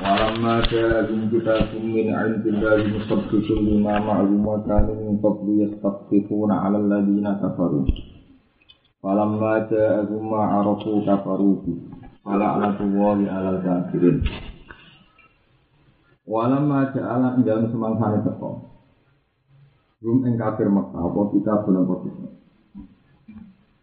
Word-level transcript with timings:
Walamma 0.00 0.64
ja'um 0.64 1.28
kitabun 1.28 1.92
min 1.92 2.08
'indillahi 2.08 2.88
musaddiqun 2.88 3.68
lima 3.68 4.00
ma'ahum 4.00 4.40
wa 4.40 4.56
kanu 4.64 4.96
min 4.96 5.20
qablu 5.20 5.60
yastaqifuna 5.60 6.56
'ala 6.56 6.80
alladhina 6.80 7.36
kafaru. 7.36 7.84
Walamma 9.04 9.68
ja'ahum 9.68 10.24
ma 10.24 10.56
'arafu 10.56 11.04
kafaru 11.04 11.52
bi. 11.60 11.76
Fala'natullahi 12.24 13.28
'alal 13.28 13.60
kafirin. 13.60 14.24
Walamma 16.24 16.96
ja'ala 16.96 17.36
indang 17.36 17.68
semangsane 17.68 18.24
teko. 18.24 18.72
Rum 20.00 20.24
ing 20.24 20.40
kafir 20.40 20.72
Mekah 20.72 20.96
apa 20.96 21.20
kita 21.28 21.60
bulan 21.68 21.84
apa 21.84 21.94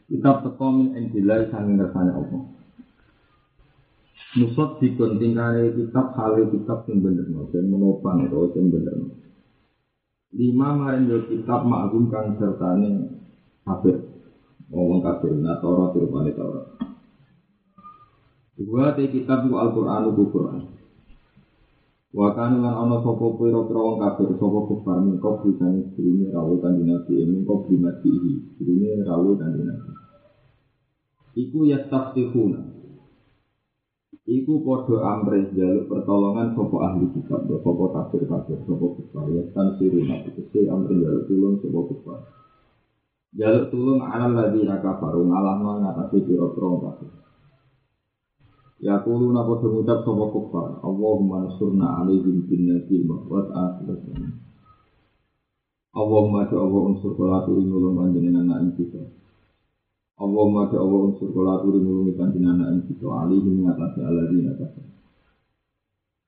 Kitab 0.09 0.35
teko 0.49 0.65
min 0.73 0.97
indillahi 0.97 1.53
sanging 1.53 1.77
ngersane 1.77 2.09
Allah. 2.09 2.56
Nusot 4.37 4.77
dikon 4.77 5.17
tingkare 5.17 5.73
kitab 5.73 6.13
hale 6.13 6.45
kitab 6.53 6.85
sing 6.85 7.01
bener 7.01 7.25
no, 7.25 7.49
dan 7.49 7.73
menopang 7.73 8.21
itu 8.21 8.53
sing 8.53 8.69
bener 8.69 8.93
Lima 10.37 10.77
maring 10.77 11.09
yo 11.09 11.25
kitab 11.25 11.65
ma'gum 11.65 12.13
kang 12.13 12.37
sertane 12.37 13.17
kafir. 13.65 13.97
Ngomong 14.69 15.01
kafir, 15.01 15.33
nah 15.39 15.57
Taurat 15.57 15.95
rupane 15.95 16.35
Taurat. 16.37 16.77
Dua 18.59 18.93
te 18.93 19.09
kitab 19.09 19.49
ku 19.49 19.57
Al-Qur'an 19.57 20.05
ku 20.13 20.29
Qur'an. 20.29 20.61
Wa 22.13 22.37
kan 22.37 22.61
lan 22.61 22.75
ana 22.77 23.01
sapa 23.01 23.25
pira-pira 23.39 23.81
wong 23.81 23.97
kafir 23.97 24.29
sapa 24.37 24.59
kufar 24.69 24.97
min 25.01 25.17
kok 25.17 25.41
bisane 25.41 25.95
dirine 25.97 26.29
rawuh 26.29 26.61
kanjeng 26.61 26.93
Nabi 26.93 27.25
min 27.25 27.41
kok 27.41 27.65
dimati 27.65 28.13
dirine 28.61 29.01
rawuh 29.01 29.33
kanjeng 29.33 29.65
Nabi. 29.65 29.91
Iku 31.33 31.65
yastaftihuna 31.65 32.76
Iku 34.27 34.59
podo 34.59 34.99
amres 35.07 35.55
jaluk 35.55 35.87
pertolongan 35.87 36.51
sopo 36.51 36.83
ahli 36.83 37.07
kitab, 37.15 37.47
sopo 37.47 37.95
tafsir 37.95 38.27
kafir, 38.27 38.59
sopo 38.67 38.99
kufar, 38.99 39.23
ya 39.31 39.39
tan 39.55 39.79
siru 39.79 40.03
nabi 40.03 40.35
kese 40.35 40.67
jaluk 40.67 41.23
tulung 41.31 41.55
sopo 41.63 41.87
kufar. 41.87 42.27
Jaluk 43.31 43.71
tulung 43.71 44.03
ala 44.03 44.27
lagi 44.27 44.67
raka 44.67 44.99
faru 44.99 45.23
ngalah 45.31 45.63
ngatasi 45.63 46.27
piro 46.27 46.51
piro 46.51 46.75
kafir. 46.75 47.07
Ya 48.83 48.99
kulu 48.99 49.31
napa 49.31 49.63
mengucap 49.63 50.03
sopo 50.03 50.27
kufar, 50.35 50.83
Allahumma 50.83 51.47
nasurna 51.47 52.03
alaihim 52.03 52.43
bin 52.51 52.67
nabi 52.67 53.07
mahwat 53.07 53.47
akhirat. 53.47 54.11
Allahumma 55.95 56.51
ja 56.51 56.59
Allah 56.59 56.81
unsur 56.83 57.15
kolatu 57.15 57.55
ingulung 57.63 57.95
panjenengan 57.95 58.43
anak 58.43 58.75
kita. 58.75 59.07
Allah 60.17 60.45
maja 60.49 60.81
Allah 60.81 60.99
unsur 61.13 61.29
kolatu 61.29 61.77
rinulungi 61.77 62.17
panjinana 62.17 62.73
yang 62.73 62.89
kita 62.89 63.05
alih 63.05 63.37
mengatasi 63.37 63.99
ala 64.01 64.25
di 64.25 64.49
atasnya. 64.49 64.85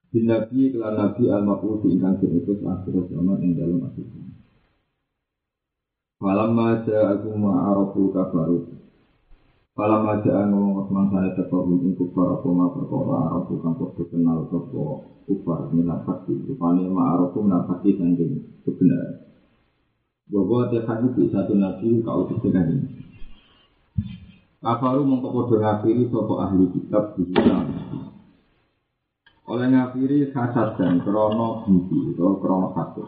Di 0.09 0.21
Nabi, 0.25 0.73
kelan 0.73 0.93
Nabi 0.93 1.23
al-Makul 1.29 1.85
ingkang 1.89 2.21
diutus 2.21 2.61
akhir 2.61 3.09
zaman 3.09 3.41
ing 3.45 3.57
dalam 3.57 3.81
akhir 3.81 4.05
zaman. 4.05 4.33
Falam 6.21 6.51
maja 6.53 6.97
aku 7.17 7.29
ma'arabu 7.33 8.13
kabaru. 8.13 8.57
Falam 9.73 10.01
maja 10.05 10.31
aku 10.45 10.53
ma'arabu 10.53 11.33
kabaru. 11.33 11.73
Falam 11.81 12.53
maja 12.53 12.77
aku 12.77 13.05
ma'arabu 13.09 13.53
kabaru. 13.57 13.57
Falam 13.57 13.73
maja 13.73 13.93
aku 13.97 14.15
ma'arabu 14.17 14.45
kabaru. 14.53 14.69
Falam 14.69 15.17
kufar 15.29 15.69
minat 15.69 16.01
hati 16.09 16.33
Rupanya 16.49 16.89
ma'arukum 16.89 17.45
minat 17.45 17.69
hati 17.69 17.93
dan 17.93 18.17
jenis 18.17 18.41
Sebenarnya 18.65 19.29
Bahwa 20.25 20.73
dia 20.73 20.81
hadis 20.89 21.13
satu 21.29 21.53
nabi 21.53 22.01
Kau 22.01 22.25
disini 22.33 22.97
Kafaru 24.59 25.07
mongko 25.07 25.31
padha 25.31 25.55
ngafiri 25.55 26.11
sapa 26.11 26.33
ahli 26.43 26.67
kitab 26.75 27.15
di 27.15 27.31
Oleh 29.47 29.67
ngafiri 29.71 30.35
hasad 30.35 30.75
dan 30.75 30.99
krono 30.99 31.63
benci 31.63 32.11
atau 32.11 32.35
krono 32.43 32.75
hasad. 32.75 33.07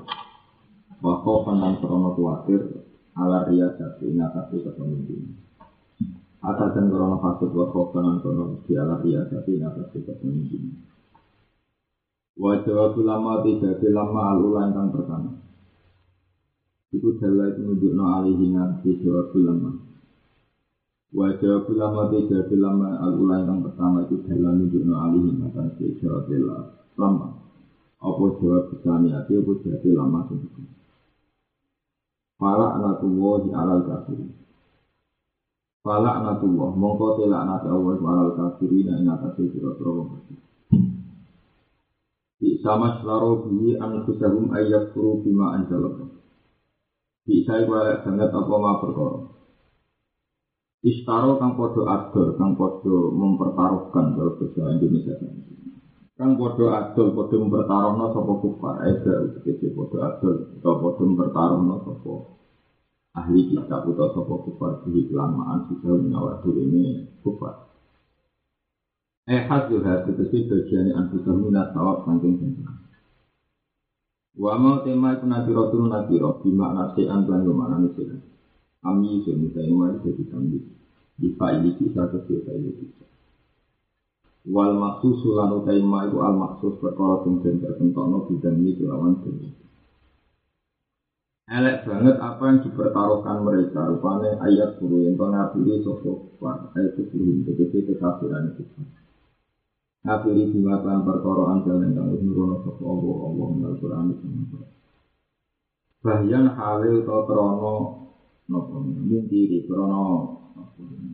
Wako 1.04 1.44
panan 1.44 1.76
krono 1.84 2.16
kuatir 2.16 2.88
ala 3.20 3.44
riyasati 3.52 4.16
ngatasi 4.16 4.64
kepemimpin. 4.64 5.28
Hasad 6.40 6.72
dan 6.72 6.88
krono 6.88 7.20
hasad 7.20 7.52
wako 7.52 7.92
panan 7.92 8.24
krono 8.24 8.64
di 8.64 8.74
ala 8.80 9.04
riyasati 9.04 9.52
ngatasi 9.60 10.08
kepemimpin. 10.08 10.72
Wajah 12.40 12.96
lama 12.96 13.44
tiga 13.44 13.76
lama 13.92 14.22
alulan 14.32 14.72
kang 14.72 14.88
pertama. 14.96 15.36
Iku 16.96 17.20
dalai 17.20 17.52
itu 17.52 17.60
menunjukno 17.60 18.04
alihi 18.08 18.46
ngatasi 18.56 19.04
jawab 19.04 19.36
lama. 19.36 19.91
Wajah 21.12 21.68
ulama 21.68 22.08
tiga 22.08 22.48
ulama 22.48 22.96
al 23.04 23.20
ulama 23.20 23.44
yang 23.44 23.60
pertama 23.68 24.08
itu 24.08 24.24
dalam 24.24 24.64
nunjukno 24.64 24.96
alih 24.96 25.44
akan 25.44 25.68
sejawab 25.76 26.24
bela 26.32 26.72
lama. 26.96 27.36
Apa 28.00 28.24
jawab 28.40 28.72
bisani 28.72 29.12
hati 29.12 29.36
apa 29.36 29.52
jawab 29.60 29.84
lama 29.92 30.20
sendiri. 30.32 30.64
Fala 32.40 32.80
anatullah 32.80 33.34
di 33.44 33.50
alal 33.52 33.82
kafir. 33.84 34.24
Fala 35.84 36.10
anatullah 36.24 36.80
mongko 36.80 37.20
tela 37.20 37.44
anat 37.44 37.68
Allah 37.68 38.00
alal 38.00 38.32
kafir 38.32 38.72
ina 38.72 38.96
ing 39.04 39.12
atas 39.12 39.36
wong 39.36 40.08
kafir. 40.16 40.40
sama 42.64 43.04
selaro 43.04 43.52
bihi 43.52 43.76
an 43.76 44.08
kusahum 44.08 44.48
ayat 44.56 44.96
furu 44.96 45.20
bima 45.28 45.60
anjalah. 45.60 46.08
Bisa 47.28 47.68
iku 47.68 47.76
banget 47.76 48.32
apa 48.32 48.54
ma 48.56 48.80
perkara. 48.80 49.41
Istaro 50.82 51.38
kang 51.38 51.54
podo 51.54 51.86
adol, 51.86 52.34
kang 52.42 52.58
podo 52.58 53.14
mempertaruhkan 53.14 54.18
kalau 54.18 54.34
bahasa 54.34 54.62
Indonesia. 54.74 55.14
Kang 56.18 56.34
podo 56.42 56.74
adol, 56.74 57.14
podo 57.14 57.36
mempertaruhkan 57.38 58.10
sopo 58.18 58.34
kufar, 58.42 58.76
ega 58.90 59.14
utkese 59.30 59.70
podo 59.78 60.02
adol, 60.02 60.42
atau 60.58 60.74
podo 60.82 61.02
mempertaruhkan 61.06 61.80
sopo 61.86 62.14
ahli 63.14 63.46
kitab 63.46 63.86
atau 63.94 64.08
sopo 64.10 64.42
kufar 64.48 64.82
di 64.88 65.06
kelamaan 65.06 65.70
sudah 65.70 65.94
menyawat 66.02 66.42
ini 66.50 67.06
kufar. 67.22 67.54
Eh 69.30 69.46
hati 69.46 69.78
itu 69.78 70.40
bagian 70.50 70.98
anfusah 70.98 71.36
minat 71.38 71.70
tawab 71.78 72.10
saking 72.10 72.42
sempurna. 72.42 72.74
Wa 74.34 74.58
mau 74.58 74.82
tema 74.82 75.14
itu 75.14 75.30
nabi 75.30 75.52
rotul 75.54 75.86
nabi 75.92 76.18
roh, 76.18 76.42
bima 76.42 76.74
nasihan 76.74 77.22
dan 77.28 77.46
ke 77.46 77.54
mana 77.54 77.78
nasihan. 77.84 78.18
Kami 78.82 79.22
itu 79.22 79.30
minta 79.38 79.62
iman 79.62 80.02
jadi 80.02 80.24
kami. 80.26 80.58
Di 81.22 81.30
ini 81.30 81.70
bisa 81.78 82.10
ke 82.10 82.18
ini 82.34 82.70
bisa. 82.74 83.06
Wal 84.50 84.74
maksus 84.74 85.22
sulan 85.22 85.54
utai 85.54 85.78
itu 85.78 86.18
al 86.18 86.34
maksus 86.34 86.74
perkara 86.82 87.22
sing 87.22 87.46
den 87.46 87.62
tertentokno 87.62 88.26
bidang 88.26 88.58
ini 88.58 88.74
kelawan 88.74 89.22
dunia. 89.22 89.54
Elek 91.46 91.86
banget 91.86 92.16
apa 92.18 92.44
yang 92.50 92.58
dipertaruhkan 92.66 93.38
mereka 93.46 93.86
rupanya 93.86 94.40
ayat 94.42 94.82
guru 94.82 95.04
yang 95.06 95.14
kau 95.20 95.30
ngabiri 95.30 95.84
sosok 95.86 96.42
ayat 96.74 96.96
sepuluh 96.98 97.44
begitu 97.46 97.86
kekafiran 97.86 98.50
itu. 98.50 98.66
Ngabiri 100.02 100.58
dimakan 100.58 101.06
perkara 101.06 101.54
anjal 101.54 101.78
yang 101.86 101.94
kang 101.94 102.10
nurono 102.10 102.66
sosok 102.66 102.82
Allah 102.82 103.16
Allah 103.30 103.48
mengal 103.52 103.74
Quran 103.78 104.06
itu. 104.10 104.26
Bahyan 106.02 106.50
halil 106.58 107.06
atau 107.06 107.20
krono 107.30 107.76
nopo 108.52 108.84
yen 109.08 109.24
diri 109.32 109.64
krono 109.64 110.04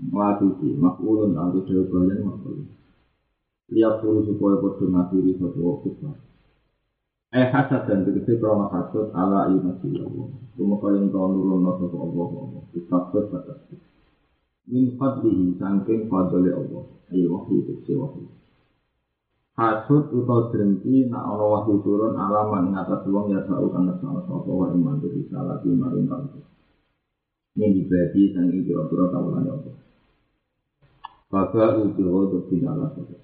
mlaku 0.09 0.57
di 0.57 0.73
makulun 0.73 1.37
lan 1.37 1.53
kudu 1.53 1.85
bayan 1.93 2.25
makulun 2.25 2.65
liya 3.69 4.01
kudu 4.01 4.25
supaya 4.33 4.57
padha 4.57 4.85
mati 4.89 5.17
di 5.21 5.37
satu 5.37 5.59
waktu 5.61 5.89
pas 6.01 6.17
ay 7.37 7.45
eh, 7.45 7.47
hasad 7.53 7.85
dan 7.85 8.01
tegese 8.09 8.41
krono 8.41 8.73
hasad 8.73 9.13
ala 9.13 9.53
ilmu 9.53 9.77
sira 9.85 10.09
rumaka 10.57 10.87
yen 10.97 11.13
kau 11.13 11.29
nurun 11.29 11.61
nopo 11.61 11.85
kok 11.93 12.01
apa 12.01 13.19
apa 13.37 13.77
min 14.67 14.99
fadlihi 14.99 15.55
saking 15.55 16.11
fadlile 16.11 16.51
Allah. 16.51 16.83
Ayo 17.07 17.31
waktu 17.39 17.63
itu 17.63 17.73
sewa 17.87 18.11
Hasud 19.57 20.13
utau 20.13 20.53
terhenti 20.53 21.09
nak 21.09 21.33
ono 21.33 21.49
wahyu 21.49 21.81
turun 21.81 22.13
alamat 22.13 22.69
ngata 22.69 23.09
wong 23.09 23.33
ya 23.33 23.41
tahu 23.49 23.73
karena 23.73 23.97
salah 23.97 24.21
satu 24.29 24.53
wahyu 24.53 24.77
mandiri 24.77 25.25
salah 25.33 25.57
di 25.65 25.73
marin 25.73 26.05
tangguh. 26.05 26.45
Ini 27.57 27.73
dibagi 27.73 28.37
sang 28.37 28.53
kira-kira 28.53 29.09
tawalan 29.09 29.49
Allah. 29.49 29.75
Baga 31.27 31.81
ujiwa 31.81 32.29
untuk 32.29 32.53
tidak 32.53 32.93
saja. 32.93 33.17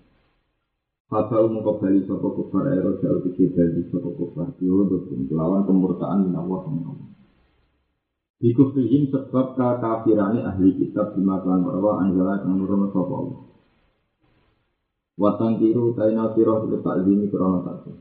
Fata 1.14 1.46
umum 1.46 1.62
kembali 1.62 2.10
sopo 2.10 2.34
kufar 2.34 2.74
aero 2.74 2.98
jauh 2.98 3.22
tiga 3.22 3.54
bali 3.54 3.86
sopo 3.94 4.18
kufar 4.18 4.50
Dihodotun 4.58 5.30
kelawan 5.30 5.62
kemurtaan 5.70 6.26
min 6.26 6.34
Allah 6.34 6.66
Dikufrihim 8.42 9.14
sebab 9.14 9.54
kekafirane 9.54 10.42
ahli 10.42 10.74
kitab 10.74 11.14
dimakan 11.14 11.70
bahwa 11.70 12.02
anjala 12.02 12.42
yang 12.42 12.58
nurun 12.58 12.90
sopo 12.90 13.14
Allah 13.14 13.42
Watang 15.14 15.62
tiru 15.62 15.94
taina 15.94 16.34
sirah 16.34 16.66
tak 16.82 17.06
dini 17.06 17.30
krono 17.30 17.62
satu 17.62 17.94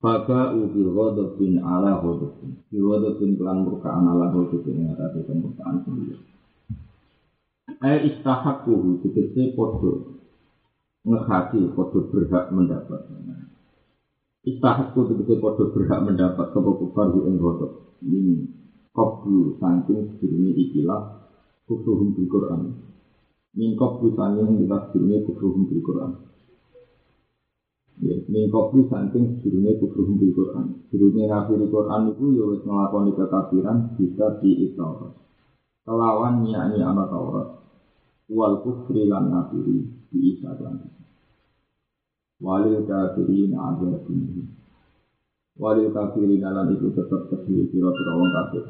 Baka 0.00 0.56
ufil 0.56 0.96
ghodobin 0.96 1.60
ala 1.60 2.00
ghodobin 2.00 2.56
Fil 2.72 2.80
ghodobin 2.80 3.36
klan 3.36 3.68
murkaan 3.68 4.08
ala 4.08 4.32
ghodobin 4.32 4.80
Yang 4.80 4.96
ada 4.96 5.06
di 5.12 5.20
kemurkaan 5.28 5.76
sendiri. 5.84 6.16
Ayo 7.84 7.98
istahak 8.08 8.64
kuhu 8.64 9.04
Dikese 9.04 9.52
podo 9.52 10.16
Ngehati 11.04 11.68
podo 11.76 12.08
berhak 12.08 12.48
mendapat. 12.48 13.12
Istahak 14.48 14.96
kuhu 14.96 15.20
Dikese 15.20 15.36
podo 15.36 15.68
berhak 15.68 16.00
mendapat 16.00 16.48
Kepo 16.48 16.80
kufar 16.80 17.12
hu 17.12 17.28
ing 17.28 17.36
ghodob 17.36 18.00
Ini 18.00 18.48
Kobu 18.96 19.60
santing 19.60 20.16
sedirini 20.16 20.56
ikilah 20.56 21.28
Kufruhum 21.68 22.16
bil 22.18 22.26
Quran. 22.26 22.72
Ini 23.52 23.76
kobu 23.76 24.16
santing 24.16 24.64
ikilah 24.64 24.90
sedirini 24.90 25.22
Kufruhum 25.28 25.68
bil 25.68 25.84
Quran. 25.84 26.10
Ya, 28.00 28.16
min 28.32 28.48
kobu 28.48 28.88
saking 28.88 29.44
sedurunge 29.44 29.76
kufruhum 29.76 30.16
bil 30.16 30.32
Quran. 30.32 30.88
Sedurunge 30.88 31.28
ngafiri 31.28 31.68
Quran 31.68 32.16
itu 32.16 32.24
ya 32.32 32.44
wis 32.48 32.62
nglakoni 32.64 33.12
kekafiran 33.12 34.00
bisa 34.00 34.40
diitaurat. 34.40 35.12
Kelawan 35.84 36.48
nyanyi 36.48 36.80
anak 36.80 37.12
Taurat. 37.12 37.48
Wal 38.32 38.64
kufri 38.64 39.04
lan 39.04 39.28
ngafiri 39.28 39.84
di 40.10 40.18
Isa 40.32 40.56
lan 40.56 40.80
walil 42.40 42.88
kafirin 42.88 43.52
azabun 43.52 44.48
walil 45.60 45.88
kafirin 45.92 46.40
lan 46.40 46.72
itu 46.72 46.88
tetap 46.96 47.28
terjadi 47.28 47.68
kira-kira 47.68 48.10
orang 48.16 48.32
kafir 48.32 48.64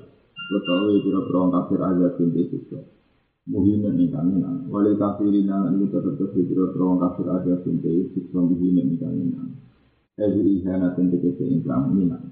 utawi 0.51 0.99
kira-kira 1.07 1.39
orang 1.39 1.55
kafir 1.55 1.79
azabun 1.79 2.29
di 2.35 2.43
situ 2.51 2.79
muhimin 3.49 3.97
ini 3.97 4.13
kami 4.13 4.37
nang 4.37 4.69
wali 4.69 4.93
kafirin 5.01 5.49
nang 5.49 5.73
ini 5.73 5.89
tetap 5.89 6.13
kesitiru 6.21 6.77
terowong 6.77 7.01
kafir 7.01 7.27
aja 7.33 7.55
sinte 7.65 7.89
sikron 8.13 8.53
muhimin 8.53 8.93
ini 8.93 8.97
kami 9.01 9.23
nang 9.33 9.49
ihana 10.21 10.93
tentu 10.93 11.17
kese 11.17 11.49
ingkram 11.49 11.97
ini 11.97 12.13
nang 12.13 12.29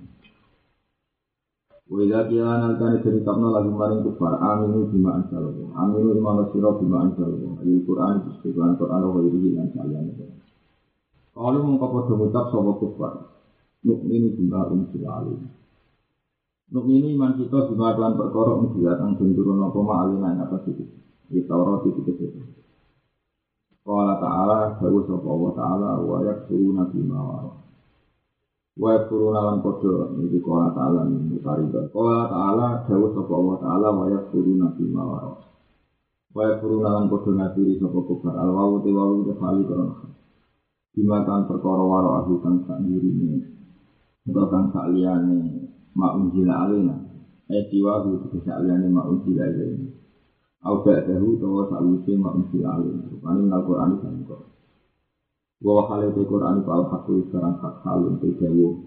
wajah 1.89 2.29
kila 2.29 2.61
nalkan 2.61 3.01
isteri 3.01 3.25
kapno 3.25 3.49
lagi 3.49 3.73
maring 3.73 4.05
kufar 4.05 4.37
aminu 4.37 4.93
bima 4.93 5.17
ansalobo 5.17 5.73
aminu 5.73 6.13
lima 6.13 6.45
nasiro 6.45 6.77
bima 6.77 7.09
ansalobo 7.09 7.57
ayu 7.65 7.81
quran 7.89 8.29
kusikuan 8.29 8.77
quran 8.77 9.01
lo 9.01 9.09
wajah 9.17 9.33
kila 9.33 9.65
nalkan 9.65 10.29
kalau 11.39 11.63
mengkapa 11.63 12.11
demutak 12.11 12.51
sobat 12.51 12.83
kufar? 12.83 13.15
Mukmin 13.87 14.37
bima 14.37 14.69
ansalobo 14.69 15.58
Nukminu 16.69 17.17
iman 17.17 17.33
kita 17.41 17.73
bima 17.73 17.97
kelan 17.97 18.21
perkara 18.21 18.53
umsilat 18.61 19.01
Ang 19.01 19.17
benturun 19.17 19.65
apa 19.65 19.79
ma'alina 19.81 20.37
yang 20.37 20.45
atas 20.45 20.69
itu 20.69 20.85
Di 21.33 21.41
Taurat 21.49 21.81
itu 21.89 22.01
itu 22.05 22.29
Qala 23.85 24.21
ta'ala 24.21 24.77
Dawu 24.77 25.01
sopa 25.09 25.29
Allah 25.33 25.53
ta'ala 25.57 25.91
Wa 26.05 26.19
yaksuruna 26.29 26.93
bima 26.93 27.19
warah 27.19 27.69
Wa 28.79 28.95
yakfuruna 28.95 29.43
lan 29.43 29.59
padha 29.59 30.15
iki 30.23 30.39
qala 30.39 30.71
ta'ala 30.71 31.03
mutaridan. 31.11 31.91
Qala 31.91 32.31
ta'ala 32.31 32.87
dawuh 32.87 33.11
sapa 33.11 33.33
Allah 33.35 33.57
ta'ala 33.59 33.89
wa 33.91 34.07
yakfuruna 34.07 34.67
bima 34.79 35.03
wara. 35.03 35.35
Wa 36.31 36.43
yakfuruna 36.47 36.87
lan 36.95 37.11
padha 37.11 37.31
ngafiri 37.35 37.83
sapa 37.83 37.99
kufar 38.07 38.39
al 38.39 38.55
wawu 38.55 38.87
te. 38.87 38.95
Bima 40.95 41.27
kan 41.27 41.51
perkara 41.51 41.83
wara 41.83 42.23
aku 42.23 42.39
kan 42.39 42.63
sak 42.71 42.79
dirine. 42.87 43.51
Utawa 44.31 44.71
kan 44.71 44.95
liyane 44.95 45.68
ma'unjila 45.99 46.55
alina. 46.71 46.95
Eh 47.51 47.67
siwahu 47.67 48.23
tegesa 48.23 48.63
alina 48.63 48.87
ma'unjila 48.87 49.43
alina. 49.43 49.91
Aw 50.63 50.75
ba'dahu 50.87 51.43
tawa 51.43 51.67
sa'wisi 51.67 52.15
ma'unjila 52.15 52.69
alina. 52.79 53.03
Rupanya 53.11 53.43
minal 53.43 53.63
Qur'an 53.67 53.99
itu 53.99 54.07
yang 54.07 54.23
kau 54.23 54.47
Wawah 55.59 55.91
halil 55.91 56.15
di 56.15 56.23
Qur'an 56.23 56.63
itu 56.63 56.71
al-haqqu 56.71 57.27
sekarang 57.27 57.59
hak 57.59 57.83
halun 57.83 58.15
terjawa 58.23 58.79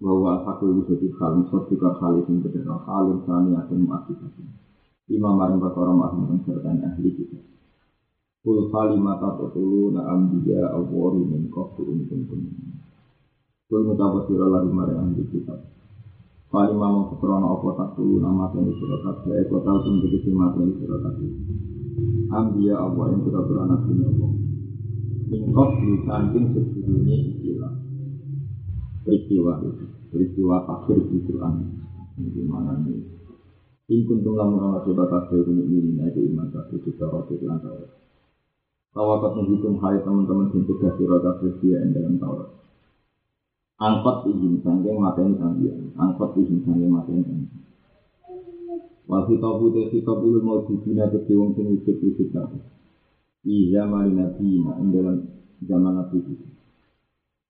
Wawah 0.00 0.40
al-haqqu 0.40 0.72
itu 0.72 0.82
jadi 0.88 1.06
halun 1.20 1.44
Sosika 1.52 2.00
halus 2.00 2.24
yang 2.32 2.40
berdata 2.40 2.80
halun 2.88 3.20
Sani 3.28 3.52
asin 3.60 3.84
ma'asifasi 3.84 4.40
Imam 5.12 5.36
marim 5.36 5.60
perkara 5.60 5.92
ma'asin 5.92 6.24
Menjertanya 6.24 6.96
ahli 6.96 7.12
kita. 7.12 7.44
Kul 8.40 8.72
khali 8.72 8.96
mata 8.96 9.36
tutulu 9.36 9.92
na'am 9.92 10.32
biya 10.32 10.72
Awwari 10.72 11.28
minkoh 11.28 11.76
tu'un 11.76 12.08
tu'un 12.08 12.24
tu'un 12.24 12.85
Kul 13.66 13.82
mutapa 13.82 14.22
sira 14.30 14.46
lagi 14.46 14.70
maring 14.70 14.98
ahli 15.02 15.26
kita. 15.26 15.58
Kalimah 16.54 16.86
mau 16.86 17.10
kekrona 17.10 17.50
apa 17.50 17.68
tak 17.74 17.88
tulu 17.98 18.22
nama 18.22 18.46
tani 18.54 18.70
sira 18.70 18.96
kabeh 19.02 19.42
eko 19.42 19.58
tau 19.66 19.82
sing 19.82 20.06
tegese 20.06 20.30
mateni 20.30 20.70
sira 20.78 21.02
kabeh. 21.02 21.30
Ambiya 22.30 22.78
Allah 22.78 23.04
yang 23.10 23.26
kira-kira 23.26 23.66
nabi 23.66 23.92
Allah. 24.06 24.30
Mingkot 25.26 25.70
di 25.82 25.98
samping 26.06 26.54
sebelumnya 26.54 27.16
istilah 27.18 27.74
peristiwa 29.02 29.58
itu, 29.58 29.86
peristiwa 30.14 30.56
akhir 30.70 30.98
di 31.10 31.18
Quran. 31.26 31.54
Ini 32.22 32.42
mana 32.46 32.78
nih? 32.86 33.02
Ingkun 33.86 34.22
tuh 34.22 34.34
lamun 34.34 34.62
orang 34.62 34.86
coba 34.86 35.10
kafir 35.10 35.42
ini 35.46 35.94
itu 36.06 36.20
iman 36.30 36.54
kafir 36.54 36.78
kita 36.86 37.10
roti 37.10 37.38
lan 37.42 37.58
Taurat. 37.58 37.90
Tawakat 38.94 39.32
menghitung 39.42 39.82
hai 39.82 39.98
teman-teman 40.06 40.54
sirah 40.54 41.18
kafir 41.18 41.50
dia 41.58 41.82
yang 41.82 41.90
dalam 41.90 42.14
Taurat. 42.22 42.65
Angkot 43.76 44.24
izin 44.32 44.64
sangking 44.64 44.96
mateni 44.96 45.36
sambian, 45.36 45.92
angkot 46.00 46.32
izin 46.40 46.64
sangking 46.64 46.88
mateni 46.88 47.20
sambian. 47.28 47.60
Wal 49.04 49.28
hitabu 49.28 49.68
te 49.68 49.92
hitabu 49.92 50.32
mau 50.40 50.64
dibina 50.64 51.12
ke 51.12 51.28
wong 51.36 51.52
sing 51.52 51.76
wujud-wujud 51.76 52.32
kafir. 52.32 52.64
Di 53.44 53.68
zaman 53.68 54.16
Nabi 54.16 54.64
dalam 54.64 55.16
zaman 55.60 55.92
Nabi 55.92 56.18
itu. 56.24 56.34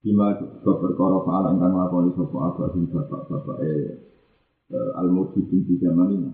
Sebab 0.03 0.67
perkara 0.83 1.17
fa'al 1.23 1.55
ingkang 1.55 1.73
lakoni 1.79 2.11
sapa 2.13 2.37
abadin 2.53 2.85
bapak-bapak 2.91 3.57
eh 3.63 3.87
al-mujibin 4.99 5.63
di 5.63 5.79
zaman 5.79 6.11
ini. 6.11 6.29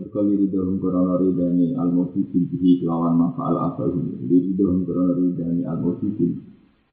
Berkali 0.00 0.40
ridhohum 0.40 0.80
korona 0.80 1.20
ridhani 1.20 1.76
al-mujibin 1.76 2.48
bihi 2.48 2.80
kelawan 2.80 3.12
mafa'al 3.12 3.60
abadin. 3.60 4.24
Ridhohum 4.24 4.88
korona 4.88 5.12
ridhani 5.20 5.68
al-mujibin 5.68 6.48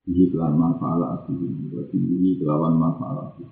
bihi 0.05 0.31
kelawan 0.31 0.55
mafa'al 0.57 1.03
abadin. 1.03 1.69
Berarti 1.73 1.97
bihi 1.97 2.37
kelawan 2.39 2.77
mafa'al 2.77 3.17
abadin. 3.33 3.49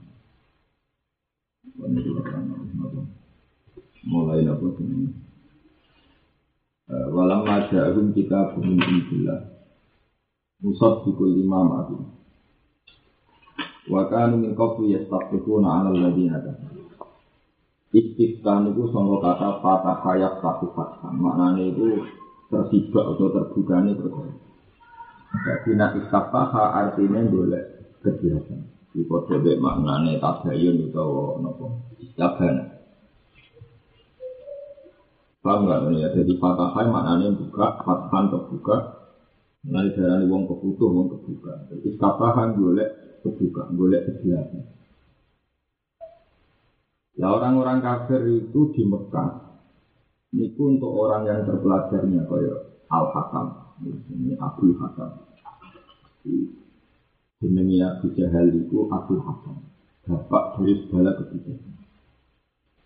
Mulai 4.03 4.45
apa 4.45 4.67
ini? 4.83 5.23
walam 6.91 7.47
maja'ahum 7.47 8.11
kita 8.11 8.59
min 8.59 8.77
indillah 8.77 9.39
musab 10.59 11.07
bikul 11.07 11.31
imam 11.31 11.67
aku 11.79 11.97
wa 13.87 14.07
kanu 14.11 14.43
min 14.43 14.51
qablu 14.55 14.91
yastaqifuna 14.91 15.67
'ala 15.67 15.89
alladziina 15.95 16.43
kafaru 16.43 16.83
istiqtan 17.95 18.71
itu 18.75 18.83
sangka 18.91 19.17
kata 19.23 19.49
fatah 19.63 19.97
hayat 20.03 20.33
satu 20.43 20.71
fathah 20.75 21.11
maknanya 21.15 21.71
itu 21.71 22.03
tersibak 22.51 23.05
atau 23.15 23.27
terbuka 23.31 23.75
ini 23.83 23.91
nak 25.73 25.91
istafaha 25.97 26.63
artinya 26.85 27.25
boleh 27.25 27.63
kegiatan 28.05 28.61
di 28.93 29.01
kode 29.09 29.57
maknanya 29.57 30.21
tabayun 30.21 30.93
atau 30.93 31.41
nopo 31.41 31.65
istabana 31.97 32.73
Paham 35.43 35.67
nggak 35.67 35.91
ya? 35.99 36.07
Jadi 36.15 36.39
fatahai 36.39 36.87
maknanya 36.87 37.35
buka, 37.35 37.83
fatahan 37.83 38.31
terbuka. 38.31 39.03
Nanti 39.67 39.99
darah 39.99 40.23
wong 40.23 40.47
kebutuh, 40.47 40.87
wong 40.87 41.07
kebuka. 41.11 41.67
Jadi 41.67 41.83
iskafahan 41.91 42.55
golek 42.55 43.19
kebuka, 43.27 43.67
golek 43.75 44.07
kejelasan. 44.07 44.63
Ya 47.19 47.27
orang-orang 47.27 47.83
kafir 47.83 48.23
itu 48.23 48.71
di 48.71 48.87
Mekah. 48.87 49.59
Itu 50.31 50.79
untuk 50.79 50.95
orang 50.95 51.27
yang 51.27 51.43
terpelajarnya 51.43 52.23
kayak 52.25 52.59
Al 52.87 53.05
Hakam, 53.11 53.72
ini 53.87 54.33
Abu 54.39 54.71
Hakam. 54.79 55.11
Jenengnya 57.43 57.99
Abu 57.99 58.15
Jahal 58.15 58.47
itu 58.55 58.87
Abu 58.87 59.19
Hakam, 59.19 59.59
bapak 60.07 60.59
dari 60.59 60.79
segala 60.87 61.11
kebijakan. 61.19 61.73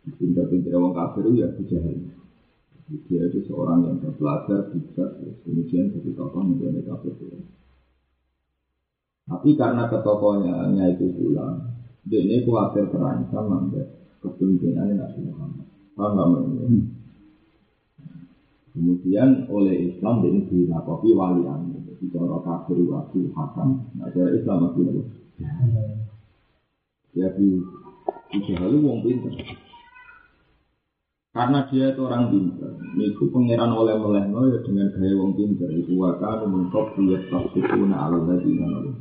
Pintar-pintar 0.08 0.74
orang 0.80 0.96
kafir 0.96 1.24
itu 1.30 1.44
ya 1.44 1.46
Abu 1.52 1.62
Jahal. 1.70 1.96
Dia 2.88 3.22
itu 3.28 3.44
seorang 3.52 3.84
yang 3.84 4.00
terpelajar, 4.00 4.72
bijak, 4.72 5.10
kemudian 5.44 5.92
jadi 5.92 6.10
tokoh 6.16 6.40
menjadi 6.40 6.80
kafir. 6.88 7.14
Tapi 9.28 9.50
karena 9.60 9.92
ketokohnya 9.92 10.88
itu 10.96 11.12
pula, 11.12 11.60
dia 12.08 12.24
ini 12.24 12.48
khawatir 12.48 12.88
terancam 12.88 13.44
sampai 13.52 13.84
kepemimpinannya 14.24 14.96
Nabi 14.96 15.20
Muhammad. 15.28 15.68
Paham 16.00 16.30
nggak. 16.32 16.70
Kemudian 18.78 19.50
oleh 19.50 19.90
Islam 19.90 20.22
ini 20.22 20.46
dinakopi 20.46 21.10
wali 21.18 21.42
Bicara 21.98 22.38
kafir 22.46 22.78
waktu 22.86 23.34
haram. 23.34 23.90
Nah, 23.98 24.06
cara 24.14 24.30
Islam 24.38 24.70
waktu 24.70 24.80
itu. 24.86 25.02
Ya, 27.18 27.34
di 27.34 27.58
itu 28.38 28.78
wong 28.78 29.02
pinter. 29.02 29.34
Karena 31.34 31.66
dia 31.66 31.90
itu 31.90 32.02
orang 32.06 32.30
pinter. 32.30 32.70
Niku 32.94 33.34
pangeran 33.34 33.74
oleh 33.74 33.98
melehno 33.98 34.46
ya 34.46 34.62
dengan 34.62 34.94
gaya 34.94 35.14
wong 35.18 35.34
pinter. 35.34 35.74
Iku 35.74 35.98
wakar 35.98 36.46
mengkop 36.46 36.94
dia 37.02 37.18
tafsiruna 37.34 37.98
ala 37.98 38.30
ladina 38.30 38.94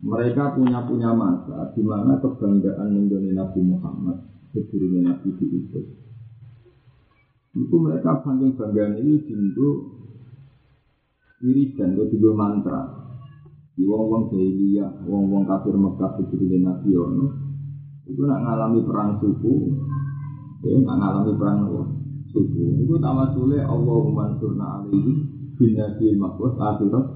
Mereka 0.00 0.56
punya 0.56 0.80
punya 0.88 1.12
masa 1.12 1.76
di 1.76 1.84
mana 1.84 2.16
kebanggaan 2.18 2.88
Indonesia 2.88 3.36
Nabi 3.36 3.60
Muhammad 3.68 4.16
sebelumnya 4.56 5.12
Nabi 5.12 5.28
itu. 5.36 5.80
Itu 7.52 7.76
mereka 7.76 8.24
saking 8.24 8.56
banggaan 8.56 8.96
ini 9.04 9.20
dintu 9.28 9.68
wiridan 11.44 12.00
itu 12.00 12.16
juga 12.16 12.30
mantra. 12.32 12.80
Di 13.72 13.84
wong-wong 13.88 14.32
jahiliyah, 14.32 15.04
wong-wong 15.08 15.48
kafir 15.48 15.76
Mekah 15.76 16.20
sebelumnya 16.20 16.72
Nabi 16.72 16.90
ono. 16.96 17.26
Itu 18.08 18.20
nak 18.28 18.40
ngalami 18.44 18.80
perang 18.84 19.16
suku, 19.20 19.52
Ya, 20.62 20.78
nggak 20.78 20.94
ngalami 20.94 21.32
perang 21.34 21.58
suku. 22.30 22.64
Itu 22.86 22.94
nama 23.02 23.34
sule 23.34 23.58
Allahumma 23.58 24.38
surna 24.38 24.66
alaihi 24.78 25.12
bin 25.58 25.70
nabi 25.74 26.14
mahfuz 26.14 26.54
akhirat. 26.54 27.06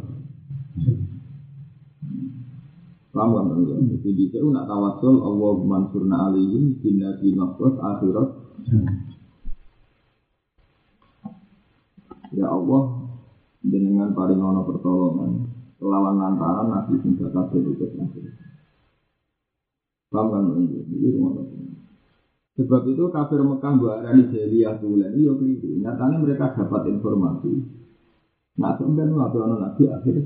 Paham 3.14 3.48
kan? 3.48 3.64
Jadi 3.64 4.12
di 4.12 4.28
situ 4.28 4.50
nak 4.52 4.68
tawasul 4.68 5.22
Allahumma 5.22 5.88
surna 5.94 6.28
alaihi 6.28 6.74
bin 6.82 7.00
nabi 7.00 7.28
mahfuz 7.38 7.78
akhirat. 7.78 8.28
Ya 12.36 12.52
Allah, 12.52 12.82
dengan 13.64 14.12
paling 14.12 14.36
ono 14.36 14.60
pertolongan 14.68 15.48
lawan 15.80 16.16
lantaran 16.20 16.68
nabi 16.68 17.00
sing 17.00 17.16
kabeh 17.16 17.60
itu 17.64 17.84
akhir. 17.96 18.24
Paham 20.12 20.26
kan? 20.32 20.42
Jadi 20.68 21.06
rumah 21.16 21.32
Sebab 22.56 22.88
itu 22.88 23.04
kafir 23.12 23.44
Mekah 23.44 23.72
buat 23.76 24.00
arani 24.00 24.32
jahiliyah 24.32 24.80
tulen 24.80 25.12
itu 25.12 25.32
keliru. 25.36 25.76
Nyatanya 25.76 26.16
mereka 26.16 26.56
dapat 26.56 26.88
informasi. 26.88 27.52
Nah, 28.56 28.72
kemudian 28.80 29.12
waktu 29.12 29.38
anak 29.44 29.58
nabi 29.60 29.82
akhir. 29.92 30.16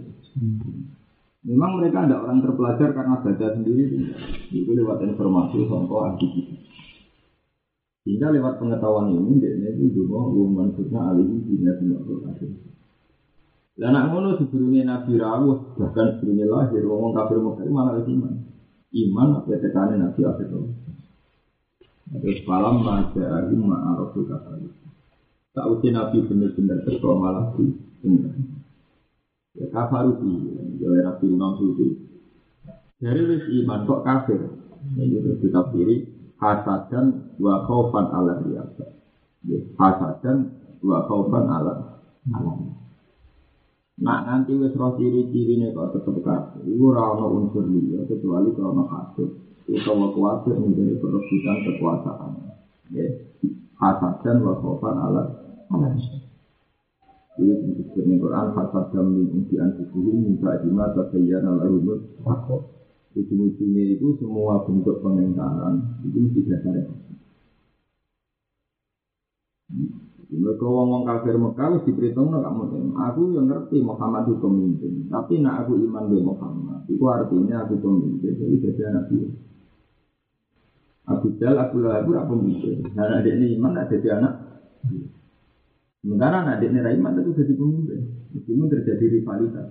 Memang 1.42 1.82
mereka 1.82 2.06
ada 2.06 2.22
orang 2.22 2.38
terpelajar 2.38 2.94
karena 2.94 3.18
baca 3.18 3.46
sendiri. 3.50 4.14
Itu 4.54 4.70
lewat 4.70 5.02
informasi 5.02 5.66
songko 5.66 5.96
ahli 6.06 6.28
Hingga 8.00 8.32
lewat 8.32 8.54
pengetahuan 8.56 9.12
ini, 9.12 9.44
dia 9.44 9.76
itu 9.76 9.92
juga 9.92 10.24
umum 10.24 10.56
maksudnya 10.56 11.12
alih 11.12 11.28
dunia 11.44 11.76
dunia 11.76 12.00
akhir. 12.32 12.48
Dan 13.76 13.92
anak 13.96 14.04
ngono 14.12 14.28
sebelumnya 14.40 14.82
Nabi 14.88 15.20
Rawuh, 15.20 15.76
bahkan 15.76 16.16
sebelumnya 16.16 16.48
lahir, 16.48 16.84
ngomong 16.84 17.12
kafir 17.12 17.40
Mekah 17.40 17.68
malah 17.68 18.00
iman. 18.04 18.34
Iman 18.90 19.28
apa 19.40 19.56
tekanan 19.56 20.00
Nabi 20.00 20.20
akhir. 20.24 20.48
Terus 22.10 22.40
malam 22.48 22.82
masa 22.82 23.24
ayu 23.40 23.56
ma'araful 23.60 24.26
kafir. 24.26 24.68
Tak 25.52 25.66
usia 25.76 25.92
Nabi 25.92 26.24
benar-benar 26.24 26.78
terkau 26.88 27.20
malah 27.20 27.52
di. 27.56 27.68
Ya 29.60 29.66
kafir 29.68 30.08
di, 30.24 30.32
ya 30.80 30.88
Nabi 31.04 31.24
Imam. 31.28 31.52
Dari 33.00 33.22
wis 33.28 33.44
iman 33.64 33.80
kok 33.84 34.02
kafir. 34.04 34.40
Ini 34.96 35.20
terus 35.20 35.40
ditafsiri 35.44 35.96
hasadan 36.40 37.29
wa 37.40 37.64
khaufan 37.64 38.06
ala 38.12 38.44
riyasa. 38.44 38.84
Ya, 39.48 39.58
hasadan 39.80 40.52
wa 40.84 41.08
khaufan 41.08 41.48
ala 41.48 41.72
alam. 42.28 42.76
Nah 44.00 44.24
nanti 44.24 44.56
wis 44.56 44.72
roh 44.76 44.96
ciri-cirine 44.96 45.76
kok 45.76 45.92
tetep 45.92 46.24
kafir. 46.24 46.64
Iku 46.64 46.92
ora 46.92 47.16
ana 47.16 47.24
unsur 47.28 47.68
liya 47.68 48.04
kecuali 48.08 48.52
kalau 48.56 48.84
hasud 48.88 49.28
utawa 49.68 50.08
kuatir 50.16 50.56
menjadi 50.56 50.96
perebutan 51.00 51.56
kekuasaan. 51.68 52.32
Ya, 52.96 53.06
hasad 53.76 54.24
dan 54.24 54.40
wakofan 54.40 54.96
alat 54.96 55.28
alat. 55.68 55.96
Ini 57.40 57.72
disebut 57.76 58.04
di 58.04 58.20
Quran 58.20 58.52
hasad 58.56 58.84
dan 58.92 59.06
min 59.16 59.28
inti 59.36 59.56
anfusihim 59.60 60.16
minta 60.28 60.60
jima 60.64 60.92
tabayyan 60.96 61.44
ala 61.44 61.64
rumut. 61.68 62.00
Ujung-ujungnya 63.10 63.98
itu 63.98 64.14
semua 64.22 64.62
bentuk 64.64 65.02
pengingkaran 65.02 65.98
itu 66.06 66.18
mesti 66.24 66.40
dasarnya. 66.46 67.09
Mereka 70.30 70.62
ngomong 70.62 71.02
kafir 71.02 71.34
Mekah 71.34 71.74
wis 71.74 71.86
diperhitung 71.90 72.30
gak 72.30 72.54
mungkin. 72.54 72.94
Aku 72.94 73.34
yang 73.34 73.50
ngerti 73.50 73.82
Muhammad 73.82 74.30
itu 74.30 74.38
pemimpin, 74.38 75.10
tapi 75.10 75.42
nak 75.42 75.66
aku 75.66 75.74
iman 75.90 76.06
be 76.06 76.22
Muhammad, 76.22 76.86
itu 76.86 77.02
artinya 77.10 77.66
aku 77.66 77.74
pemimpin. 77.82 78.38
Jadi 78.38 78.54
jadi 78.62 78.80
anak 78.94 79.04
dia. 79.10 79.26
Abu 81.10 81.34
Jal, 81.34 81.58
Abu 81.58 81.82
Lahab 81.82 82.06
itu 82.06 82.14
pemimpin. 82.14 82.76
Nah, 82.94 83.18
adik 83.18 83.34
ini 83.42 83.58
iman, 83.58 83.74
ada 83.74 83.90
jadi 83.90 84.08
anak. 84.22 84.34
Sementara 85.98 86.46
anak 86.46 86.62
adik 86.62 86.70
ini 86.70 86.78
iman 86.78 87.18
itu 87.18 87.30
jadi 87.34 87.52
pemimpin. 87.58 88.00
Meskipun 88.30 88.70
terjadi 88.70 89.04
rivalitas. 89.18 89.68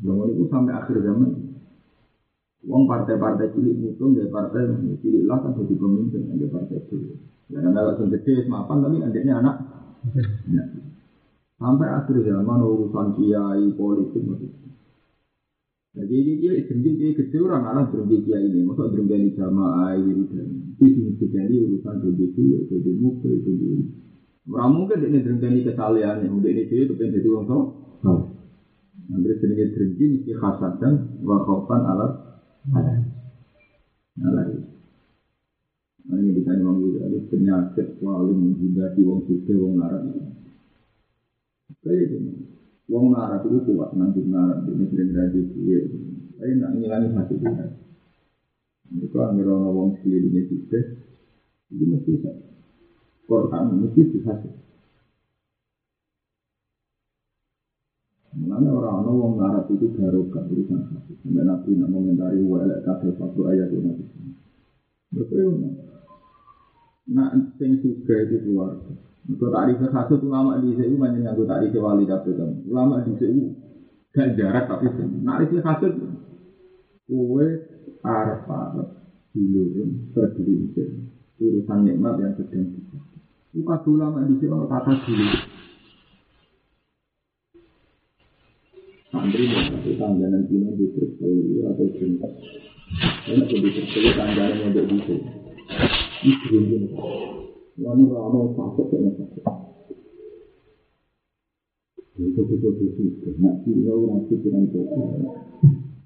Zaman 0.00 0.28
itu 0.32 0.44
sampai 0.48 0.72
akhir 0.72 1.04
zaman. 1.04 1.55
Uang 2.66 2.90
partai-partai 2.90 3.54
cilik 3.54 3.78
mutung 3.78 4.18
dari 4.18 4.26
partai 4.26 4.66
cilik 4.98 5.22
lah 5.22 5.38
kan 5.38 5.54
jadi 5.54 5.74
pemimpin 5.78 6.26
dari 6.26 6.50
partai 6.50 6.82
itu. 6.82 7.14
Ya 7.46 7.62
kan 7.62 7.70
kalau 7.70 7.94
gede 8.10 8.42
semapan 8.42 8.76
tapi 8.82 8.96
adiknya 9.06 9.34
anak. 9.38 9.56
Ya. 10.50 10.64
Sampai 11.62 11.88
akhir 11.88 12.26
zaman 12.26 12.58
urusan 12.66 13.14
kiai 13.14 13.70
politik 13.78 14.22
maksudnya. 14.26 14.74
Jadi 15.96 16.12
ini 16.12 16.32
dia 16.42 16.52
berhenti 16.66 16.90
dia 16.98 17.10
gede 17.16 17.38
orang 17.40 17.64
alam 17.70 17.84
berhenti 17.88 18.28
dia 18.28 18.36
ini, 18.42 18.66
masa 18.66 18.90
berhenti 18.90 19.32
jamaah 19.32 19.96
ini 19.96 20.28
dan 20.28 20.48
itu 20.76 21.24
jadi 21.24 21.54
urusan 21.70 21.94
berhenti 22.02 22.66
jadi 22.68 22.90
mukul 22.98 23.30
itu 23.30 23.50
dulu. 23.56 23.82
Orang 24.52 24.74
mungkin 24.74 25.06
ini 25.06 25.22
berhenti 25.22 25.70
kesalahan 25.70 26.26
yang 26.26 26.34
udah 26.34 26.50
ini 26.50 26.66
itu 26.66 26.92
kan 26.98 27.14
jadi 27.14 27.28
orang 27.30 27.46
tua. 27.46 27.64
Nanti 29.06 29.38
sering 29.38 29.70
berhenti 29.70 30.04
mesti 30.18 30.32
khasat 30.34 30.72
dan 30.82 30.92
wakafan 31.22 31.80
alat 31.86 32.25
Nah 32.66 34.42
ini 36.22 36.38
ditanya 36.38 36.62
Imam 36.62 36.82
Ghazali 36.82 37.18
penyakit 37.30 37.86
selalu 37.98 38.32
menghindari 38.34 39.02
wong 39.06 39.26
suke 39.26 39.54
wong. 39.54 39.78
Kayak 41.82 42.04
gini. 42.10 42.32
Wong 42.86 43.10
marah 43.10 43.42
itu 43.42 43.58
kuat 43.66 43.94
nanti 43.98 44.22
marah 44.22 44.62
ini 44.66 44.86
sering 44.90 45.10
gaji 45.10 45.40
kue. 45.54 45.78
Tapi 46.38 46.52
nak 46.58 46.74
ngilangi 46.78 47.14
hati 47.14 47.34
kita. 47.38 47.66
Itu 49.02 49.18
ambil 49.18 49.50
orang 49.50 49.74
wong 49.74 49.88
ini 50.06 50.46
juga. 50.46 50.80
Itu 51.70 51.84
mesti 51.86 52.10
bisa. 52.18 52.30
Quran 53.26 53.82
mesti 53.82 54.02
bisa. 58.56 58.64
Mengenai 58.64 58.78
orang-orang 58.80 59.16
wong 59.20 59.32
marah 59.36 59.62
itu 59.68 59.86
barokah 59.92 60.44
urusan 60.48 60.80
hati. 60.88 61.12
Sampai 61.20 61.44
nabi 61.44 61.70
nak 61.76 61.88
komentari 61.92 62.40
walek 62.40 62.80
kafe 62.84 63.12
satu 63.16 63.40
ayat 63.48 63.68
itu 63.68 63.78
nabi. 63.84 64.04
Betul. 65.12 65.52
Nak 67.12 67.30
sing 67.60 67.78
suka 67.84 68.14
itu 68.26 68.36
keluarga. 68.42 68.92
Untuk 69.26 69.50
tarik 69.50 69.82
satu 69.82 70.22
ulama 70.22 70.62
di 70.62 70.72
sini 70.78 70.94
banyak 70.94 71.22
yang 71.22 71.34
tarik 71.34 71.74
wali 71.76 72.06
dapet 72.06 72.34
kan. 72.38 72.50
Ulama 72.66 73.02
di 73.02 73.12
sini 73.18 73.42
gak 74.14 74.38
jarak 74.38 74.64
tapi 74.70 74.86
tarik 74.96 75.50
satu 75.60 75.86
kue 77.06 77.46
araf 78.02 78.42
araf 78.48 78.88
dilurun 79.30 80.10
tergelincir 80.16 81.06
urusan 81.36 81.78
nikmat 81.84 82.14
yang 82.22 82.32
sedang 82.38 82.72
kita. 82.72 82.98
Bukan 83.56 83.78
ulama 83.88 84.24
di 84.24 84.36
sini 84.40 84.52
orang 84.52 84.70
kata 84.72 84.92
dulu. 85.04 85.55
Santri 89.26 89.50
itu 89.50 89.98
tangganan 89.98 90.46
dino 90.46 90.70
di 90.78 90.86
terpelu 90.94 91.66
atau 91.66 91.82
cinta. 91.98 92.30
Ini 93.26 93.42
aku 93.42 93.58
di 93.58 93.70
terpelu 93.74 94.10
tangganan 94.14 94.54
yang 94.54 94.70
berbisa. 94.70 95.14
Ini 96.22 96.34
beruntung. 96.46 96.94
Wani 97.74 98.04
rano 98.06 98.54
sakit 98.54 98.86
ya 98.86 99.10
sakit. 99.18 99.44
Itu 102.22 102.40
itu 102.54 102.68
itu. 102.70 103.28
Nak 103.42 103.66
sih 103.66 103.74
orang 103.90 104.30
pikiran. 104.30 104.70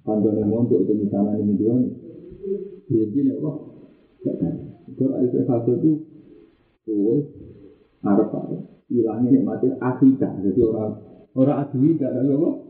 Panjang 0.01 0.41
yang 0.41 0.57
untuk 0.57 0.81
itu 0.89 1.05
misalnya 1.05 1.45
ini 1.45 1.61
dua. 1.61 1.77
Jadi 2.89 3.21
ya 3.21 3.37
Allah. 3.37 3.57
Itu 4.89 5.03
ada 5.13 5.27
sesuatu 5.29 5.77
itu. 5.77 5.93
Oh, 6.89 7.21
harap 8.01 8.33
apa? 8.33 8.65
Hilangnya 8.89 9.29
nikmatnya 9.29 9.77
akidah. 9.77 10.41
Jadi 10.41 10.61
orang 10.65 10.97
orang 11.37 11.69
asli 11.69 12.01
tidak 12.01 12.17
ada 12.17 12.33
apa. 12.33 12.70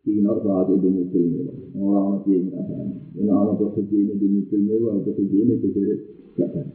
Dinar 0.00 0.40
saat 0.40 0.66
ini 0.72 0.88
mobil 0.90 1.24
mewah. 1.28 1.56
Orang 1.76 2.06
mati 2.18 2.32
yang 2.32 2.56
ada. 2.56 2.76
Ini 3.14 3.30
orang 3.30 3.60
berkeji 3.60 3.96
ini 4.00 4.14
di 4.16 4.26
mobil 4.32 4.60
mewah. 4.64 4.96
Berkeji 5.04 5.36
ini 5.44 5.54
di 5.60 5.68
diri. 5.70 5.94
Jangan. 6.40 6.66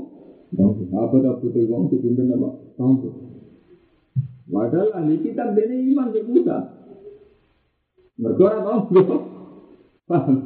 apa 0.93 1.17
tak 1.21 1.35
betul 1.41 1.65
uang 1.69 1.93
dipimpin 1.93 2.29
nama 2.29 2.49
tahu 2.77 3.09
Padahal 4.49 4.89
ahli 4.97 5.21
kitab 5.21 5.53
ini 5.61 5.93
iman 5.93 6.09
ke 6.09 6.25
Musa. 6.25 6.57
Mereka 8.17 8.43
orang 8.49 8.89
paham. 10.09 10.37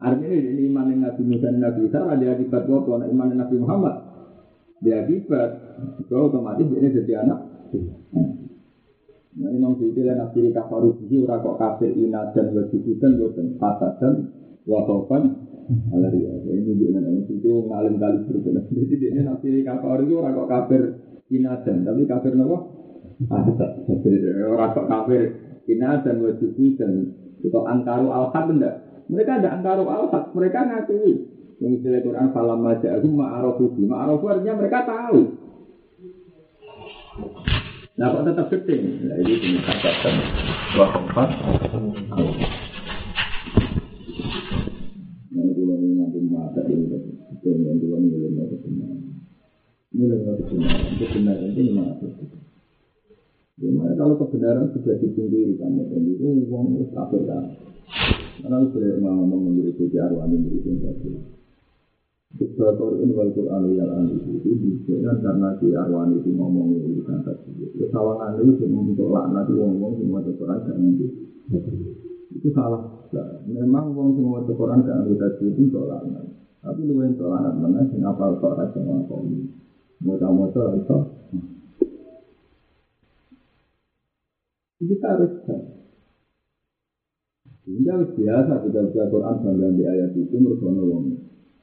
Artinya 0.00 0.32
ini 0.32 0.64
iman 0.72 0.92
yang 0.92 1.00
Nabi 1.04 1.22
Musa 1.28 1.52
dan 1.52 1.60
Nabi 1.60 1.92
Isa 1.92 2.00
ada 2.04 2.26
akibat 2.32 2.64
apa? 2.64 3.04
Iman 3.04 3.32
yang 3.36 3.40
Nabi 3.44 3.56
Muhammad 3.60 3.96
dia 4.80 5.04
akibat. 5.04 5.50
Kalau 6.08 6.32
otomatis 6.32 6.68
ini 6.72 6.88
jadi 6.88 7.20
anak. 7.20 7.40
Nah, 9.36 9.52
Imam 9.52 9.76
Suyuti 9.76 10.00
dan 10.00 10.16
Nasiri 10.16 10.48
kafaru 10.48 10.96
bihi 10.96 11.20
ora 11.28 11.36
kok 11.44 11.60
kafir 11.60 11.92
inadan 11.92 12.56
wa 12.56 12.62
jubudan 12.72 13.20
boten 13.20 13.46
fasadan 13.60 14.32
wa 14.64 14.80
khaufan 14.88 15.22
ala 15.92 16.08
riya. 16.08 16.40
Ini 16.40 16.64
juga 16.64 17.04
Imam 17.04 17.20
Suyuti 17.28 17.48
wong 17.52 17.68
kali 17.68 18.00
berbeda. 18.00 18.60
Jadi 18.72 18.94
dia 18.96 19.20
Nasiri 19.20 19.60
kafaru 19.60 20.08
itu 20.08 20.14
ora 20.16 20.32
kok 20.32 20.48
kafir 20.48 20.82
inadan, 21.28 21.76
tapi 21.84 22.02
kafir 22.08 22.32
napa? 22.32 22.58
Fasad. 23.28 23.70
Ora 24.56 24.66
kok 24.72 24.86
kafir 24.88 25.20
inadan 25.68 26.16
wa 26.24 26.30
jubudan 26.40 26.92
atau 27.44 27.62
angkaru 27.68 28.08
al-haq. 28.08 28.46
Mereka 29.06 29.30
ada 29.44 29.48
angkaru 29.52 29.84
al-haq, 29.84 30.32
mereka 30.32 30.64
ngakui. 30.64 31.12
Yang 31.60 31.72
istilah 31.80 32.00
Quran 32.04 32.28
falam 32.36 32.60
maja'ahum 32.64 33.12
ma'arofu 33.16 33.80
ma'arofu 33.80 34.24
artinya 34.28 34.60
mereka 34.60 34.84
tahu 34.84 35.20
Nah 37.96 38.12
kok 38.12 38.28
tetap 38.28 38.52
gede? 38.52 38.76
Nah 39.08 39.16
ini 39.24 39.40
dinyatakan 39.40 40.14
dua 40.76 40.86
empat. 41.00 41.28
Nah 45.32 45.42
itu 45.48 45.62
lagi 45.64 45.88
nanti 45.96 46.18
mata 46.28 46.60
ini 46.68 46.92
itu 46.92 47.48
yang 47.56 47.80
dua 47.80 47.96
ini 47.96 48.36
lagi 48.36 48.56
kebenaran. 48.60 49.00
Ini 49.96 50.04
lagi 50.12 50.44
kebenaran. 50.44 50.92
Kebenaran 51.00 51.48
itu 51.48 51.60
lima 51.72 51.82
ratus. 51.88 52.12
Gimana 53.56 53.92
kalau 53.96 54.20
kebenaran 54.20 54.68
sudah 54.76 55.00
ditinggi 55.00 55.56
kamu 55.56 55.88
itu 55.88 56.28
uang 56.52 56.76
itu 56.76 56.92
kafir 56.92 57.24
kan? 57.24 57.48
Karena 58.44 58.60
lu 58.60 58.68
mau 59.00 59.24
ngomong 59.24 59.40
memberi 59.48 59.72
kunci 59.72 59.96
arwani 59.96 60.36
Ibadah 62.36 63.00
in 63.00 63.16
wal 63.16 63.32
Quran 63.32 63.64
yang 63.72 64.12
itu 64.12 64.44
dibuktikan 64.44 65.16
karena 65.24 65.56
si 65.56 65.72
Arwani 65.72 66.20
itu 66.20 66.36
ngomong 66.36 66.68
itu 66.76 67.00
kan 67.08 67.24
tadi. 67.24 67.64
Kesalahan 67.80 68.36
itu 68.44 68.68
untuk 68.68 69.08
laknat 69.08 69.48
wong-wong 69.56 69.96
semua 70.04 70.20
Quran 70.20 70.60
ngerti. 70.60 71.06
Itu 72.36 72.48
salah. 72.52 73.08
Memang 73.48 73.96
wong 73.96 74.20
semua 74.20 74.44
Quran 74.44 74.84
gak 74.84 74.96
ngerti 75.08 75.16
tadi 75.16 75.44
itu 75.48 75.60
untuk 75.64 75.88
laknat. 75.88 76.28
Tapi 76.60 76.80
lu 76.84 77.00
yang 77.00 77.16
untuk 77.16 77.32
laknat 77.32 77.54
mana 77.56 77.80
sing 77.88 78.04
apal 78.04 78.36
kok 78.36 78.52
rasa 78.52 78.80
ngakoni. 78.84 79.40
Moga-moga 80.04 80.76
itu. 80.76 80.98
Kita 84.76 85.08
harus 85.08 85.32
Sehingga 87.64 87.98
biasa 88.12 88.52
kita 88.62 88.78
baca 88.92 89.02
Quran 89.10 89.36
bangga 89.42 89.68
di 89.74 89.82
ayat 89.88 90.14
itu 90.14 90.36
menurut 90.38 90.62
wong 90.62 91.16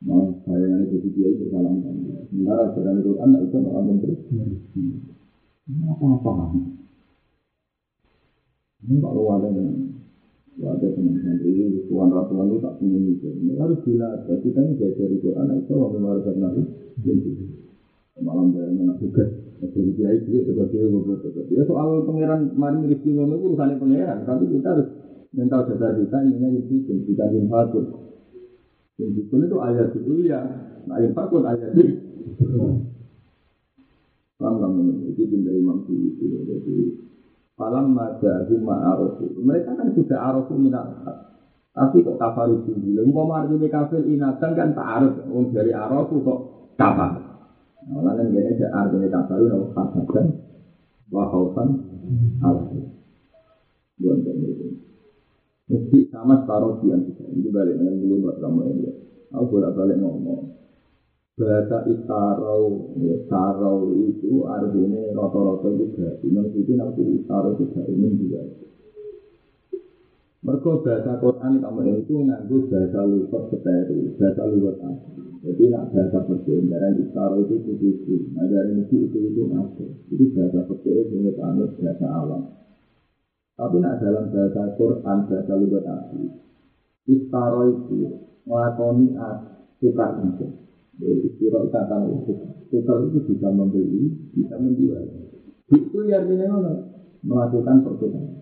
Nah, 0.00 0.32
yang 0.48 0.88
itu 0.88 1.12
dia 1.12 1.28
itu 1.28 1.52
salam 1.52 1.84
kan. 1.84 1.92
Sementara 2.32 2.72
sedang 2.72 3.04
itu 3.04 3.20
anak 3.20 3.40
itu 3.44 3.56
malah 3.60 3.84
menteri. 3.84 4.14
Apa 5.76 6.04
apa? 6.16 6.32
Ini 8.80 8.96
Pak 8.96 9.12
Luwada 9.12 9.52
dengan 9.52 9.76
ada 10.60 10.88
teman-teman 10.92 11.40
ini, 11.44 11.84
tuan 11.84 12.08
ratuan 12.08 12.48
itu 12.48 12.64
tak 12.64 12.80
punya 12.80 12.96
itu. 12.96 13.28
Ini 13.28 13.52
harus 13.60 13.80
dilatih. 13.84 14.40
Kita 14.40 14.60
ini 14.64 14.72
belajar 14.80 15.08
itu 15.12 15.28
anak 15.36 15.56
itu 15.68 15.72
mau 15.76 15.92
mengarahkan 15.92 16.36
nabi. 16.40 16.62
Malam 18.20 18.52
saya 18.56 18.72
menak 18.72 18.96
juga. 19.04 19.24
Jadi 19.60 19.92
dia 20.00 20.16
itu 20.16 20.48
sebagai 20.48 20.88
beberapa. 20.88 21.44
Ya 21.52 21.64
soal 21.68 22.08
pangeran 22.08 22.56
mari 22.56 22.88
rezeki 22.88 23.20
ngono 23.20 23.36
itu 23.36 23.44
urusannya 23.52 23.76
pangeran. 23.76 24.18
Tapi 24.24 24.44
kita 24.48 24.68
harus 24.72 24.88
mental 25.36 25.68
dasar 25.68 25.92
kita 26.00 26.18
ini 26.24 26.64
itu 26.64 27.04
bukan 27.04 27.28
yang 27.36 27.46
patut. 27.52 28.09
Yang 29.00 29.10
dikun 29.16 29.48
itu 29.48 29.56
ayat 29.56 29.88
itu 29.96 30.12
ya, 30.28 30.40
yang 30.84 31.12
fakun 31.16 31.48
ayat 31.48 31.72
itu. 31.72 31.96
Paham 34.36 34.60
kamu 34.60 34.80
ini? 35.16 35.40
Dari 35.40 35.58
Imam 35.60 35.84
Suyuti. 35.88 36.24
Jadi, 36.28 36.76
Falam 37.60 37.92
majahu 37.92 38.56
ma'arofu. 38.64 39.36
Mereka 39.36 39.76
kan 39.76 39.92
sudah 39.92 40.32
arofu 40.32 40.56
minat 40.56 40.96
Tapi 41.76 42.00
kok 42.00 42.16
kafaru 42.16 42.64
tinggi. 42.64 42.96
Umpama 42.96 43.44
artinya 43.44 43.68
kafir 43.68 44.00
inatan 44.08 44.56
kan 44.56 44.72
arif. 44.72 45.12
Um, 45.28 45.52
dari 45.52 45.68
arofu 45.68 46.24
kok 46.24 46.38
kafar. 46.80 47.20
Nah, 47.84 48.00
lalu 48.00 48.32
ini 48.32 48.56
ada 48.56 48.66
artinya 48.80 49.08
kafaru. 49.12 49.44
Nah, 49.44 49.60
kafaran. 49.76 50.26
Wahautan. 51.12 51.68
Alaihi. 52.40 52.80
Buat 54.00 54.24
itu. 54.24 54.69
Mesti 55.70 56.10
sama 56.10 56.42
separuh 56.42 56.82
di 56.82 56.90
kita. 56.90 57.30
Ini 57.30 57.48
balik 57.54 57.78
dengan 57.78 58.02
dulu 58.02 58.26
buat 58.26 58.36
kamu 58.42 58.62
ini. 58.74 58.90
Aku 59.30 59.44
bolak 59.54 59.78
balik 59.78 60.02
ngomong. 60.02 60.58
Bahasa 61.38 61.86
istarau, 61.86 62.90
ya, 62.98 63.14
istarau 63.22 63.94
itu 64.02 64.42
artinya 64.50 65.14
rata-rata 65.14 65.70
itu 65.70 65.84
berarti. 65.94 66.26
Maksudnya 66.26 66.74
nanti 66.74 67.02
istarau 67.22 67.54
itu 67.54 67.64
ini 67.86 68.08
juga. 68.18 68.42
Mereka 70.40 70.70
bahasa 70.82 71.12
Quran 71.22 71.62
kamu 71.62 71.80
itu 72.02 72.14
nganggu 72.18 72.56
bahasa 72.66 73.00
luwat 73.06 73.42
seteru, 73.54 73.98
bahasa 74.18 74.42
luwat 74.50 74.76
asli. 74.82 75.22
Jadi 75.46 75.64
nak 75.70 75.94
bahasa 75.94 76.18
perjanjian 76.26 76.92
istarau 76.98 77.46
itu 77.46 77.54
itu 77.62 77.72
itu. 77.78 78.14
Nah 78.34 78.48
dari 78.50 78.74
itu 78.74 79.06
itu 79.06 79.18
itu 79.22 79.42
asli. 79.54 79.86
Jadi 80.10 80.24
bahasa 80.34 80.60
perjanjian 80.66 81.30
itu 81.30 81.40
anut 81.44 81.70
bahasa 81.78 82.06
alam. 82.10 82.42
Tapi 83.60 83.76
nak 83.76 84.00
dalam 84.00 84.32
bahasa 84.32 84.72
Quran, 84.72 85.18
bahasa 85.28 85.52
lugat 85.52 85.84
asli, 85.84 86.32
istaro 87.12 87.68
itu 87.68 88.08
melakoni 88.48 89.12
tukar 89.84 90.16
itu. 90.24 90.48
Jadi 90.96 91.28
istiro 91.28 91.68
itu 91.68 91.76
akan 91.76 92.24
tukar 92.72 92.96
itu 93.04 93.20
bisa 93.28 93.52
membeli, 93.52 94.32
bisa 94.32 94.56
menjual. 94.56 95.04
Itu 95.76 95.98
ya 96.08 96.24
artinya? 96.24 96.72
Melakukan 97.20 97.84
pertukaran. 97.84 98.32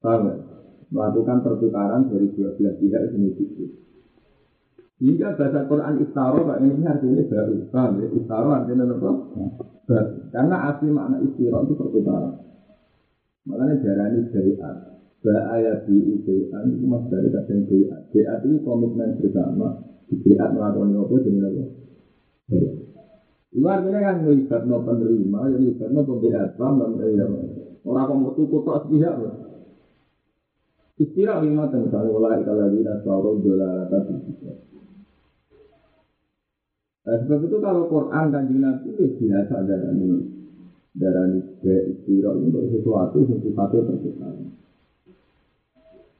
Ya? 0.00 0.32
Melakukan 0.96 1.44
pertukaran 1.44 2.08
dari 2.08 2.32
dua 2.32 2.56
belas 2.56 2.80
pihak 2.80 3.02
itu 3.12 3.16
itu. 3.44 3.64
Hingga 4.96 5.36
bahasa 5.36 5.68
Quran 5.68 6.00
istaro 6.08 6.48
Pak 6.48 6.64
ini 6.64 6.88
artinya 6.88 7.20
baru. 7.28 7.68
Paham? 7.68 8.00
Istaro 8.16 8.48
artinya 8.48 8.96
apa? 8.96 9.10
Baru. 9.84 10.12
Karena 10.32 10.56
asli 10.72 10.88
makna 10.88 11.20
istiro 11.20 11.68
itu 11.68 11.76
pertukaran. 11.76 12.47
Makanya 13.48 13.80
darani 13.80 14.20
syariat. 14.28 14.76
Ba'aya 15.24 15.88
bi'i 15.88 16.14
syariat 16.22 16.62
itu 16.68 16.84
mas 16.84 17.04
dari 17.08 17.28
kadang 17.32 17.64
syariat. 17.64 18.00
Syariat 18.12 18.38
itu 18.44 18.56
komitmen 18.60 19.16
bersama. 19.16 19.66
Syariat 20.12 20.52
melakukan 20.52 20.92
apa 20.92 21.14
jadi 21.24 21.38
apa? 21.48 21.64
Itu 23.48 23.64
artinya 23.64 24.00
kan 24.04 24.16
melibat 24.28 24.62
no 24.68 24.84
penerima, 24.84 25.38
ya 25.48 25.56
melibat 25.56 25.88
no 25.88 26.00
pembelian 26.04 26.48
dan 26.52 26.90
ya. 27.16 27.24
Orang 27.88 28.04
kok 28.04 28.18
mau 28.20 28.32
tuku 28.36 28.56
kok 28.60 28.84
sepihak. 28.84 29.16
Istilah 30.98 31.38
lima 31.40 31.70
misalnya 31.70 32.10
mulai 32.10 32.42
kalau 32.42 32.66
lagi 32.66 32.82
nasawro 32.82 33.38
dolar 33.38 33.86
atas 33.86 34.04
Nah, 37.08 37.16
sebab 37.24 37.40
itu 37.48 37.56
kalau 37.56 37.88
Quran 37.88 38.28
kan 38.28 38.44
Nabi 38.52 38.92
itu 38.92 39.16
biasa 39.16 39.64
ada 39.64 39.96
ini 39.96 40.28
darah 40.92 41.24
be 41.62 41.74
istirahat 41.94 42.38
untuk 42.38 42.64
sesuatu 42.70 43.18
yang 43.26 43.40
sifatnya 43.42 43.80
pertukaran. 43.86 44.48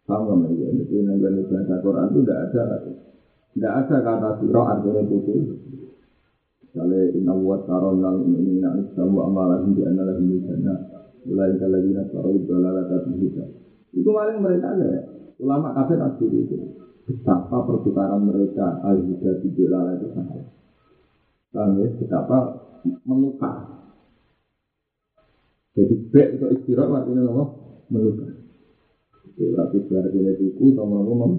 Sama 0.09 0.49
ya, 0.57 0.69
jadi 0.73 0.97
negara 1.05 1.37
bahasa 1.45 1.75
Quran 1.85 2.09
itu 2.09 2.21
tidak 2.25 2.39
ada, 2.49 2.65
tidak 3.53 3.73
ada 3.85 3.97
kata 4.01 4.31
surah 4.41 4.67
artinya 4.73 5.03
tuku. 5.05 5.35
Misalnya 6.65 7.01
inna 7.13 7.37
wa 7.37 7.61
taron 7.69 8.01
lal 8.01 8.25
ini 8.25 8.57
nak 8.57 8.89
istamu 8.89 9.21
amalan 9.21 9.77
di 9.77 9.85
anala 9.85 10.17
ini 10.17 10.41
sana. 10.49 10.75
Mulai 11.29 11.61
kalau 11.61 11.81
nak 11.93 12.07
taruh 12.09 12.41
dolala 12.49 12.83
tapi 12.89 13.29
Itu 13.93 14.09
paling 14.09 14.41
mereka 14.41 14.81
ya. 14.81 15.01
Ulama 15.45 15.77
kafir 15.77 16.01
asli 16.01 16.27
itu. 16.35 16.57
Betapa 17.09 17.65
pertukaran 17.65 18.25
mereka 18.25 18.81
al-huda 18.85 19.41
di 19.41 19.49
itu 19.49 20.07
sangat. 20.13 20.45
Paham 21.53 21.81
ya? 21.81 21.89
Betapa 21.97 22.39
menukar. 23.05 23.78
Jadi 25.79 25.95
bek 26.11 26.29
itu 26.35 26.47
istirahat 26.59 27.07
artinya 27.07 27.23
apa? 27.31 27.45
Menukar. 27.95 28.35
Berarti 29.39 29.79
artinya 29.95 30.33
tuku 30.35 30.75
sama 30.75 30.99
ngomong 31.07 31.33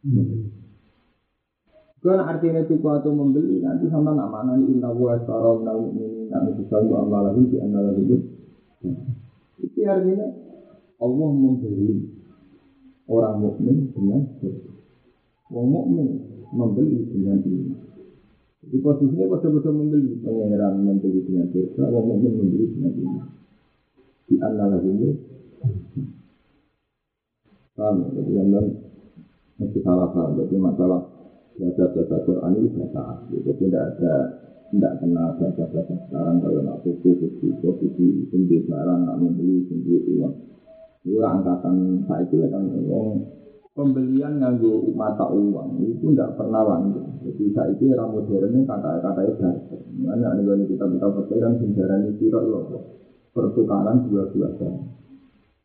membeli. 0.00 0.48
Kalau 2.00 2.24
artinya 2.24 2.64
tuku 2.64 2.86
atau 2.88 3.12
membeli 3.12 3.60
nanti 3.60 3.92
sama 3.92 4.16
nak 4.16 4.32
mana 4.32 4.56
inna 4.56 4.88
wa 4.88 5.20
sarau 5.28 5.60
nal 5.60 5.92
ini 5.92 6.32
nak 6.32 6.56
bisa 6.56 6.80
lu 6.80 6.96
amalah 6.96 7.36
di 7.36 7.60
antara 7.60 7.92
itu. 8.00 8.16
Itu 9.60 9.78
artinya 9.84 10.24
Allah 10.96 11.30
membeli 11.36 12.08
orang 13.12 13.36
mukmin 13.44 13.92
dengan. 13.92 14.24
Orang 15.52 15.68
mukmin 15.68 16.08
membeli 16.48 17.12
dengan 17.12 17.44
iman. 17.44 17.80
Jadi 18.64 18.76
posisinya 18.80 19.36
betul-betul 19.36 19.76
membeli 19.76 20.16
pangeran 20.24 20.80
membeli 20.80 21.20
dengan 21.28 21.52
surga, 21.52 21.86
orang 21.92 22.06
mukmin 22.08 22.32
membeli 22.40 22.66
dengan 22.72 22.92
iman. 22.96 23.35
Di 24.26 24.34
antara 24.42 24.78
itu 24.82 25.10
Paham? 27.76 28.08
Jadi 28.08 28.32
yang 28.32 28.48
mesti 29.60 29.78
salah 29.84 30.08
paham. 30.08 30.40
Jadi 30.40 30.56
masalah 30.56 31.00
baca 31.60 31.84
baca 31.92 32.16
Quran 32.24 32.52
ini 32.56 32.68
bahasa. 32.72 33.04
Jadi 33.28 33.50
tidak 33.60 33.84
ada 33.96 34.14
tidak 34.72 34.92
kenal 35.04 35.28
baca 35.36 35.64
baca 35.68 35.94
sekarang 36.08 36.36
kalau 36.40 36.60
nak 36.64 36.80
buku 36.80 37.10
buku 37.20 37.48
posisi 37.60 38.24
sendiri 38.32 38.64
sekarang 38.64 39.04
nak 39.04 39.20
membeli 39.20 39.68
sendiri 39.68 40.08
uang. 40.16 40.34
Itu 41.04 41.20
angkatan 41.20 42.02
saya 42.08 42.24
itu 42.24 42.40
kan 42.48 42.64
uang 42.64 43.08
pembelian 43.76 44.40
nganggo 44.40 44.88
mata 44.96 45.28
uang 45.28 45.84
itu 45.84 46.16
tidak 46.16 46.32
pernah 46.40 46.64
lanjut. 46.64 47.04
Jadi 47.28 47.44
saya 47.52 47.76
itu 47.76 47.92
era 47.92 48.08
modernnya 48.08 48.64
kata-kata 48.64 49.20
itu 49.28 49.44
Mana 50.00 50.32
nih 50.32 50.64
kita 50.64 50.84
kita 50.88 51.08
percaya 51.12 51.48
sejarah 51.60 51.96
ini 52.04 52.10
tidak 52.20 52.42
loh 52.48 52.64
pertukaran 53.36 54.08
dua-dua 54.08 54.48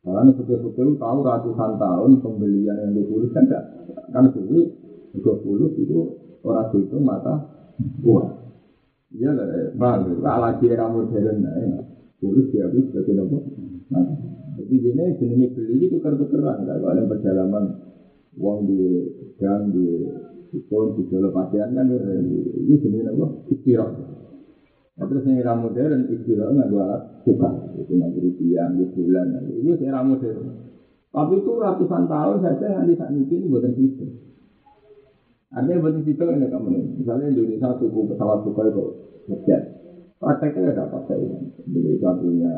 karena 0.01 0.33
suka-suka 0.33 0.81
tahu 0.97 1.17
ratusan 1.21 1.77
tahun 1.77 2.25
pembelian 2.25 2.73
yang 2.73 2.91
ditulis 2.97 3.29
kan 3.37 3.45
enggak? 3.45 3.63
Kan 4.09 4.33
sulit 4.33 4.67
dua 5.13 5.35
puluh 5.45 5.69
itu 5.77 5.97
orang 6.41 6.73
itu 6.73 6.97
mata 6.97 7.37
uang. 8.01 8.33
Iya 9.13 9.29
lah, 9.35 9.75
bang, 9.77 10.17
lagi 10.23 10.65
era 10.71 10.89
modern 10.89 11.37
nah, 11.43 11.83
tulis 12.17 12.49
dia 12.49 12.65
habis 12.65 12.87
sebagai 12.89 13.13
nopo. 13.13 13.43
Jadi 14.57 14.75
ini 14.87 15.05
jenis 15.19 15.51
beli 15.53 15.85
itu 15.85 15.99
tuker-tukeran, 15.99 16.63
kalau 16.63 16.87
ada 16.89 17.03
perjalanan 17.05 17.63
uang 18.39 18.59
di 18.71 18.81
gang 19.37 19.69
di 19.69 19.85
pun 20.65 20.95
di 20.95 21.03
dalam 21.11 21.29
pasien 21.35 21.75
kan 21.75 21.85
ini 21.91 22.75
jenis 22.79 23.03
nopo 23.05 23.45
istirahat. 23.53 24.20
Nah, 24.91 25.05
terus 25.07 25.23
yang 25.23 25.39
era 25.39 25.53
modern 25.55 26.11
istilah 26.11 26.51
nggak 26.51 26.67
dua 26.67 26.87
suka, 27.23 27.49
itu 27.79 27.91
nggak 27.95 28.11
rupiah, 28.11 28.67
di 28.75 28.85
bulan, 28.91 29.25
itu 29.47 29.71
era 29.87 30.03
modern. 30.03 30.71
Tapi 31.11 31.33
itu 31.43 31.51
ratusan 31.51 32.07
tahun 32.07 32.37
saja 32.39 32.67
nanti 32.71 32.95
saat 32.95 33.11
ini 33.11 33.47
buatan 33.47 33.75
itu. 33.75 34.05
Artinya 35.51 35.83
buatan 35.83 36.03
itu 36.07 36.11
ini 36.15 36.47
kamu. 36.47 36.69
Misalnya 37.03 37.27
Indonesia 37.27 37.75
suku 37.75 37.99
pesawat 38.07 38.39
suka 38.47 38.61
itu 38.71 38.85
ngejet. 39.27 39.61
Prakteknya 40.21 40.71
ada 40.71 40.87
apa 40.87 40.99
saya? 41.11 41.35
Indonesia 41.67 42.09
punya 42.15 42.53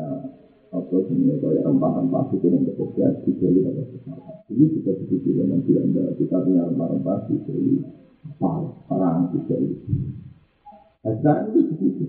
apa 0.74 0.96
sebenarnya 1.06 1.38
kayak 1.38 1.62
rempah-rempah 1.70 2.24
itu 2.34 2.46
yang 2.50 2.62
bekerja 2.66 3.06
di 3.26 3.30
Bali 3.38 3.60
ada 3.62 3.82
pesawat. 3.90 4.34
Ini 4.54 4.64
juga 4.74 4.90
begitu 5.02 5.28
dengan 5.34 5.58
Belanda. 5.66 6.04
Kita 6.18 6.36
punya 6.38 6.62
rempah-rempah 6.66 7.18
di 7.26 7.34
Bali, 7.42 7.74
perang 8.86 9.18
di 9.34 9.38
Bali. 9.50 9.74
Nah, 11.04 11.12
sekarang 11.20 11.52
itu 11.52 11.60
begitu. 11.68 12.04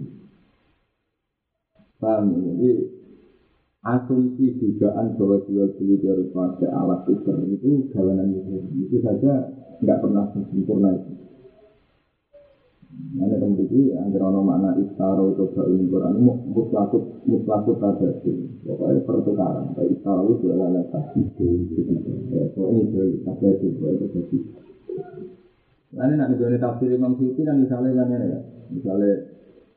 Paham 1.99 2.31
ya? 2.31 2.39
Jadi 2.47 2.69
asumsi 3.83 4.55
dugaan 4.55 5.19
bahwa 5.19 5.37
jual 5.45 5.67
beli 5.75 5.99
harus 6.07 6.31
pakai 6.31 6.69
alat 6.71 7.03
tukar 7.03 7.37
itu 7.43 7.91
gawanan 7.91 8.31
itu. 8.39 8.55
Itu 8.87 8.97
saja 9.03 9.51
nggak 9.83 9.99
pernah 9.99 10.23
sempurna 10.31 10.95
itu. 10.95 11.11
Mana 13.15 13.35
kemudian 13.35 13.99
antara 13.99 14.31
nama 14.31 14.43
makna 14.55 14.69
istaro 14.79 15.35
itu 15.35 15.43
ini 15.71 15.87
Quran 15.91 16.15
mutlakut 16.55 17.03
mutlakut 17.27 17.75
ada 17.83 18.09
sih. 18.23 18.47
Pokoknya 18.63 19.03
pertukaran. 19.03 19.75
Kayak 19.75 19.91
istaro 19.99 20.23
itu 20.31 20.47
adalah 20.47 20.71
letak 20.71 21.03
itu. 21.19 21.47
Ya, 22.31 22.43
pokoknya 22.55 22.79
itu 22.87 22.99
ada 23.27 23.47
itu. 23.51 23.67
Pokoknya 23.75 24.07
itu. 24.23 24.37
Nanti 25.95 26.35
dari 26.35 26.59
tafsir 26.59 26.91
Imam 26.91 27.15
Syuuti 27.15 27.41
kan 27.47 27.55
misalnya 27.55 28.03
kan 28.03 28.11
ya, 28.11 28.39
misalnya 28.67 29.35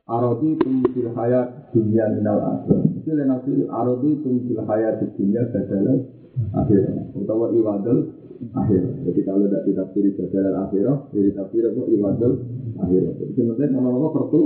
Arodi 0.09 0.57
tumfil 0.57 1.13
hayat 1.13 1.69
dunia 1.69 2.09
minal 2.09 2.41
akhir. 2.41 2.81
Itu 2.97 3.13
lain 3.13 3.29
nafsi 3.29 3.61
arodi 3.69 4.17
tumfil 4.25 4.57
hayat 4.65 5.05
dunia 5.13 5.45
badalan 5.53 6.01
akhir. 6.49 7.13
Utawa 7.13 7.53
iwadul 7.53 8.09
akhir. 8.57 9.05
Jadi 9.05 9.21
kalau 9.21 9.45
tidak 9.45 9.69
ditafsiri 9.69 10.17
badalan 10.17 10.65
akhir, 10.65 10.85
jadi 11.13 11.29
tafsir 11.37 11.61
apa 11.69 11.81
iwadul 11.93 12.33
akhir. 12.81 13.01
Jadi 13.21 13.31
sebenarnya 13.37 13.65
nama-nama 13.69 14.09
pertu 14.09 14.41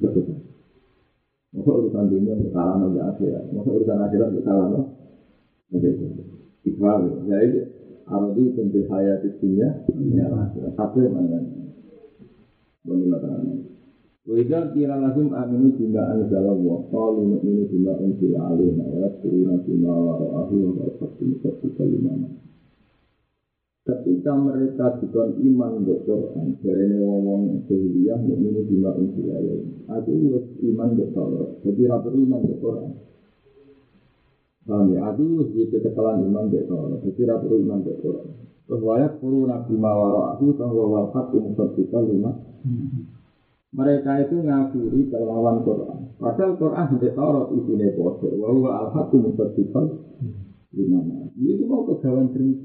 betul. 0.00 0.24
Masa 1.52 1.70
urusan 1.70 2.04
dunia 2.08 2.34
berkalah 2.40 2.76
nabi 2.80 2.98
akhir. 3.04 3.32
Masa 3.52 3.68
urusan 3.76 3.98
akhirat 4.08 4.28
berkalah 4.40 4.66
nabi. 4.72 4.88
Begitu. 5.68 6.04
Ikhwal. 6.64 7.28
Ya 7.28 7.44
itu. 7.44 7.60
Arodi 8.04 8.52
tumfil 8.52 8.84
hayat 8.92 9.24
dunia 9.40 9.68
minal 9.96 10.36
akhir. 10.44 10.76
Akhir 10.76 11.08
mana? 11.08 11.40
Menurut 12.84 13.24
Wajah 14.24 14.72
kira 14.72 14.96
lazim 14.96 15.36
aminu 15.36 15.76
bima 15.76 16.00
anzala 16.08 16.48
wa 16.48 16.80
qalu 16.88 17.28
nu'minu 17.28 17.68
bima 17.68 17.92
unzila 18.00 18.56
alaina 18.56 18.80
wa 18.88 19.04
yaskuruna 19.04 19.60
bima 19.68 19.92
wara'ahu 19.92 20.54
wa 20.64 20.88
yaskuruna 20.88 21.28
musaddiqan 21.36 21.86
limana 21.92 22.28
Ketika 23.84 24.32
mereka 24.40 24.96
dikon 24.96 25.44
iman 25.44 25.84
ke 25.84 26.08
Quran, 26.08 26.56
dari 26.56 26.96
ngomong 26.96 27.68
sehingga 27.68 28.16
nu'minu 28.16 28.64
bima 28.64 28.96
unzila 28.96 29.32
alaina 29.36 29.76
Aku 29.92 30.40
iman 30.72 30.88
ke 30.96 31.04
Taurat, 31.12 31.48
jadi 31.60 31.82
rapi 31.92 32.16
iman 32.24 32.40
ke 32.48 32.54
Quran 32.64 32.90
Paham 34.64 34.88
ya? 34.96 35.12
Aku 35.12 35.44
itu 35.44 35.76
kekalan 35.76 36.24
iman 36.24 36.48
dari 36.48 36.64
Quran. 36.64 36.96
Jadi 37.04 37.20
ratu 37.28 37.52
iman 37.52 37.84
dari 37.84 38.00
Quran. 38.00 38.26
Terus 38.64 38.80
wayak 38.80 39.20
puru 39.20 39.44
nabi 39.44 39.76
mawaro 39.76 40.32
aku 40.32 40.56
sama 40.56 40.84
wafat 40.88 41.36
umur 41.36 41.68
kita 41.76 42.00
lima. 42.00 42.32
Mereka 43.76 44.24
itu 44.24 44.40
ngafuri 44.40 45.04
perlawan 45.12 45.60
Quran. 45.60 46.16
Padahal 46.16 46.56
Quran 46.56 46.84
sudah 46.96 47.10
taurat 47.12 47.48
isi 47.52 47.72
nebose. 47.76 48.28
Wahu 48.32 48.64
alfat 48.64 49.12
umur 49.12 49.52
kita 49.52 49.80
lima. 50.72 50.98
Itu 51.36 51.62
mau 51.68 51.84
kegawan 51.84 52.32
cerita. 52.32 52.64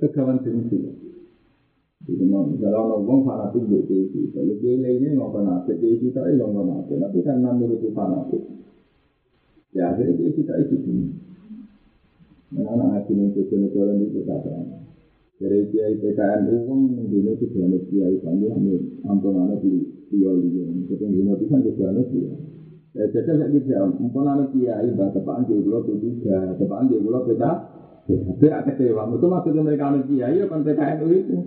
Kegawan 0.00 0.40
cerita. 0.40 0.88
Jadi 2.02 2.24
mau 2.26 2.42
misalnya 2.42 2.82
orang 2.82 3.06
bong 3.06 3.22
fanatik 3.22 3.62
di 3.62 3.78
TV, 3.86 4.34
kalau 4.34 4.58
di 4.58 4.74
lainnya 4.74 5.14
mau 5.14 5.30
fanatik 5.30 5.78
di 5.78 5.94
TV, 5.94 6.10
tapi 6.10 6.34
orang 6.34 6.50
fanatik, 6.58 6.98
tapi 6.98 7.18
karena 7.22 7.54
mereka 7.54 7.86
fanatik, 7.94 8.42
ya 9.72 9.92
akhirnya 9.92 10.16
dia 10.20 10.30
kita 10.36 10.54
itu 10.64 10.76
sini. 10.84 11.06
Mana 12.52 12.76
anak 12.76 13.08
ngaji 13.08 13.32
nih 13.48 13.68
jalan 13.72 14.04
itu 14.04 14.20
kata 14.28 14.82
dari 15.42 15.66
kiai 15.74 15.98
PKN 15.98 16.46
uang 16.54 17.10
dino 17.10 17.34
itu 17.34 17.50
banyak 17.50 17.82
kiai 17.90 18.14
ambil 18.22 18.78
ampun 19.10 19.34
anak 19.34 19.58
di 19.58 19.82
kiai 20.06 20.38
dia. 20.54 20.66
Kita 20.86 21.06
dino 21.10 21.34
itu 21.34 21.44
kan 21.50 21.66
juga 21.66 21.84
anak 21.90 22.06
dia. 22.14 22.32
Ya 22.92 23.04
jadi 23.10 23.40
saya 23.40 23.50
gitu 23.50 23.72
ampun 23.74 24.22
anak 24.22 24.54
kiai 24.54 24.92
bah 24.94 25.10
tepaan 25.10 25.48
di 25.50 25.58
pulau 25.58 25.82
P 25.82 25.98
tiga, 25.98 26.54
tepaan 26.54 26.86
di 26.86 27.00
pulau. 27.02 27.26
Tapi 27.26 28.46
agak 28.46 28.78
kecewa. 28.78 29.10
Itu 29.10 29.26
maksudnya 29.26 29.62
mereka 29.66 29.84
anak 29.90 30.06
kiai 30.06 30.38
ya 30.38 30.46
kan 30.46 30.62
PKN 30.62 30.96
itu. 31.10 31.38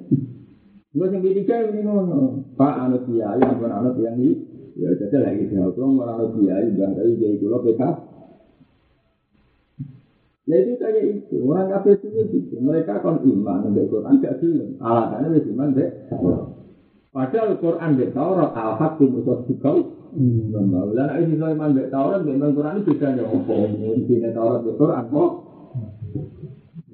Gue 0.96 1.08
yang 1.12 1.24
ketiga 1.24 1.56
ini 1.72 1.80
ngono. 1.88 2.52
Pak 2.60 2.76
anak 2.90 3.08
kiai 3.08 3.40
ampun 3.48 3.72
anak 3.72 3.96
yang 4.02 4.20
ini. 4.20 4.36
Ya 4.76 4.92
jadi 5.00 5.24
lagi 5.24 5.48
jawab. 5.56 5.72
Kalau 5.72 6.04
anak 6.04 6.36
kiai 6.36 6.68
bah 6.76 6.92
dari 6.92 7.16
kiai 7.16 7.40
pulau 7.40 7.64
PK. 7.64 7.82
Ya 10.46 10.56
itu 10.62 10.78
kayak 10.78 11.04
itu. 11.10 11.36
Orang 11.42 11.74
kafir 11.74 11.98
itu 11.98 12.22
gitu. 12.30 12.56
Mereka 12.62 13.02
kan 13.02 13.18
iman 13.26 13.66
dengan 13.66 13.86
Quran 13.90 14.22
gak 14.22 14.38
film. 14.38 14.78
Alasannya 14.78 15.28
wis 15.34 15.50
iman 15.50 15.70
dek. 15.74 15.90
Padahal 17.10 17.58
Quran 17.58 17.92
dek 17.98 18.14
Taurat 18.14 18.52
al-haq 18.54 19.02
musaddiqal. 19.02 19.78
Nah, 20.16 20.86
lan 20.94 21.10
isi 21.26 21.36
iman 21.42 21.74
dek 21.74 21.90
Taurat 21.90 22.22
dek 22.22 22.38
Quran 22.38 22.78
itu 22.78 22.92
bedanya 22.94 23.24
opo. 23.26 23.56
Intinya 23.74 24.30
Taurat 24.38 24.62
dek 24.62 24.78
Quran 24.78 25.04
kok 25.10 25.32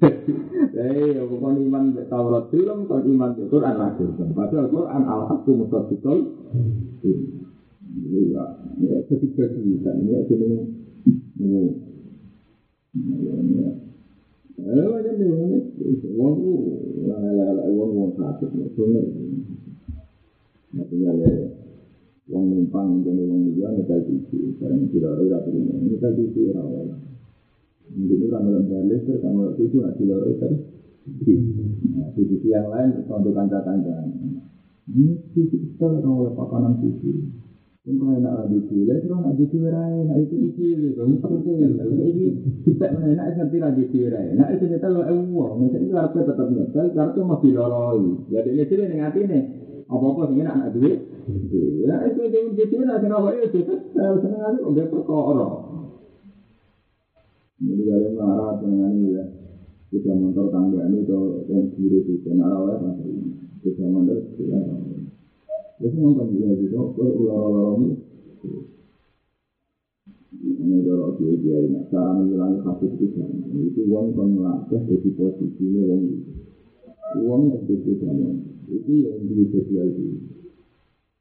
Eh, 0.72 1.14
ya 1.14 1.22
bukan 1.28 1.62
iman 1.68 1.94
Taurat 2.10 2.50
film, 2.50 2.88
bukan 2.88 3.02
iman 3.12 3.30
be 3.38 3.44
Quran 3.46 3.74
lagi. 3.76 4.02
Padahal 4.34 4.66
Quran 4.72 5.02
al 5.04 5.22
haqqu 5.30 5.50
mutabiqul. 5.52 6.18
Iya, 7.92 8.44
ya 8.80 8.96
ketiga 9.06 9.52
kan 9.52 9.96
ya 10.08 10.18
jadi 10.26 10.48
ini. 11.38 11.91
wong 22.32 22.44
numpang 22.52 23.00
jadi 23.00 23.22
wong 23.24 23.56
dia 23.56 23.68
metal 23.72 24.00
cuci 24.04 24.60
karena 24.60 24.84
tidak 24.92 25.10
ada 25.16 25.24
rapi 25.24 25.50
ini 25.56 25.72
metal 25.88 26.12
cuci 26.12 26.52
rawan 26.52 26.92
jadi 27.92 28.12
itu 28.12 28.26
kan 28.28 28.40
dalam 28.44 28.64
dalil 28.68 28.98
ter 29.08 29.16
kan 29.24 29.32
dalam 29.36 29.52
cuci 29.56 29.76
nah 29.80 29.92
tidak 29.96 30.16
ada 30.20 30.32
ter 30.36 30.52
cuci 31.02 31.34
cuci 32.12 32.46
yang 32.48 32.68
lain 32.68 33.04
untuk 33.08 33.32
kanca 33.32 33.58
kanca 33.64 34.04
ini 34.92 35.16
cuci 35.32 35.56
ter 35.80 35.92
kalau 36.04 36.28
pakanan 36.36 36.76
cuci 36.76 37.10
Untuk 37.82 38.14
enak 38.14 38.46
lagi 38.46 38.62
cilik, 38.70 39.02
terus 39.02 39.18
nak 39.18 39.34
jadi 39.34 39.46
cirai, 39.50 40.06
nak 40.06 40.14
itu 40.22 40.54
cilik, 40.54 40.94
kamu 40.94 41.18
penting. 41.18 41.74
Ini 41.82 42.26
kita 42.62 42.94
enak 42.94 43.34
nanti 43.34 43.58
lagi 43.58 43.90
cirai, 43.90 44.38
nak 44.38 44.54
itu 44.54 44.70
kita 44.70 44.86
lo 44.86 45.02
ewo, 45.02 45.58
macam 45.58 45.82
itu 45.82 45.90
harus 45.90 46.14
tetap 46.14 46.46
nyetel, 46.46 46.94
karena 46.94 47.10
itu 47.10 47.20
masih 47.26 47.50
loroi. 47.58 48.06
Jadi 48.30 48.48
ini 48.54 48.70
cilik 48.70 48.86
dengan 48.86 49.10
hati 49.10 49.26
nih, 49.26 49.42
apa-apa 49.90 50.30
sih 50.30 50.46
nak 50.46 50.56
nak 50.62 50.70
duit. 50.78 50.98
Ya 51.82 51.94
itu 52.06 52.20
itu 52.22 52.38
itu 52.54 52.64
cilik 52.70 52.86
nak 52.86 53.02
senang 53.02 53.18
apa 53.18 53.30
itu, 53.50 53.58
saya 53.66 54.14
senang 54.22 54.42
aja, 54.46 54.60
udah 54.62 54.86
perkara. 54.86 55.48
Jadi 57.66 57.82
kalau 57.82 58.10
marah 58.14 58.50
dengan 58.62 58.94
ini 58.94 59.10
ya, 59.18 59.24
kita 59.90 60.14
motor 60.14 60.54
tangga 60.54 60.86
ini 60.86 61.02
atau 61.02 61.42
yang 61.50 61.66
kiri 61.74 61.98
itu, 62.06 62.14
kena 62.22 62.46
rawat, 62.46 62.78
kita 63.58 63.82
motor, 63.90 64.22
kita. 64.38 64.91
Jadi 65.82 65.96
nonton 65.98 66.30
dia 66.30 66.54
juga, 66.62 66.78
kok 66.94 67.10
lorong-lorong 67.10 67.98
ini 70.42 70.82
dorong 70.82 71.18
dia 71.20 71.34
dia 71.38 71.56
ini 71.62 71.78
cara 71.92 72.16
mengulangi 72.16 72.58
kasus 72.64 72.90
itu 72.96 73.06
kan 73.14 73.30
itu 73.52 73.82
uang 73.86 74.16
kan 74.16 74.28
melatih 74.32 74.80
jadi 74.88 75.10
posisi 75.14 75.62
ini 75.62 75.80
uang 75.86 76.00
itu 76.08 76.22
uang 77.22 77.42
yang 77.52 77.62
jadi 77.68 77.92
kan 78.00 78.16
itu 78.72 78.92
yang 79.06 79.20
sosial 79.52 79.86
itu 79.92 80.06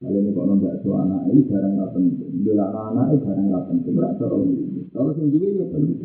kalian 0.02 0.34
kok 0.34 0.46
nambah 0.48 0.74
so 0.82 0.90
anak 0.98 1.30
ini 1.30 1.46
barang 1.46 1.74
nggak 1.78 1.92
penting 1.94 2.32
bila 2.42 2.66
anak 2.74 3.06
ini 3.14 3.18
barang 3.22 3.46
nggak 3.52 3.66
penting 3.70 3.94
berasa 3.94 4.24
orang 4.26 4.44
ini 4.50 4.82
kalau 4.90 5.12
sendiri 5.14 5.60
ya 5.62 5.66
penting 5.70 6.00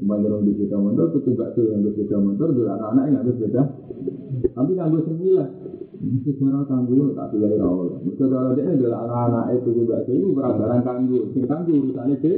Kembali 0.00 0.32
orang 0.32 0.48
sepeda 0.48 0.80
motor, 0.80 1.12
itu 1.12 1.36
gak 1.36 1.52
tuh 1.52 1.68
yang 1.68 1.84
di 1.84 1.92
sepeda 1.92 2.16
motor, 2.24 2.56
bila 2.56 2.72
anak 2.88 3.04
ini 3.04 3.20
nggak 3.20 3.26
sepeda. 3.36 3.62
Tapi 4.56 4.72
kan 4.72 4.88
gue 4.96 5.02
sembilan, 5.04 5.48
Mesti 6.00 6.32
cara 6.40 6.64
kanggo 6.64 7.12
tak 7.12 7.28
pilih 7.28 7.60
rawol. 7.60 8.00
Mesti 8.00 8.24
kalau 8.24 8.56
dia 8.56 8.72
adalah 8.72 9.04
anak-anak 9.04 9.44
itu 9.60 9.84
juga 9.84 10.00
itu 10.08 10.32
barang 10.32 10.80
kanggo. 10.80 11.28
Sing 11.36 11.44
kanggo 11.44 11.76
urusannya 11.76 12.16
sih. 12.24 12.36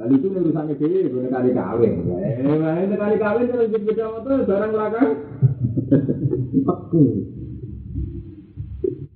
Kali 0.00 0.14
itu 0.16 0.26
urusannya 0.32 0.74
sih, 0.80 1.12
boleh 1.12 1.28
kali 1.28 1.50
kawin. 1.52 1.92
Eh, 2.08 2.40
ini 2.88 2.96
kali 2.96 3.16
kawin 3.20 3.52
terus 3.52 3.68
beda 3.68 4.04
motor 4.16 4.32
barang 4.48 4.70
belakang. 4.72 5.10
Oke. 6.64 7.04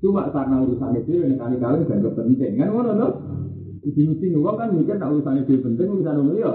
Cuma 0.05 0.29
karena 0.29 0.57
urusannya 0.61 1.01
sih, 1.09 1.17
ini 1.25 1.37
kali 1.41 1.57
kawin 1.57 1.89
gak 1.89 2.15
penting 2.21 2.61
kan 2.61 2.69
ngono 2.69 2.93
loh. 2.93 3.13
Mesti 3.81 4.29
uang 4.37 4.57
kan 4.61 4.77
mikir 4.77 5.01
tak 5.01 5.09
urusannya 5.09 5.49
sih 5.49 5.65
penting 5.65 5.89
urusan 5.89 6.21
umum 6.21 6.37
ya. 6.37 6.53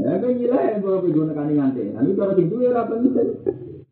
Ya 0.00 0.16
kan 0.16 0.40
gila 0.40 0.56
ya 0.56 0.80
kalau 0.80 1.04
pergi 1.04 1.20
nekani 1.20 1.52
nganti. 1.60 1.84
Nanti 1.92 2.10
kalau 2.16 2.32
tinggi 2.32 2.64
ya 2.64 2.80
penting. 2.88 3.28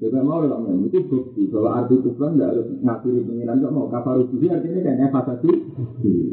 juga 0.00 0.24
mau 0.24 0.40
lah 0.40 0.56
men, 0.56 0.88
itu 0.88 1.04
bukti 1.04 1.44
bahwa 1.52 1.84
arti 1.84 2.00
kufran 2.00 2.40
tidak 2.40 2.56
harus 2.56 2.66
ngakhiri 2.72 3.20
pengiran 3.20 3.60
kok 3.60 3.74
mau 3.76 3.92
kafar 3.92 4.16
uji 4.16 4.48
artinya 4.48 4.80
kan 4.80 4.96
evasasi. 5.04 5.52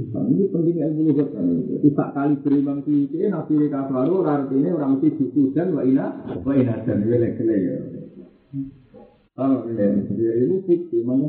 Ini 0.08 0.44
penting 0.56 0.76
ilmu 0.88 1.02
lugat 1.12 1.28
kan. 1.36 1.46
Tak 1.84 2.10
kali 2.16 2.34
berimbang 2.40 2.80
sih, 2.88 3.12
nabi 3.28 3.68
kafaru 3.68 4.24
artinya 4.24 4.72
orang 4.72 4.92
mesti 4.96 5.20
buku 5.20 5.52
dan 5.52 5.76
wa 5.76 5.84
ina 5.84 6.16
wa 6.48 6.54
ina 6.56 6.80
dan 6.88 7.04
welek 7.04 7.44
ya. 7.44 7.76
Kalau 9.36 9.68
ini 9.68 10.16
dia 10.16 10.32
ini 10.48 10.56
bukti 10.64 10.98
mana 11.04 11.28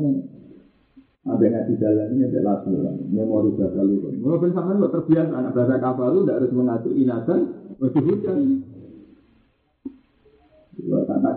ada 1.27 1.43
ngaji 1.43 1.73
ini 1.75 2.23
ada 2.23 2.39
latihan 2.39 2.95
memori 3.11 3.51
bahasa 3.59 3.83
lugat. 3.83 4.15
Mau 4.15 4.39
bersama 4.39 4.79
terbiasa 4.87 5.33
anak 5.35 5.51
bahasa 5.51 5.75
kafaru 5.75 6.23
tidak 6.23 6.35
harus 6.39 6.51
mengatur 6.55 6.95
inasan, 6.95 7.39
wajib 7.83 8.03
hujan. 8.07 8.63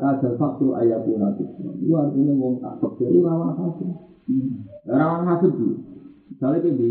Kata 0.03 0.35
faktu 0.35 0.75
pun 0.75 1.15
nanti. 1.23 1.47
Itu 1.79 1.95
artinya 1.95 2.35
wong 2.35 2.59
tak 2.59 2.75
itu 3.07 3.23
rawan 3.23 3.55
hasil. 3.55 3.87
Rawan 4.83 5.23
hasil 5.31 5.51
itu. 5.55 5.79
Misalnya 6.27 6.59
kita 6.59 6.75
di 6.75 6.91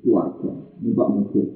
keluarga, 0.00 0.56
numpak 0.80 1.08
mobil. 1.12 1.46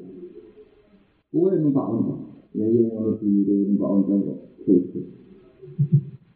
Kue 1.33 1.57
numpak 1.57 1.89
ontok. 1.89 2.21
Ya 2.53 2.69
yang 2.69 2.93
ngono 2.93 3.17
di 3.17 3.33
numpak 3.73 3.89
ontok 3.89 4.17
kok. 4.29 4.39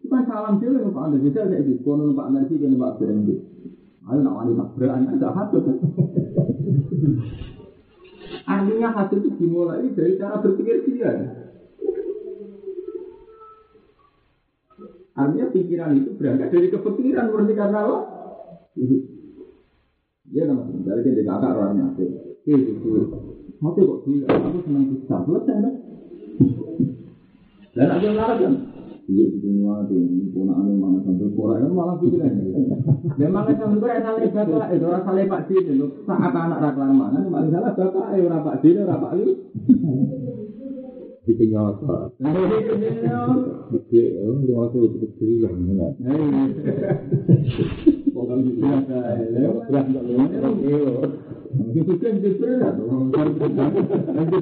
Kita 0.00 0.18
salam 0.24 0.56
sih 0.56 0.72
numpak 0.72 1.12
ontok. 1.12 1.20
Bisa 1.28 1.44
saya 1.44 1.60
di 1.60 1.76
kono 1.84 2.08
numpak 2.08 2.32
nasi 2.32 2.56
ke 2.56 2.64
numpak 2.64 2.96
BMD. 3.04 3.36
Ayo 4.08 4.18
nak 4.24 4.48
wani 4.48 4.56
ada 4.80 5.28
hasil. 5.28 5.60
Artinya 8.48 8.88
itu 9.12 9.28
dimulai 9.36 9.92
dari 9.92 10.16
cara 10.16 10.40
berpikir 10.40 10.88
dia. 10.88 11.43
Artinya 15.14 15.46
pikiran 15.54 15.94
itu 15.94 16.10
berangkat 16.18 16.50
dari 16.50 16.68
kepikiran 16.74 17.30
murni 17.30 17.54
karena 17.54 17.86
apa? 17.86 17.98
Dia 20.26 20.42
nama 20.50 20.66
dari 20.66 21.14
dia 21.14 21.22
kakak 21.22 21.54
orangnya 21.54 21.94
sih. 21.94 22.10
Itu 22.44 22.90
Mati 23.62 23.80
kok 23.80 24.02
gila, 24.04 24.26
aku 24.28 24.58
senang 24.66 24.84
bisa. 24.92 25.16
Selesai 25.24 25.56
kan? 25.62 25.74
Dan 27.72 27.88
aku 27.96 28.06
ngarep 28.12 28.38
kan? 28.42 28.54
Iya, 29.04 29.24
itu 29.30 29.48
mati. 29.62 29.96
Punaan 30.34 30.68
yang 30.68 30.80
mana 30.82 30.98
sampai 31.06 31.32
kurang 31.32 31.62
kan 31.62 31.70
malah 31.70 31.96
pikiran. 32.02 32.34
Memang 33.14 33.44
itu 33.48 33.62
sampai 33.62 34.02
salah 34.02 34.20
bapak. 34.20 34.66
Itu 34.74 34.84
orang 34.90 35.04
salah 35.06 35.24
pak 35.30 35.42
sini. 35.46 35.72
Saat 36.04 36.34
anak 36.34 36.58
raklan 36.60 36.92
mana? 36.92 37.18
Malah 37.24 37.72
salah. 37.72 38.04
Eh, 38.12 38.20
orang 38.26 38.42
pak 38.42 38.58
sini, 38.60 38.80
orang 38.82 39.00
pak. 39.00 39.12
Itu 41.24 41.44
nyata. 41.48 42.12
Oh, 42.20 42.36
lu 44.44 44.52
masih 44.60 44.80
itu 44.84 44.96
kecil 45.08 45.40
lah, 45.40 45.56
ya. 45.56 45.88
Berat? 48.44 49.88
Gitu 51.72 51.92
kan 51.96 52.14
berat. 52.20 52.74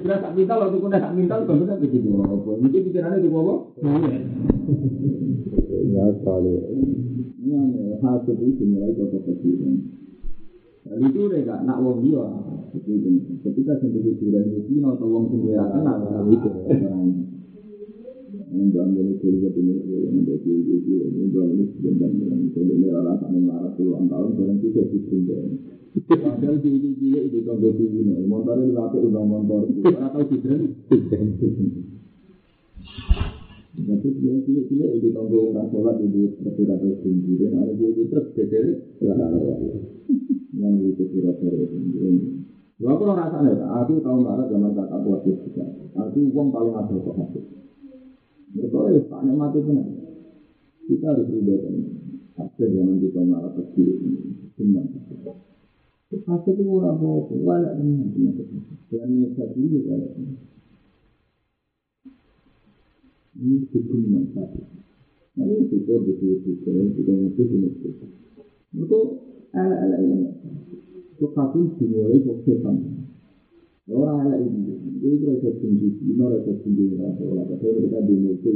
Berat 0.03 0.21
tak 0.27 0.33
minta, 0.35 0.55
waktu 0.59 0.79
tak 0.91 1.15
minta, 1.15 1.35
tak 1.39 1.79
begitu 1.79 2.09
apa? 2.19 2.51
Mungkin 2.59 2.81
pikirannya 2.91 3.23
itu 3.23 3.31
apa? 3.31 3.55
Nyata 5.87 6.35
lu. 6.43 6.53
Ini 7.43 7.99
hasil 8.03 8.37
itu 8.43 8.65
mulai. 8.67 8.91
Lalu 8.91 10.02
itu 10.99 11.21
mereka 11.29 11.63
nak 11.65 11.79
wong 11.81 12.05
dia. 12.05 12.25
Ketika 13.43 13.73
sendiri 13.81 14.17
sudah 14.17 14.43
di 14.49 14.77
atau 14.81 15.07
wong 15.09 15.25
sendiri 15.33 15.57
akan 15.61 15.81
nak 15.85 16.27
itu. 16.29 16.51
Menjual 18.53 18.93
dari 18.93 19.17
kuliah 19.17 19.49
ini, 19.57 19.81
menjadi 20.13 20.53
itu, 20.53 20.93
menjual 21.09 21.57
ini 21.57 21.65
sebentar 21.73 22.13
dengan 22.13 22.53
jadi 22.53 22.85
orang 22.93 23.17
tak 23.17 23.31
mengarah 23.33 23.73
puluhan 23.81 24.05
tahun, 24.13 24.31
dan 24.37 24.61
juga 24.61 24.83
ditinggal. 24.93 25.57
Padahal 26.13 26.61
di 26.61 26.69
ini 26.69 26.91
dia 27.01 27.21
itu 27.33 27.49
kan 27.49 27.57
jadi 27.65 27.81
ini, 27.81 28.29
motor 28.29 28.61
pakai 28.61 29.01
udah 29.09 29.25
motor, 29.25 29.73
atau 29.73 30.23
tidak? 30.29 30.69
Tapi 33.73 34.09
dia 34.21 34.37
cilik 34.45 34.65
cilik 34.69 34.91
itu 35.01 35.09
tanggung 35.17 35.57
orang 35.57 35.73
sholat 35.73 35.97
itu 36.05 36.37
seperti 36.37 36.63
kata 36.69 36.93
tinggi 37.01 37.41
dan 37.41 37.57
ada 37.57 37.73
dia 37.73 37.89
itu 37.89 38.05
terus 38.13 38.29
jadi 38.37 38.85
yang 40.53 40.77
itu 40.85 41.05
kira-kira 41.09 41.65
itu. 41.65 41.77
Gua 42.83 42.99
aku 42.99 43.05
rasanya, 43.09 43.63
aku 43.79 44.03
tahu 44.03 44.17
nggak 44.21 44.51
zaman 44.51 44.73
kakak 44.75 45.01
buat 45.07 45.21
juga. 45.25 45.65
Aku 45.97 46.19
uang 46.35 46.49
paling 46.51 46.75
ada 46.75 46.95
kok 46.99 47.15
hati. 47.15 47.41
Mereka 48.53 48.79
ya 48.93 49.01
tak 49.09 49.21
nikmati 49.25 49.59
benar. 49.65 49.87
Kita 50.83 51.07
harus 51.15 51.31
berubah 51.31 51.63
Ada 52.33 52.65
zaman 52.65 52.97
kita 53.01 53.21
marah 53.23 53.53
kecil 53.55 53.89
ini, 54.03 54.51
cuman 54.57 54.85
Pasti 56.13 56.53
itu 56.53 56.63
orang 56.69 57.01
bawa, 57.01 57.25
wala 57.41 57.71
dengan 57.81 58.13
penyakit. 58.13 58.47
Dan 58.93 59.09
ini 59.17 59.33
satu 59.33 59.57
ini 59.57 59.79
wala 59.89 60.07
Ini 63.41 63.57
cukup 63.73 64.01
satu. 64.37 64.61
Nah 65.33 65.45
ini 65.49 65.65
kita 65.73 65.95
betul-betul, 65.97 66.85
kita 66.93 67.13
mesti 67.17 67.43
betul 68.77 69.32
Ala-ala 69.53 69.97
ini. 70.01 70.33
Itu 71.13 71.29
kafir 71.37 71.69
dimulai 71.77 72.25
kok 72.25 72.41
setan. 72.49 72.77
Orang 73.93 74.25
ala 74.25 74.37
ini, 74.41 74.73
itu 74.97 75.21
mereka 75.21 75.53
tinggi, 75.61 75.91
ini 76.01 76.15
mereka 76.17 76.55
tinggi, 76.65 76.97
rasa 76.97 77.23
orang 77.27 77.51
kata 77.51 77.67
mereka 77.67 77.99
dimulai, 78.07 78.55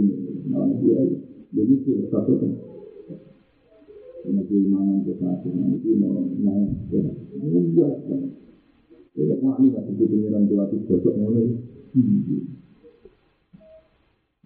nah 0.49 0.71
dia, 0.81 1.03
jadi 1.51 1.75
itu 1.77 2.07
satu 2.09 2.33
kan. 2.41 2.53
Nabi 4.27 4.57
mangan 4.67 5.03
ke 5.07 5.13
satu, 5.19 5.49
nanti 5.51 5.91
mau 5.99 6.23
ke 6.91 6.99
ini 7.37 7.59
buat 7.75 7.95
kan. 8.07 8.23
Tidak 9.15 9.39
mau 9.43 9.59
ini 9.61 9.71
masih 9.71 9.95
di 9.97 10.05
pengiran 10.07 10.45
tua 10.51 10.65
itu 10.71 10.77
gosok 10.87 11.15
mulai. 11.19 11.47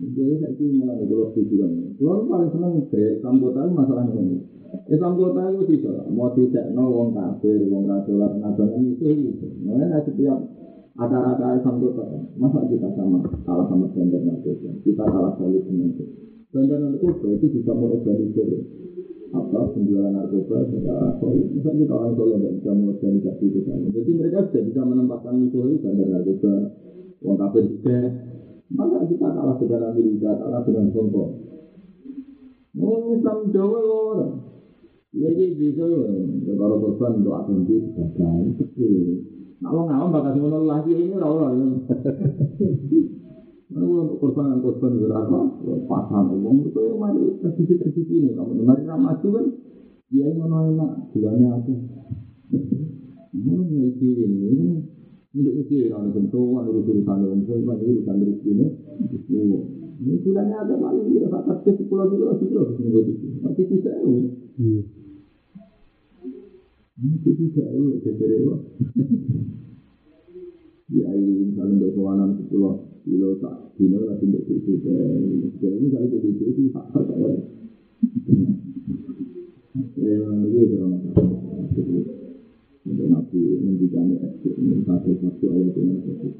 Jadi 0.01 0.41
saya 0.41 0.49
itu 0.57 0.65
malah 0.81 0.97
kalau 0.97 1.29
tujuan. 1.37 1.93
Kalau 2.01 2.25
paling 2.25 2.49
senang 2.57 2.73
ke 2.89 3.21
sambutan 3.21 3.69
masalahnya 3.77 4.17
ini. 4.17 4.41
Eh 4.89 4.97
sambutan 4.97 5.61
itu 5.61 5.77
bisa, 5.77 5.93
mau 6.09 6.33
tidak 6.33 6.73
no 6.73 6.89
wong 6.89 7.09
kafir, 7.13 7.69
wong 7.69 7.85
kafir 7.85 8.17
lah 8.17 8.33
nasional 8.41 8.81
itu 8.81 9.05
itu. 9.13 9.47
Makanya 9.61 10.01
setiap 10.09 10.39
ada-ada 10.97 11.61
sambutan, 11.61 12.33
masa 12.41 12.65
kita 12.65 12.89
sama 12.97 13.21
kalah 13.45 13.67
sama 13.69 13.93
bandar 13.93 14.25
narkoba, 14.25 14.73
kita 14.81 15.05
kalah 15.05 15.37
solid 15.37 15.69
dengan 15.69 15.93
itu. 15.93 16.05
Bandar 16.49 16.79
narkoba 16.81 17.27
itu 17.37 17.47
bisa 17.61 17.71
mengorganisir 17.77 18.49
apa 19.37 19.61
penjualan 19.77 20.13
narkoba 20.17 20.57
secara 20.73 21.13
solid. 21.21 21.45
Misalnya 21.53 21.79
kita 21.85 21.93
orang 21.93 22.15
solid 22.17 22.37
tidak 22.41 22.55
bisa 22.57 22.71
mengorganisasi 22.73 23.45
itu 23.53 23.61
kan. 23.69 23.79
Jadi 23.93 24.11
mereka 24.17 24.39
sudah 24.49 24.63
bisa 24.65 24.81
menempatkan 24.81 25.35
musuh 25.37 25.63
itu 25.69 25.77
bandar 25.85 26.07
narkoba, 26.09 26.55
uang 27.21 27.37
kafir 27.37 27.65
juga. 27.69 28.01
Maka 28.71 29.03
kita 29.11 29.27
kalah 29.35 29.57
secara 29.59 29.91
militer, 29.91 30.35
kalah 30.39 30.63
dengan 30.63 30.95
Hongkong. 30.95 31.33
Mau 32.79 33.11
Islam 33.11 33.51
Jawa 33.51 33.81
orang. 33.83 34.35
Ya 35.11 35.27
jadi 35.35 35.59
bisa 35.59 35.83
kalau 36.55 36.79
korban 36.79 37.19
untuk 37.19 37.35
akan 37.35 37.67
di 37.67 37.83
sebagai 37.83 38.63
kecil. 38.63 39.27
Nah, 39.59 39.75
ngawang 39.75 40.15
bakal 40.15 40.33
semua 40.39 40.63
lagi 40.63 40.95
ini 40.95 41.19
orang 41.19 41.83
Lalu 43.71 43.87
untuk 44.07 44.19
korban 44.23 44.55
dan 44.55 44.59
korban 44.63 45.03
berapa? 45.03 45.39
Pasang 45.91 46.31
uang 46.31 46.71
itu 46.71 46.79
yang 46.79 46.99
mari 47.03 47.23
tradisi 47.43 48.15
ini. 48.23 48.39
Kamu 48.39 48.63
mari 48.63 48.87
ramah 48.87 49.19
kan? 49.19 49.47
Dia 50.11 50.31
yang 50.31 50.43
mana 50.47 50.71
enak, 50.71 50.91
bulannya 51.11 51.49
ada. 51.59 51.75
Ini 53.35 53.51
memiliki 53.51 54.11
ini. 54.27 54.55
Untuk 55.31 55.55
itu 55.63 55.87
ada 55.95 56.11
bentuk, 56.11 56.59
ada 56.59 56.75
urusan 56.75 57.07
orang 57.07 57.47
tua, 57.47 57.79
urusan 57.79 58.17
dari 58.19 58.35
sini. 58.43 58.67
Ini 60.01 60.17
bulannya 60.27 60.57
ada 60.59 60.75
paling 60.75 61.07
dia 61.13 61.31
tak 61.31 61.45
kerja 61.47 61.71
sepuluh 61.77 62.11
kilo, 62.11 62.35
kilo, 62.43 62.63
kilo. 62.75 63.01
Tapi 63.45 63.63
tidak 63.69 63.97
ini. 64.03 64.33
Ini 66.99 67.15
tidak 67.23 67.69
ini, 67.71 67.93
jadi 68.03 68.27
Ya 70.91 71.07
ini 71.15 71.55
misalnya 71.55 71.87
untuk 71.87 72.03
kawanan 72.03 72.35
sepuluh 72.35 72.91
kilo 73.07 73.39
tak 73.39 73.79
dino 73.79 74.03
lagi 74.03 74.27
untuk 74.27 74.43
itu 74.51 74.83
jadi 74.83 75.71
ini 75.79 75.87
kali 75.95 76.11
itu 76.11 76.19
itu 76.35 76.45
itu 76.51 76.63
tak 76.75 76.91
terkaya 76.91 77.31
ya. 77.31 77.39
Ini 79.95 80.61
berapa 80.67 82.20
untuk 82.89 83.07
nabi 83.13 83.43
mendikannya 83.61 84.17
ekspor 84.25 84.57
ini 84.57 84.81
satu 84.89 85.11
satu 85.21 85.45
ayat 85.53 85.77
ini 85.77 85.95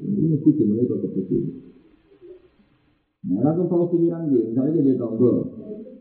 ini 0.09 0.25
mesti 0.33 0.49
dimulai 0.57 0.85
ke 0.89 1.09
kecil 1.21 1.43
Nah, 3.21 3.53
aku 3.53 3.69
kalau 3.69 3.85
pikiran 3.93 4.33
dia, 4.33 4.49
misalnya 4.49 4.81
dia 4.81 4.97
tonggo, 4.97 5.45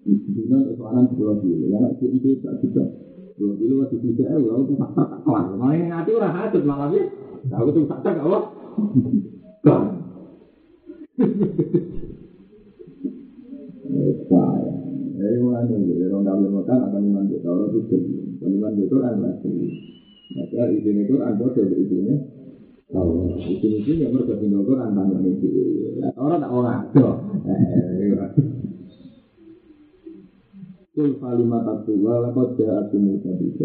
dino 0.09 0.73
soalan 0.73 1.05
sepuluh 1.13 1.37
kilo, 1.45 1.69
ya 1.69 1.77
nak 1.77 2.01
itu 2.01 2.41
tak 2.41 2.65
juga, 2.65 2.81
sepuluh 3.37 3.61
kilo 3.61 3.85
masih 3.85 4.01
bisa, 4.01 4.25
eh, 4.25 4.41
lalu 4.41 4.73
tuh 4.73 4.77
tak 4.81 4.91
tak 4.97 5.21
kelar, 5.29 5.53
main 5.61 5.85
nanti 5.93 6.17
orang 6.17 6.33
hajat 6.33 6.65
malah 6.65 6.89
ya, 6.89 7.05
aku 7.53 7.69
tuh 7.77 7.85
tak 7.93 8.01
tak 8.01 8.25
apa, 8.25 8.41
Saya, 15.21 15.37
mulai 15.45 15.69
nunggu, 15.69 16.01
ya 16.01 16.09
kafir 16.09 16.49
makan 16.49 16.79
akan 16.89 17.03
iman 17.05 17.25
di 17.29 17.37
Taurat 17.45 17.69
itu, 17.77 17.97
iman 18.41 18.73
di 18.73 18.85
Quran 18.89 19.17
lagi. 19.21 20.00
Maka 20.31 20.63
izin 20.71 20.97
itu 21.07 21.15
anda 21.19 21.47
dari 21.51 21.75
izinnya, 21.75 22.17
Taurat. 22.91 23.39
Izin 23.39 23.73
itu 23.83 23.91
yang 23.99 24.15
mereka 24.15 24.39
tinggal 24.39 24.63
Quran 24.63 24.95
tanggal 24.95 25.21
ini. 25.27 25.51
Taurat 26.15 26.39
tak 26.39 26.53
orang 26.55 26.77
ada. 26.87 27.09
Kul 30.91 31.17
kalimat 31.23 31.65
atuwa 31.65 32.29
lakot 32.29 32.59
jahat 32.59 32.93
musa 32.99 33.31
bisa 33.39 33.65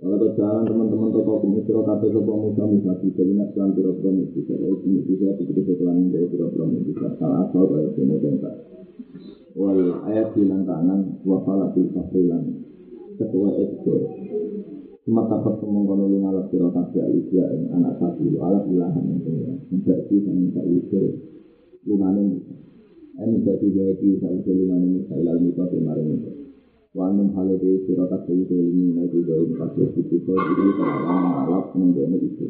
kalau 0.00 0.32
jalan 0.32 0.64
teman-teman 0.64 1.12
toko 1.12 1.44
kemusiro 1.44 1.84
kata 1.84 2.08
sopo 2.08 2.32
musa 2.32 2.64
musa 2.64 2.96
bisa 3.04 3.20
ingat 3.20 3.52
jalan 3.52 3.76
piro 3.76 3.92
piro 4.00 4.16
bisa 4.32 4.56
kalau 4.56 4.80
ini 4.88 5.04
bisa 5.04 5.36
tidak 5.36 5.60
setelan 5.68 6.08
dari 6.08 6.24
piro 6.32 6.48
piro 6.48 6.64
bisa 6.88 7.20
salah 7.20 7.44
asal 7.44 7.68
kayak 7.68 7.92
semua 8.00 8.16
tentang 8.24 8.56
wal 9.52 9.76
ayat 10.08 10.32
hilang 10.40 10.64
kanan 10.64 11.20
wafala 11.20 11.68
bil 11.76 11.92
fasilan 11.92 12.64
ketua 13.20 13.48
ekspor 13.60 14.00
cuma 15.10 15.26
dapat 15.26 15.58
mengkono 15.66 16.06
lima 16.06 16.30
alat 16.30 16.54
piro 16.54 16.70
kasih 16.70 17.02
alisia 17.02 17.42
anak 17.74 17.98
sapi 17.98 18.30
alat 18.38 18.62
ilahan 18.70 19.10
yang 19.10 19.18
punya 19.26 19.58
menjadi 19.66 20.16
dan 20.22 20.38
minta 20.38 20.62
usul 20.62 21.18
lumanen 21.82 22.38
ini 23.18 23.42
jadi 23.42 23.66
jadi 23.74 24.08
satu 24.22 24.54
lumanen 24.54 25.02
misalnya 25.02 25.34
lalu 25.34 25.50
itu 25.50 25.64
kemarin 25.66 26.14
Wanum 26.94 27.34
hale 27.34 27.58
de 27.58 27.86
sira 27.86 28.02
kabeh 28.06 28.34
itu 28.34 28.54
ini 28.54 28.90
lagi 28.94 29.18
gawe 29.22 29.46
kabeh 29.62 29.94
itu 29.94 30.14
kok 30.26 30.34
iki 30.34 30.66
kawan 30.74 31.22
ngalap 31.22 31.64
nenggone 31.78 32.18
itu. 32.18 32.46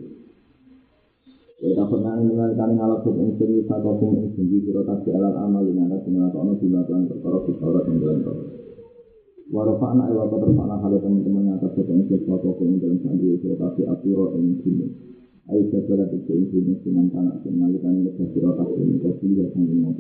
Ya 1.61 1.77
tak 1.77 1.93
pernah 1.93 2.17
mengenal 2.17 2.57
kan 2.57 2.73
ngalap 2.73 3.05
bisa 3.05 3.77
kok 3.85 4.01
ing 4.01 4.33
sing 4.33 4.49
sira 4.49 4.81
kabeh 4.81 5.13
alat 5.13 5.37
amal 5.45 5.61
ing 5.69 5.77
ana 5.77 6.01
sing 6.01 6.17
ono 6.17 6.57
dilakukan 6.57 7.05
perkara 7.13 7.37
Taurat 7.53 7.85
ing 7.85 8.01
dalam 8.01 8.21
Taurat. 9.51 9.67
Warafa'na 9.67 10.11
ila 10.15 10.31
qadrafa'na 10.31 10.79
hale 10.79 11.03
teman-teman 11.03 11.43
yang 11.51 11.59
kabeh 11.59 11.83
ing 11.91 12.07
sing 12.07 12.23
kok 12.23 12.63
ing 12.63 12.79
dalam 12.79 12.99
sandi 13.03 13.35
sira 13.43 13.55
kabeh 13.59 13.85
atiro 13.91 14.31
ing 14.39 14.63
sini. 14.63 14.87
Ayo 15.51 15.67
sebara 15.75 16.07
itu 16.07 16.31
ing 16.31 16.47
sini 16.55 16.73
sinan 16.87 17.11
tanah 17.11 17.43
sing 17.43 17.59
nalikan 17.59 17.99
ing 17.99 18.07
sira 18.15 18.55
kabeh 18.55 18.79
ing 18.79 19.03
sing 19.03 19.15
sing 19.19 19.91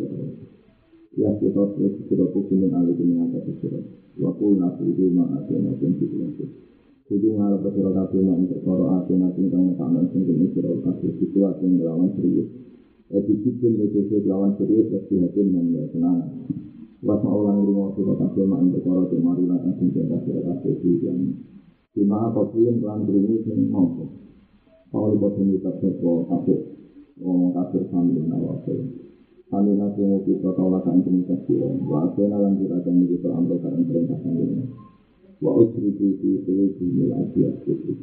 Ya 1.18 1.34
kita 1.34 1.66
terus 1.74 1.98
kita 2.06 2.22
kumpulin 2.30 2.70
alih 2.70 2.94
dengan 2.94 3.26
kata 3.26 3.50
sira. 3.58 3.82
Wakul 4.22 4.54
nabi 4.54 4.94
itu 4.94 5.10
ma 5.10 5.26
asena 5.42 5.74
pun 5.74 5.90
itu 5.98 6.06
lagi. 6.14 6.46
Kudu 7.10 7.34
ngalap 7.34 7.66
sira 7.74 7.90
kabeh 7.90 8.22
mak 8.22 8.38
perkara 8.46 9.02
asena 9.02 9.34
sing 9.34 9.50
kang 9.50 9.74
kanan 9.74 10.06
sing 10.14 10.22
kene 10.22 10.46
sira 10.54 10.70
kabeh 10.70 11.10
situasi 11.18 11.66
yang 11.66 11.82
lawan 11.82 12.14
serius. 12.14 12.46
Edi 13.10 13.34
bikin 13.42 13.74
itu 13.82 14.22
lawan 14.22 14.54
serius 14.54 14.86
pasti 14.86 15.18
hakim 15.18 15.50
dan 15.50 15.74
tenang. 15.90 16.22
Was 17.00 17.24
maulang 17.24 17.64
rumah 17.64 17.96
sira 17.96 18.12
kabeh 18.12 18.44
mak 18.44 18.60
perkara 18.76 19.08
sing 19.08 19.24
mari 19.24 19.48
lan 19.48 19.72
sing 19.80 19.88
kita 19.88 20.20
sira 20.20 20.40
kabeh 20.44 21.00
yang 21.00 21.32
di 21.96 22.04
mana 22.04 22.28
kopian 22.28 22.76
pelan 22.76 23.08
berini 23.08 23.40
sing 23.40 23.72
mampu. 23.72 24.04
Buat 24.92 25.40
ini 25.40 25.56
tak 25.64 25.80
sepo 25.80 26.28
kabeh 26.28 26.60
ngomong 27.24 27.56
kabeh 27.56 27.88
sambil 27.88 28.20
nawasel. 28.28 28.84
Kami 29.48 29.72
nasi 29.80 30.04
muki 30.04 30.36
protol 30.44 30.76
lakan 30.76 31.00
penyukas 31.00 31.40
siro. 31.48 31.72
Wa 31.88 32.05
asena 32.05 32.36
lan 32.36 32.61
ini 32.61 33.16
kita 33.16 33.32
ambil 33.32 33.57
karena 33.64 33.80
perintah 33.80 34.18
sendiri. 34.20 34.61
Wa 35.40 35.57
usri 35.57 35.96
di 35.96 36.09
sulu 36.20 36.68
di 36.76 36.84
mil 36.84 37.16
asyik 37.16 37.64
putri. 37.64 37.96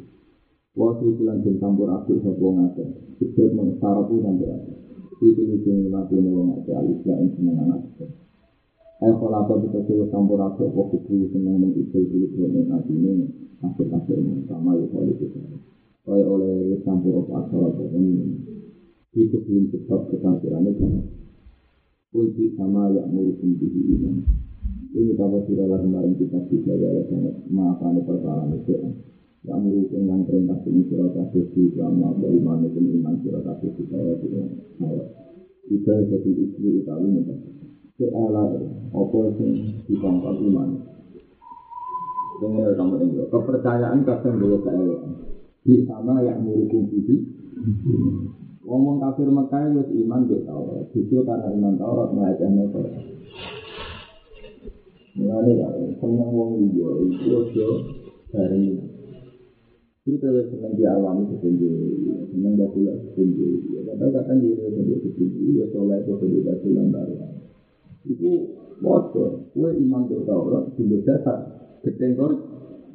Wa 0.74 0.90
bulan 0.98 1.46
jen 1.46 1.54
campur 1.62 1.86
asyik 1.94 2.18
sopo 2.18 2.50
ngake. 2.50 2.84
Sebab 3.22 3.54
mengestarapu 3.54 4.18
sampai 4.26 4.58
asyik. 4.58 4.78
Itu 5.22 5.40
ini 5.46 5.56
sing 5.62 5.76
nabi 5.86 6.18
ini 6.18 6.34
wong 6.34 6.50
ngake 6.50 6.72
alisya 6.74 7.14
yang 7.14 7.30
seneng 7.38 7.62
anak. 7.62 7.80
Eh 8.98 9.14
kalau 9.14 9.30
apa 9.30 9.62
kita 9.62 9.78
sih 9.86 9.94
campur 10.10 10.42
asyik. 10.42 10.74
Wa 10.74 10.84
kuku 10.90 11.30
seneng 11.30 11.62
mengikul 11.62 12.02
dulu 12.02 12.26
dengan 12.34 12.82
nabi 12.82 12.98
ini. 12.98 13.30
Asyik-asyik 13.62 14.18
sama 14.50 14.74
ya 14.74 14.86
kita. 14.90 15.38
Kaya 16.02 16.24
oleh 16.26 16.82
campur 16.82 17.22
apa-apa. 17.22 17.78
Itu 19.14 19.38
belum 19.38 19.64
tetap 19.70 20.10
kekafirannya 20.10 20.74
kan. 20.82 20.92
Kunci 22.10 22.58
sama 22.58 22.90
yang 22.90 23.14
murukum 23.14 23.54
bihi 23.54 23.80
iman. 24.02 24.18
Ini 24.88 25.12
kalau 25.14 25.44
sudah 25.46 25.68
lah 25.68 25.78
kemarin 25.78 26.16
kita 26.16 26.40
bisa 26.48 26.72
ya 26.74 27.04
sangat 27.06 27.34
maafkan 27.52 28.02
perkara 28.02 28.50
itu. 28.50 28.98
Yang 29.46 29.58
murukum 29.62 30.02
yang 30.10 30.26
perintah 30.26 30.58
ini 30.66 30.82
surat 30.90 31.14
kasih 31.14 31.44
di 31.54 31.70
selama 31.76 32.18
beriman 32.18 32.66
itu 32.66 32.80
iman 32.98 33.14
surat 33.22 33.46
kasih 33.46 33.70
di 33.78 33.84
saya 33.92 34.14
tidak. 34.18 34.48
Kita 35.68 35.94
jadi 36.08 36.30
istri 36.34 36.82
Itali 36.82 37.06
minta. 37.12 37.36
Keala 37.98 38.46
apa 38.94 39.18
sing 39.34 39.74
dikongkon 39.90 40.38
iman. 40.46 40.70
Dengan 42.38 42.70
kamu 42.78 42.94
ini, 43.02 43.26
kepercayaan 43.26 44.06
kadang 44.06 44.38
bawa 44.38 44.62
keelean. 44.62 45.10
Di 45.66 45.82
sama 45.82 46.22
yang 46.22 46.38
murukin 46.38 46.86
itu, 46.94 47.18
ngomong 48.62 49.02
kafir 49.02 49.26
Mekah 49.26 49.66
itu 49.74 50.06
iman 50.06 50.30
dia 50.30 50.38
tahu. 50.46 50.86
Justru 50.94 51.26
karena 51.26 51.50
iman 51.50 51.74
Taurat 51.74 52.14
melajah 52.14 52.46
motor. 52.46 52.86
Mulane 55.18 55.50
ya, 55.58 55.66
seneng 55.98 56.30
wong 56.30 56.70
itu 56.70 56.86
aja 56.86 57.68
bareng. 58.30 58.78
Itu 60.06 60.16
kalau 60.22 60.46
seneng 60.54 60.72
diawami 60.78 61.26
setinggi, 61.34 61.74
seneng 62.30 62.54
batulah 62.54 62.94
setinggi. 63.10 63.82
Kadang-kadang 63.82 64.38
dia 64.38 64.54
seneng 64.62 64.86
setinggi, 65.02 65.58
ya 65.58 65.66
soleh 65.74 65.98
itu 65.98 66.14
setinggi 66.14 66.46
batulah 66.46 66.86
baru. 66.86 67.27
Itu 68.08 68.30
motor, 68.80 69.52
kue 69.52 69.68
iman 69.68 70.08
dia 70.08 70.24
Taurat, 70.24 70.72
jumlah 70.80 71.04
dasar, 71.04 71.38
ketengkor, 71.84 72.32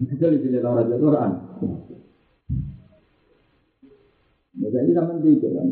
bisa 0.02 0.26
dipilih 0.34 0.66
Taurat 0.66 0.90
ya 0.90 0.98
Quran. 0.98 1.32
Nah, 4.54 4.70
ini 4.82 4.94
sama 4.96 5.22
tiga 5.22 5.50
kan. 5.54 5.68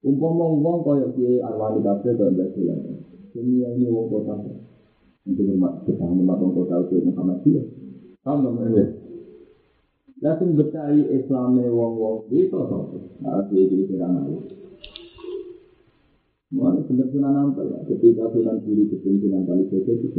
Umpama 0.00 0.48
wong 0.48 0.80
kaya 0.80 1.12
kiai 1.12 1.44
arwani 1.44 1.84
kabeh 1.84 2.16
kaya 2.16 2.32
batulah. 2.32 2.78
Ini 3.36 3.52
yang 3.62 3.72
ini 3.78 3.86
wong 3.92 4.08
kota. 4.10 4.34
Kita 5.28 5.52
umat 6.08 6.40
orang 6.40 6.56
kota 6.56 6.74
itu 6.88 7.04
Muhammadiyah. 7.04 7.66
Nggak 8.24 8.52
mereka? 8.56 8.84
Lakin 10.20 10.52
bercai 10.52 11.00
Islamnya 11.16 11.68
wong-wong 11.72 12.28
itu 12.28 12.52
apa? 12.52 12.76
Nah, 13.24 13.44
dia 13.48 13.64
jadi 13.64 13.84
kira 13.88 14.08
Mulai 16.50 16.82
benar 16.82 17.06
sunan 17.14 17.30
nampel 17.30 17.70
ya. 17.70 17.78
Ketika 17.86 18.26
sunan 18.34 18.58
diri 18.66 18.90
kepimpinan 18.90 19.46
kali 19.46 19.70
itu 19.70 19.86
itu 19.86 20.18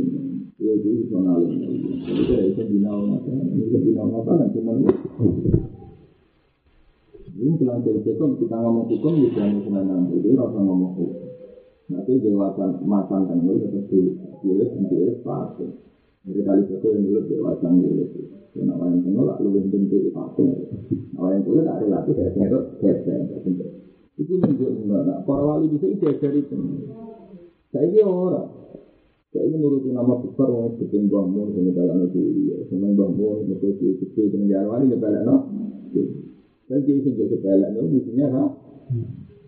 dia 0.56 0.74
itu 0.80 1.12
sunan 1.12 1.28
alim. 1.28 1.60
Jadi 2.08 2.22
dia 2.24 2.40
itu 2.48 2.62
binau 2.72 3.04
mata, 3.04 3.36
itu 3.36 3.78
binau 3.84 4.08
mata 4.08 4.40
dan 4.40 4.48
cuma 4.56 4.80
ini 7.42 7.52
pulang 7.60 7.84
dari 7.84 8.00
hukum 8.00 8.38
kita 8.40 8.54
ngomong 8.54 8.86
hukum 8.88 9.14
di 9.20 9.28
dalam 9.36 9.60
sunan 9.60 9.84
nampel 9.84 10.24
itu 10.24 10.32
rasa 10.40 10.60
ngomong 10.64 10.92
hukum. 10.96 11.20
Nanti 11.92 12.24
jawatan 12.24 12.80
matang 12.88 13.28
kan 13.28 13.44
itu 13.44 13.68
terus 13.68 13.86
pilih 14.40 14.68
pilih 14.88 15.12
sepatu. 15.20 15.68
Jadi 16.32 16.40
kali 16.48 16.64
itu 16.64 16.88
yang 16.96 17.04
dulu 17.12 17.20
jawatan 17.28 17.74
dulu. 17.84 18.06
Karena 18.56 18.72
orang 18.80 18.90
yang 18.96 19.04
kenal 19.04 19.26
lalu 19.36 19.68
bentuk 19.68 20.00
sepatu. 20.00 20.44
Orang 21.20 21.32
yang 21.36 21.44
kulit 21.44 21.68
ada 21.68 21.84
relatif 21.84 22.16
ya 22.16 22.32
itu 22.32 22.60
biasa. 22.80 23.12
Itu 24.22 24.38
menunjukkan 24.38 24.86
nah, 24.86 25.26
para 25.26 25.42
wali 25.42 25.66
bisa 25.74 25.90
diajari 25.90 26.46
itu. 26.46 26.54
Saya 27.74 27.90
ini 27.90 28.06
orang. 28.06 28.54
Saya 29.34 29.50
ini 29.50 29.58
nuruti 29.58 29.90
nama 29.90 30.14
besar 30.22 30.46
orang 30.46 30.78
seperti 30.78 31.10
sama 31.10 31.42
jalan 31.74 32.06
itu. 32.06 32.22
Sama 32.70 32.88
Mbah 32.94 33.10
Mun, 33.18 33.50
mereka 33.50 33.74
kecil 33.74 34.30
dengan 34.30 34.46
jalan 34.52 34.68
wali, 34.70 34.94
ya 34.94 34.98
balik 35.02 35.22
no. 35.26 35.36
Dan 36.70 36.86
dia 36.86 36.96
itu 37.02 37.10
juga 37.18 37.38
balik 37.42 37.70
no, 37.74 37.80
mestinya 37.90 38.26
kan. 38.30 38.48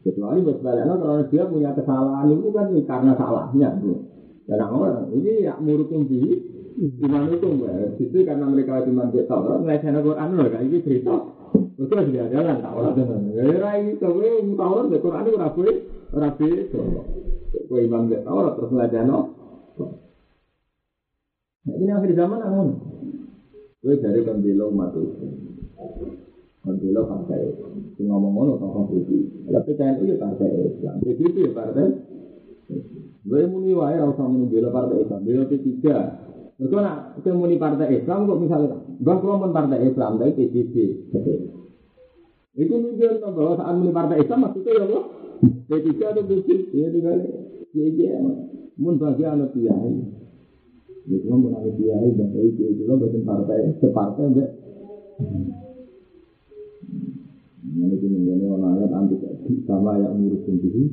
Kecuali 0.02 0.40
buat 0.42 0.60
balik 0.66 0.84
no, 0.90 0.94
kalau 0.98 1.16
dia 1.30 1.44
punya 1.46 1.70
kesalahan 1.78 2.34
itu 2.34 2.50
kan 2.50 2.66
karena 2.74 3.14
salahnya. 3.14 3.70
Dan 4.50 4.60
orang 4.60 5.14
ini 5.14 5.46
ya 5.46 5.54
murutin 5.62 6.10
diri, 6.10 6.34
iman 6.82 7.30
itu 7.30 7.46
enggak. 7.46 8.02
Itu 8.02 8.18
karena 8.26 8.46
mereka 8.50 8.82
cuma 8.90 9.12
dia 9.14 9.24
tahu, 9.30 9.62
ngelihatnya 9.62 10.02
Quran 10.02 10.30
loh, 10.34 10.48
kayak 10.50 10.66
gitu 10.66 10.78
cerita. 10.82 11.14
Betul 11.74 12.00
sudah 12.06 12.28
jalan 12.30 12.62
tak 12.62 12.74
orang 12.74 12.94
dengan. 12.94 13.20
Ya 13.34 13.72
itu 13.82 14.06
gue 14.06 14.30
tahu 14.54 14.72
orang 14.78 14.94
Quran 14.94 15.24
itu 15.26 15.38
rapi, 15.42 15.62
rapi 16.14 16.48
itu. 16.70 16.80
Gue 17.66 17.80
imam 17.90 18.10
dia 18.10 18.22
tahu 18.22 18.38
terus 18.54 18.70
ngelihatnya 18.70 19.10
no. 19.10 19.20
Nah, 21.64 21.74
ini 21.80 21.90
akhir 21.96 22.12
zaman 22.14 22.40
namun. 22.44 22.68
Gue 23.82 23.98
dari 23.98 24.22
pembela 24.22 24.70
umat 24.70 24.94
itu. 24.94 25.28
Pembela 26.62 27.02
partai. 27.10 27.42
Itu 27.96 28.02
ngomong-ngomong 28.06 28.60
tentang 28.60 28.72
konstitusi. 28.78 29.48
Tapi 29.50 29.72
TNI 29.74 30.04
itu 30.04 30.16
partai 30.20 30.50
Islam. 30.78 30.96
PDIP 31.02 31.36
ya 31.40 31.52
partai. 31.56 31.88
Gue 33.24 33.42
muni 33.48 33.72
wae 33.74 33.96
ora 33.98 34.12
usah 34.12 34.28
muni 34.28 34.52
bela 34.52 34.70
partai 34.70 35.08
Islam. 35.08 35.22
Bela 35.24 35.44
P3. 35.48 35.86
Mereka 36.54 36.78
nak 36.80 36.98
muni 37.34 37.56
partai 37.58 37.98
Islam 37.98 38.30
kok 38.30 38.40
misalnya, 38.40 38.78
bang 39.02 39.20
kalau 39.20 39.42
pun 39.42 39.52
partai 39.52 39.90
Islam 39.90 40.22
dari 40.22 40.38
PBB, 40.38 40.76
itu 42.54 42.70
menunjukkan 42.70 43.34
bahwa 43.34 43.54
saat 43.58 43.74
muni 43.82 43.90
partai 43.90 44.22
Islam 44.22 44.46
maksudnya 44.46 44.78
ya 44.78 44.84
Allah, 44.86 45.04
P3 45.66 45.90
atau 46.06 46.22
PBB, 46.22 46.70
ya 46.70 46.88
dibalik, 46.94 47.32
ya 47.74 47.86
ya, 47.98 48.22
mun 48.78 48.96
bagi 49.02 49.26
anak 49.26 49.58
kiai, 49.58 49.94
ya 51.10 51.16
cuma 51.26 51.36
mun 51.42 51.58
anak 51.58 51.74
kiai, 51.82 52.14
itu 52.14 52.62
itu 52.78 52.82
lo 52.86 53.02
bukan 53.02 53.26
partai, 53.26 53.74
separtai 53.82 54.26
enggak. 54.30 54.50
Ini 57.74 57.96
ini 58.06 58.46
orang 58.46 58.78
ayat 58.78 58.92
anti 58.94 59.18
sama 59.66 59.98
yang 59.98 60.14
ngurusin 60.22 60.56
diri. 60.62 60.84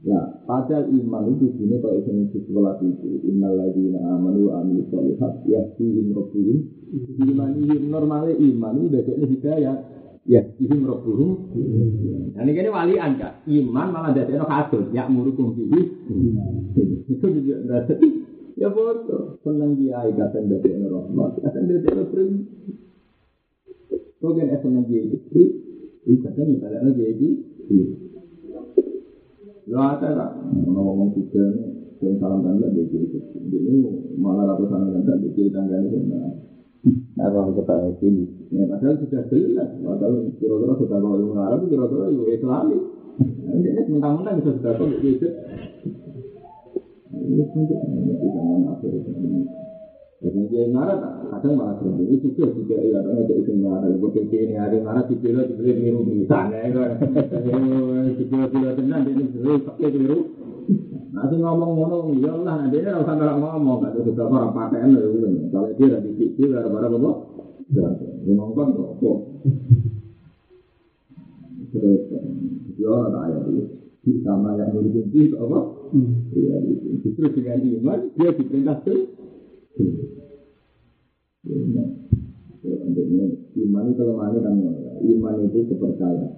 Ya, 0.00 0.16
padahal 0.48 0.88
iman 0.88 1.36
itu 1.36 1.52
sini 1.60 1.76
kalau 1.82 2.00
itu 2.00 2.40
sekolah 2.48 2.80
itu 2.80 3.20
innal 3.20 3.52
ladzina 3.52 4.00
amanu 4.16 4.48
wa 4.48 4.64
amilus 4.64 4.88
sholihat 4.88 5.44
yahdihim 5.44 6.16
rabbuhum 6.16 6.64
imanihim 7.20 7.92
normalnya 7.92 8.32
iman 8.32 8.80
itu 8.80 8.88
dadekne 8.96 9.26
hidayah 9.28 9.76
yahdihim 10.28 10.84
rabbuhum 10.84 11.30
nah 12.36 12.42
ini 12.44 12.52
kene 12.52 12.68
walian 12.68 13.16
kak. 13.16 13.44
Iman 13.48 13.88
malah 13.92 14.12
dadekno 14.12 14.44
kasut 14.44 14.92
ya 14.92 15.08
murukum 15.08 15.56
bihi 15.56 15.80
itu 17.08 17.26
juga 17.40 17.56
dadek 17.64 18.00
ya 18.60 18.68
bodoh. 18.68 19.40
Seneng 19.40 19.80
kiai 19.80 20.12
kadang 20.12 20.44
dadekno 20.52 20.86
rahmat 20.88 21.30
kadang 21.40 21.64
dadekno 21.68 22.02
prim 22.12 22.30
kok 24.20 24.30
kan 24.36 24.48
seneng 24.60 24.84
kiai 24.88 25.08
itu 25.08 26.20
kadang 26.20 26.48
ibaratnya 26.52 26.90
kiai 26.92 27.30
Ya 29.70 29.78
ada 29.94 30.10
lah, 30.18 30.30
ngomong 30.66 31.14
tiga 31.14 31.46
nih, 31.46 32.02
yang 32.02 32.18
salam 32.18 32.42
tanda 32.42 32.74
dia 32.74 32.90
jadi 32.90 33.22
Jadi 33.22 33.70
malah 34.18 34.50
ratusan 34.50 34.98
tanda 34.98 35.14
dia 35.22 35.30
jadi 35.30 35.50
tangga 35.54 35.78
ini. 35.78 36.10
Apa 37.20 37.52
kita 37.52 37.76
ini? 38.00 38.24
Ya 38.48 38.64
padahal 38.64 38.96
sudah 39.04 39.22
jelas, 39.28 39.68
padahal 39.84 40.32
kira-kira 40.40 40.72
sudah 40.80 40.96
kalau 40.96 41.20
ilmu 41.20 41.36
Arab 41.36 41.68
kira-kira 41.68 42.08
ilmu 42.08 42.24
Islami. 42.32 42.78
Ini 43.20 43.80
mentang-mentang 43.92 44.40
bisa 44.40 44.50
sudah 44.56 44.72
gitu. 45.04 45.28
Ini 47.12 47.44
saja, 47.52 47.76
ini 47.84 48.12
zaman 48.32 48.64
akhir 48.72 48.92
Jadi 50.20 50.40
dia 50.52 50.68
marah, 50.72 50.98
kadang 51.36 51.56
malah. 51.60 51.80
Itu 51.80 52.32
juga 52.32 52.52
juga 52.52 52.76
ya, 52.80 53.00
orang 53.04 53.28
itu 53.28 53.32
itu 53.44 53.52
marah. 53.60 53.88
Ini 53.92 54.56
hari 54.56 54.78
marah 54.80 55.04
di 55.04 55.16
kilo 55.20 55.40
di 55.44 55.54
kilo 55.60 55.72
biru 55.76 56.00
di 56.08 56.24
sana 56.24 56.64
kan. 56.72 56.96
Di 58.16 58.24
kilo 58.24 58.46
kilo 58.48 58.68
tenan 58.72 59.04
dia 59.04 59.20
biru 59.20 59.52
pakai 59.68 59.88
biru. 59.92 60.18
Nanti 61.10 61.34
ngomong 61.42 61.70
ngomong, 61.74 62.22
ya 62.22 62.30
Allah, 62.38 62.54
nanti 62.62 62.78
dia 62.78 62.94
harus 62.94 63.02
sampai 63.02 63.34
ngomong, 63.34 63.82
nggak 63.82 63.90
ada 63.90 64.00
beberapa 64.06 64.30
orang 64.30 64.54
pakaian 64.54 64.94
loh. 64.94 65.10
Kalau 65.50 65.68
dia 65.74 65.86
ada 65.90 65.98
di 66.06 66.12
situ, 66.14 66.42
ada 66.54 66.70
barang 66.70 66.94
apa? 67.02 67.12
Dia 67.74 68.32
ngomong 68.34 68.68
kok. 69.02 69.18
Terus, 71.74 72.02
dia 72.78 72.88
orang 72.88 73.14
ayat 73.26 73.42
itu. 73.50 73.64
Sama 74.24 74.56
yang 74.56 74.72
berhenti 74.72 75.28
apa? 75.36 75.60
Iya, 76.32 76.54
justru 77.04 77.26
dengan 77.36 77.58
iman 77.62 77.98
dia 78.16 78.30
diperintah 78.32 78.80
Iman 83.60 83.92
itu 83.92 83.98
kelemahannya 83.98 84.40
kan 84.40 84.54
iman 85.04 85.34
itu 85.46 85.58
kepercayaan. 85.68 86.32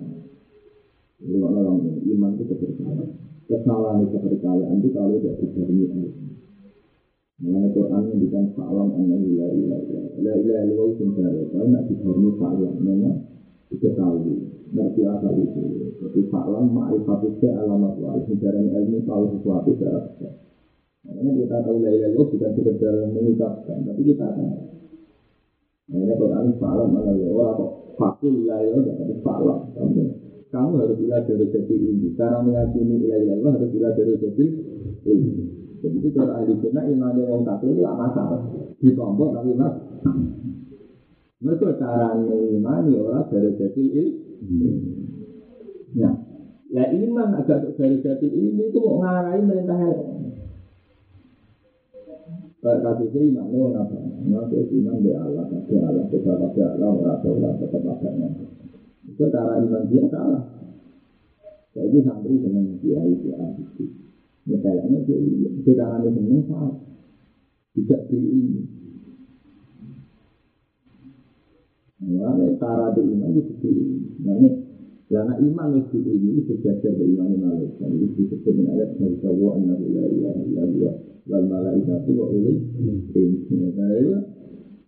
Iman 1.23 2.31
itu 2.35 2.45
kepercayaan. 2.51 3.32
Kesalahan 3.53 4.01
itu 4.01 4.17
kepercayaan 4.17 4.81
itu 4.81 4.89
kalau 4.97 5.21
tidak 5.21 5.37
dijarmi 5.45 5.85
Allah. 5.93 6.13
Mengenai 7.43 7.69
Quran 7.77 8.03
mendikan 8.09 8.45
fa'alam 8.57 8.89
anna 8.97 9.17
la 9.21 9.29
ilaha 9.29 9.53
illallah. 9.53 10.05
La 10.25 10.35
ilaha 10.41 10.63
illallah 10.65 10.89
itu 10.97 11.05
benar. 11.13 11.33
Kalau 11.53 11.67
nak 11.69 11.85
dijarmi 11.85 12.31
fa'alam, 12.41 12.75
memang 12.81 13.17
diketahui. 13.69 14.37
Ngerti 14.73 15.03
asal 15.05 15.37
itu. 15.37 15.65
Tapi 16.01 16.21
fa'alam 16.33 16.65
ma'rifatnya 16.73 17.51
alamat 17.61 17.93
wa'alih. 18.01 18.25
Mencari 18.33 18.61
ilmu 18.73 18.99
tahu 19.05 19.25
sesuatu 19.37 19.71
secara 19.77 19.99
besar. 20.01 20.33
Makanya 21.05 21.33
kita 21.45 21.57
tahu 21.61 21.77
la 21.85 21.91
ilaha 21.93 22.09
illallah 22.09 22.29
bukan 22.33 22.51
sekedar 22.57 22.95
mengucapkan, 23.13 23.79
tapi 23.85 24.01
kita 24.01 24.27
tahu. 24.33 24.49
Makanya 25.93 26.15
Quran 26.17 26.47
falam 26.57 26.89
ala 26.97 27.13
ya 27.21 27.29
kok 27.37 27.71
fakul 28.01 28.49
la 28.49 28.65
ilaha 28.65 28.97
tapi 28.97 29.15
falam. 29.21 29.61
Kamu 29.77 30.22
kamu 30.53 30.73
harus 30.85 30.99
belajar 31.01 31.33
dari 31.33 31.49
jadi 31.49 31.75
ini. 31.81 32.09
Cara 32.13 32.45
meyakini 32.45 33.09
la 33.09 33.17
ilaha 33.17 33.21
illallah 33.25 33.53
harus 33.57 33.71
belajar 33.73 34.05
dari 34.05 34.21
jadi 34.21 34.47
ini. 35.09 35.33
Jadi 35.81 35.97
itu 35.99 36.09
cara 36.15 36.33
ahli 36.39 36.53
sunnah 36.61 36.85
iman 36.87 37.17
yang 37.17 37.29
orang 37.33 37.45
kafir 37.49 37.69
itu 37.73 37.83
masalah. 37.83 38.41
Ditombok 38.79 39.29
tapi 39.33 39.51
mas. 39.57 39.75
Mereka 41.43 41.75
cara 41.81 42.15
mengimani 42.21 42.93
orang 43.01 43.27
dari 43.33 43.51
jadi 43.57 43.83
ilmu. 43.83 44.71
Ya, 45.93 46.09
Ya 46.73 46.89
iman 46.89 47.37
agak 47.37 47.77
dari 47.77 48.01
jati 48.01 48.33
ini 48.33 48.73
itu 48.73 48.81
mau 48.81 49.05
ngarahin 49.05 49.45
perintah 49.45 49.77
kasih 52.63 53.13
iman, 53.13 53.45
ini 53.53 53.77
apa? 53.77 53.99
Ngaku 54.23 54.71
iman 54.81 55.03
di 55.05 55.11
Allah, 55.13 55.45
kasih 55.53 55.83
Allah, 55.83 56.07
kita 56.09 56.33
kasih 56.33 56.65
Allah, 56.79 57.19
Allah, 57.19 57.51
tetap. 57.59 57.97
Itu 59.13 59.29
cara 59.29 59.61
iman 59.61 59.85
dia 59.93 60.05
salah. 60.09 60.43
Jadi 61.77 61.99
santri 62.05 62.41
dengan 62.41 62.81
dia 62.81 63.01
itu 63.05 63.29
itu. 63.29 63.85
Misalnya 64.49 64.99
dia 65.05 65.17
itu 65.21 65.71
cara 65.77 66.01
ini 66.01 66.41
salah. 66.49 66.77
Tidak 67.77 68.03
ini. 68.09 68.65
Nah, 72.03 72.35
cara 72.57 72.87
di 72.97 73.01
iman 73.05 73.31
itu 73.37 73.53
di 73.61 73.71
ini. 74.25 74.51
Karena 75.13 75.37
iman 75.37 75.77
itu 75.77 76.01
ini 76.09 76.41
sejajar 76.49 76.97
dengan 76.97 77.37
iman 77.37 77.53
malaikat. 77.53 77.85
Itu 77.85 78.17
disebut 78.17 78.53
dengan 78.57 78.81
ayat 78.81 78.97
Jawa 79.21 79.61
Anna 79.61 79.77
la 79.77 80.05
ilaha 80.09 80.41
illallah 80.41 80.95
wal 81.29 81.45
malaikatu 81.47 82.11
wa 82.17 82.27
ulul 82.33 82.59
ilmi. 83.13 83.29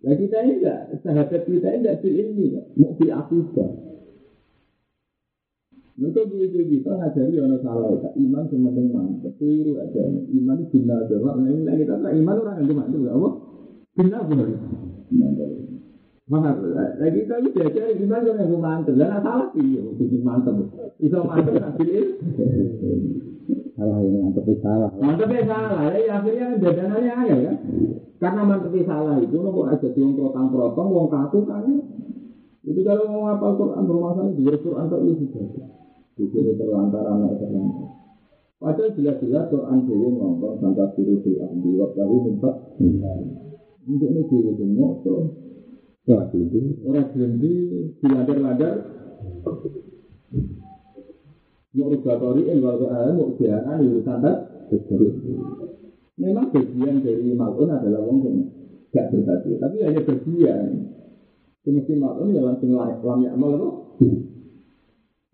Nah 0.04 0.12
kita 0.20 0.36
ini 0.44 0.60
enggak, 0.60 1.00
sahabat 1.00 1.42
kita 1.48 1.68
ini 1.72 1.78
enggak 1.80 1.96
fil 2.04 2.16
ilmi, 2.16 2.46
mau 2.76 2.92
fil 2.96 3.12
akidah. 3.12 3.70
Mereka 5.94 6.26
begitu 6.26 6.58
kita 6.74 6.90
ngajari 6.90 7.38
orang 7.38 7.62
salah 7.62 7.94
ya, 8.02 8.10
iman 8.18 8.42
cuma 8.50 8.74
dengan 8.74 9.14
ketiru 9.22 9.78
aja. 9.78 10.02
Iman 10.26 10.66
itu 10.66 10.82
bina 10.82 11.06
aja, 11.06 11.14
nah 11.22 11.46
ini 11.46 11.70
kita 11.86 11.94
iman 12.02 12.36
orang 12.42 12.56
yang 12.58 12.66
cuma 12.66 12.82
itu 12.90 12.98
apa? 13.06 13.28
Bina 13.94 14.18
benar. 14.26 14.48
Mahal, 16.24 16.56
lagi 16.98 17.20
kita 17.22 17.34
itu 17.38 17.48
diajari 17.54 17.94
iman 18.02 18.26
orang 18.26 18.42
yang 18.42 18.58
mantep, 18.58 18.94
dan 18.98 19.22
salah 19.22 19.54
sih, 19.54 19.62
bikin 19.94 20.26
mantep. 20.26 20.56
Bisa 20.98 21.22
mantep 21.22 21.62
ngasih 21.62 22.18
salah 23.78 23.98
ini 24.02 24.18
mantep 24.18 24.50
salah. 24.66 24.90
Mantepnya 24.98 25.46
salah, 25.46 25.94
ya 25.94 26.18
akhirnya 26.18 26.58
dadanannya 26.58 27.12
ayah 27.22 27.38
ya. 27.38 27.52
Karena 28.18 28.42
mantepnya 28.42 28.82
salah 28.82 29.22
itu, 29.22 29.36
nopo 29.38 29.70
ada 29.70 29.86
yang 29.94 30.18
protang-protong, 30.18 30.88
wong 30.90 31.06
kaku 31.06 31.46
kan. 31.46 31.70
Itu 32.66 32.80
kalau 32.82 33.06
mau 33.14 33.30
ngapal 33.30 33.52
Quran, 33.60 33.82
bermasalah 33.86 34.32
di 34.34 34.42
Quran 34.42 34.86
itu 34.90 35.22
sudah. 35.30 35.83
Bukti 36.14 36.38
terlantar 36.54 37.04
anak 37.10 37.42
terlantar. 37.42 37.90
Padahal 38.62 38.94
jelas-jelas 38.96 39.50
Quran 39.50 39.78
Dewi 39.84 40.08
ngomong 40.14 40.56
sangka 40.62 40.94
biru 40.94 41.20
di 41.20 41.36
ahli 41.42 41.70
waktu 41.74 42.00
minta 42.22 42.50
untuk 43.84 44.08
ini 44.08 44.22
diri 44.30 44.52
semua. 44.56 44.88
Orang 46.04 46.28
gelindi, 46.32 46.60
orang 46.84 47.08
gelindi, 47.12 47.54
diladar-ladar. 48.00 48.76
Mau 51.74 51.90
rugatori, 51.90 52.46
eh, 52.46 52.60
walau 52.60 52.86
ada 52.86 53.10
mau 53.16 53.34
biaran, 53.34 53.82
itu 53.82 53.98
standar. 54.04 54.36
Memang 56.14 56.54
bagian 56.54 57.02
dari 57.02 57.34
makhluk 57.34 57.66
adalah 57.66 58.00
wong 58.04 58.18
yang 58.22 58.36
gak 58.94 59.10
berbagi, 59.10 59.58
tapi 59.58 59.76
hanya 59.82 60.00
bagian. 60.06 60.68
Mesti 61.64 61.92
makhluk 61.98 62.36
ya 62.36 62.40
langsung 62.44 62.76
ya 62.76 63.30
amal 63.34 63.50
apa? 63.58 63.68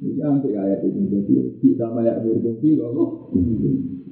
Ini 0.00 0.16
nanti 0.16 0.48
ayat 0.56 0.80
ini 0.80 1.12
jadi 1.12 1.34
kita 1.60 1.92
banyak 1.92 2.24
berfungsi 2.24 2.80
loh. 2.80 3.28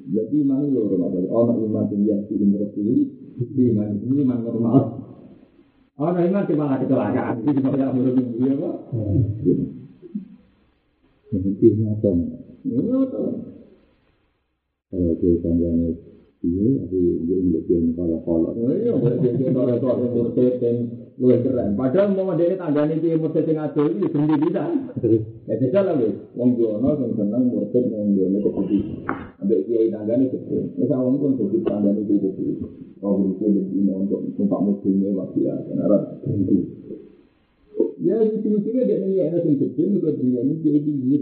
Jadi 0.09 0.37
mana 0.45 0.69
lo 0.69 0.85
Ramadan? 0.85 1.25
Orang 1.33 1.65
iman 1.65 1.89
tinggi 1.89 2.13
yang 2.13 2.29
tinggi 2.29 2.45
berfungsi, 2.45 3.09
iman 3.73 3.97
ini 3.97 4.21
iman 4.21 4.39
normal. 4.45 4.77
Orang 5.97 6.21
iman 6.29 6.45
cuma 6.45 6.65
ada 6.69 6.85
kecelakaan, 6.85 7.41
itu 7.41 7.49
cuma 7.57 7.73
yang 7.73 7.97
berfungsi 7.97 8.45
apa? 8.53 8.69
intinya 11.29 11.87
apa? 11.93 12.09
Ini 12.65 12.89
apa? 12.93 13.21
Kalau 14.89 15.13
dia 15.21 15.33
tangganya 15.41 15.89
dia, 16.41 16.65
tapi 16.85 16.97
dia 17.25 17.37
untuk 17.37 17.63
dia 17.65 17.77
kalau-kalau. 17.93 18.49
Iya, 18.57 18.93
berarti 18.93 19.45
kalau 19.53 19.75
kalau 19.81 20.05
luwih 21.19 21.43
keren. 21.43 21.75
Padahal 21.75 22.15
mau 22.15 22.31
dia 22.39 22.55
tanggane 22.55 22.95
iki 22.95 23.19
murtad 23.19 23.43
sing 23.43 23.59
ado 23.59 23.91
iki 23.91 24.07
berhenti 24.07 24.35
bisa. 24.39 24.63
Ya 25.45 25.53
jajal 25.59 25.83
lah 25.91 25.95
wis. 25.99 26.15
Wong 26.33 26.55
jono 26.55 26.95
sing 26.95 27.11
seneng 27.19 27.51
murtad 27.51 27.83
wong 27.91 28.15
jono 28.15 28.37
keputih. 28.39 28.81
Ambek 29.43 29.59
kiai 29.67 29.91
tanggane 29.91 30.31
kecil. 30.31 30.71
Wis 30.79 30.91
awon 30.95 31.19
pun 31.19 31.35
jadi 31.35 31.59
tanggane 31.67 32.07
iki 32.07 32.15
kecil. 32.23 32.55
Oh, 32.99 33.15
itu 33.31 33.47
lebih 33.47 33.95
untuk 33.95 34.27
numpak 34.35 34.59
mobilnya 34.59 35.15
waktu 35.15 35.47
ya, 35.47 35.55
karena 35.55 35.87
berhenti. 36.19 36.57
Ya, 38.03 38.19
itu-itu 38.27 38.59
dia 38.59 38.95
ini 38.99 39.23
ada 39.23 39.39
yang 39.39 39.55
kecil, 39.55 39.95
juga 39.95 40.19
dia 40.19 40.43
ini 40.43 40.59
jadi 40.59 40.79
tinggi. 40.83 41.15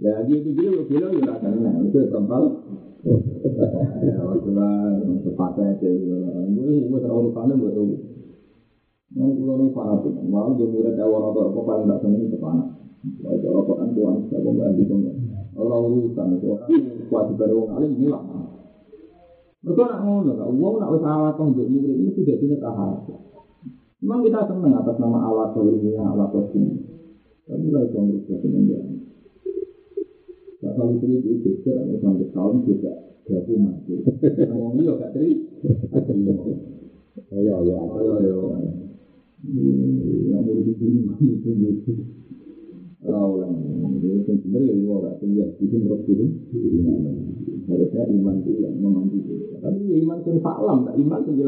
Ya, 0.00 0.24
dia 0.24 0.36
itu 0.40 0.56
dia 0.56 0.72
bilang 0.88 1.12
ya 1.12 1.28
rasanya, 1.28 1.76
itu 1.84 2.08
perempal. 2.08 2.64
Ya, 4.00 4.16
waktu 4.24 4.50
lah, 4.56 4.96
sepatah 5.28 5.76
aja. 5.76 5.88
Gue 6.56 6.98
terlalu 7.04 7.36
panen 7.36 7.60
buat 7.60 7.76
lu. 7.76 8.00
Ini 9.58 9.74
fanatik, 9.74 10.14
mau 10.28 10.52
dia 10.54 10.66
murid 10.68 10.96
awal 11.00 11.32
atau 11.32 11.52
apa 11.52 11.60
paling 11.64 11.86
tidak 11.88 11.98
seneng 12.04 12.22
itu 12.28 12.38
panas. 12.38 12.68
Wajah 13.02 13.50
apa 13.50 13.72
kan 13.82 13.88
tuan, 13.98 14.16
saya 14.30 14.40
mau 14.46 14.52
ganti 14.54 14.82
semua. 14.86 15.12
Orang 15.52 15.82
urusan 15.90 16.26
itu 16.38 16.46
orang 16.54 16.70
kewajiban 17.10 17.50
orang 17.52 17.72
alim 17.76 17.92
hilang. 17.98 18.26
Mereka 19.62 19.82
nak 19.84 20.00
ngono, 20.02 20.32
nak 20.34 20.48
uang 20.50 20.74
nak 20.78 20.90
usaha 20.94 21.22
apa 21.34 21.42
untuk 21.42 21.66
murid 21.66 21.96
ini 21.98 22.10
sudah 22.14 22.36
tidak 22.38 22.60
tahan. 22.62 22.90
Memang 24.02 24.20
kita 24.26 24.40
senang 24.50 24.74
atas 24.74 24.96
nama 24.98 25.18
alat 25.30 25.54
ilmiah, 25.54 26.02
alat 26.02 26.34
ini. 26.58 26.74
Tapi 27.46 27.66
lah 27.70 27.82
itu 27.86 27.98
merubah 27.98 28.36
penelitian. 28.42 28.86
Nah, 30.62 30.72
kalau 30.78 30.94
itu 30.94 31.06
itu 31.10 31.30
geser, 31.42 31.74
ada 31.74 31.94
sampai 31.98 32.30
tahun 32.30 32.62
juga 32.62 32.92
gabung 33.26 33.60
mati. 33.66 33.98
Ngomong 34.46 34.78
iya 34.78 34.92
gak 34.94 35.10
teri, 35.10 35.32
Ayo, 37.32 37.52
ayo, 37.60 37.74
ayo 37.98 38.12
ayo. 38.22 38.38
Di 39.42 39.74
itu. 40.62 40.70
Itu. 41.50 41.92
Harusnya 47.62 48.04
iman 48.10 48.36
itu 48.42 48.52
yang 48.62 48.74
memandu. 48.78 49.18
Tapi 49.58 49.80
iman 50.02 50.18
iman 50.94 51.20
dari 51.26 51.38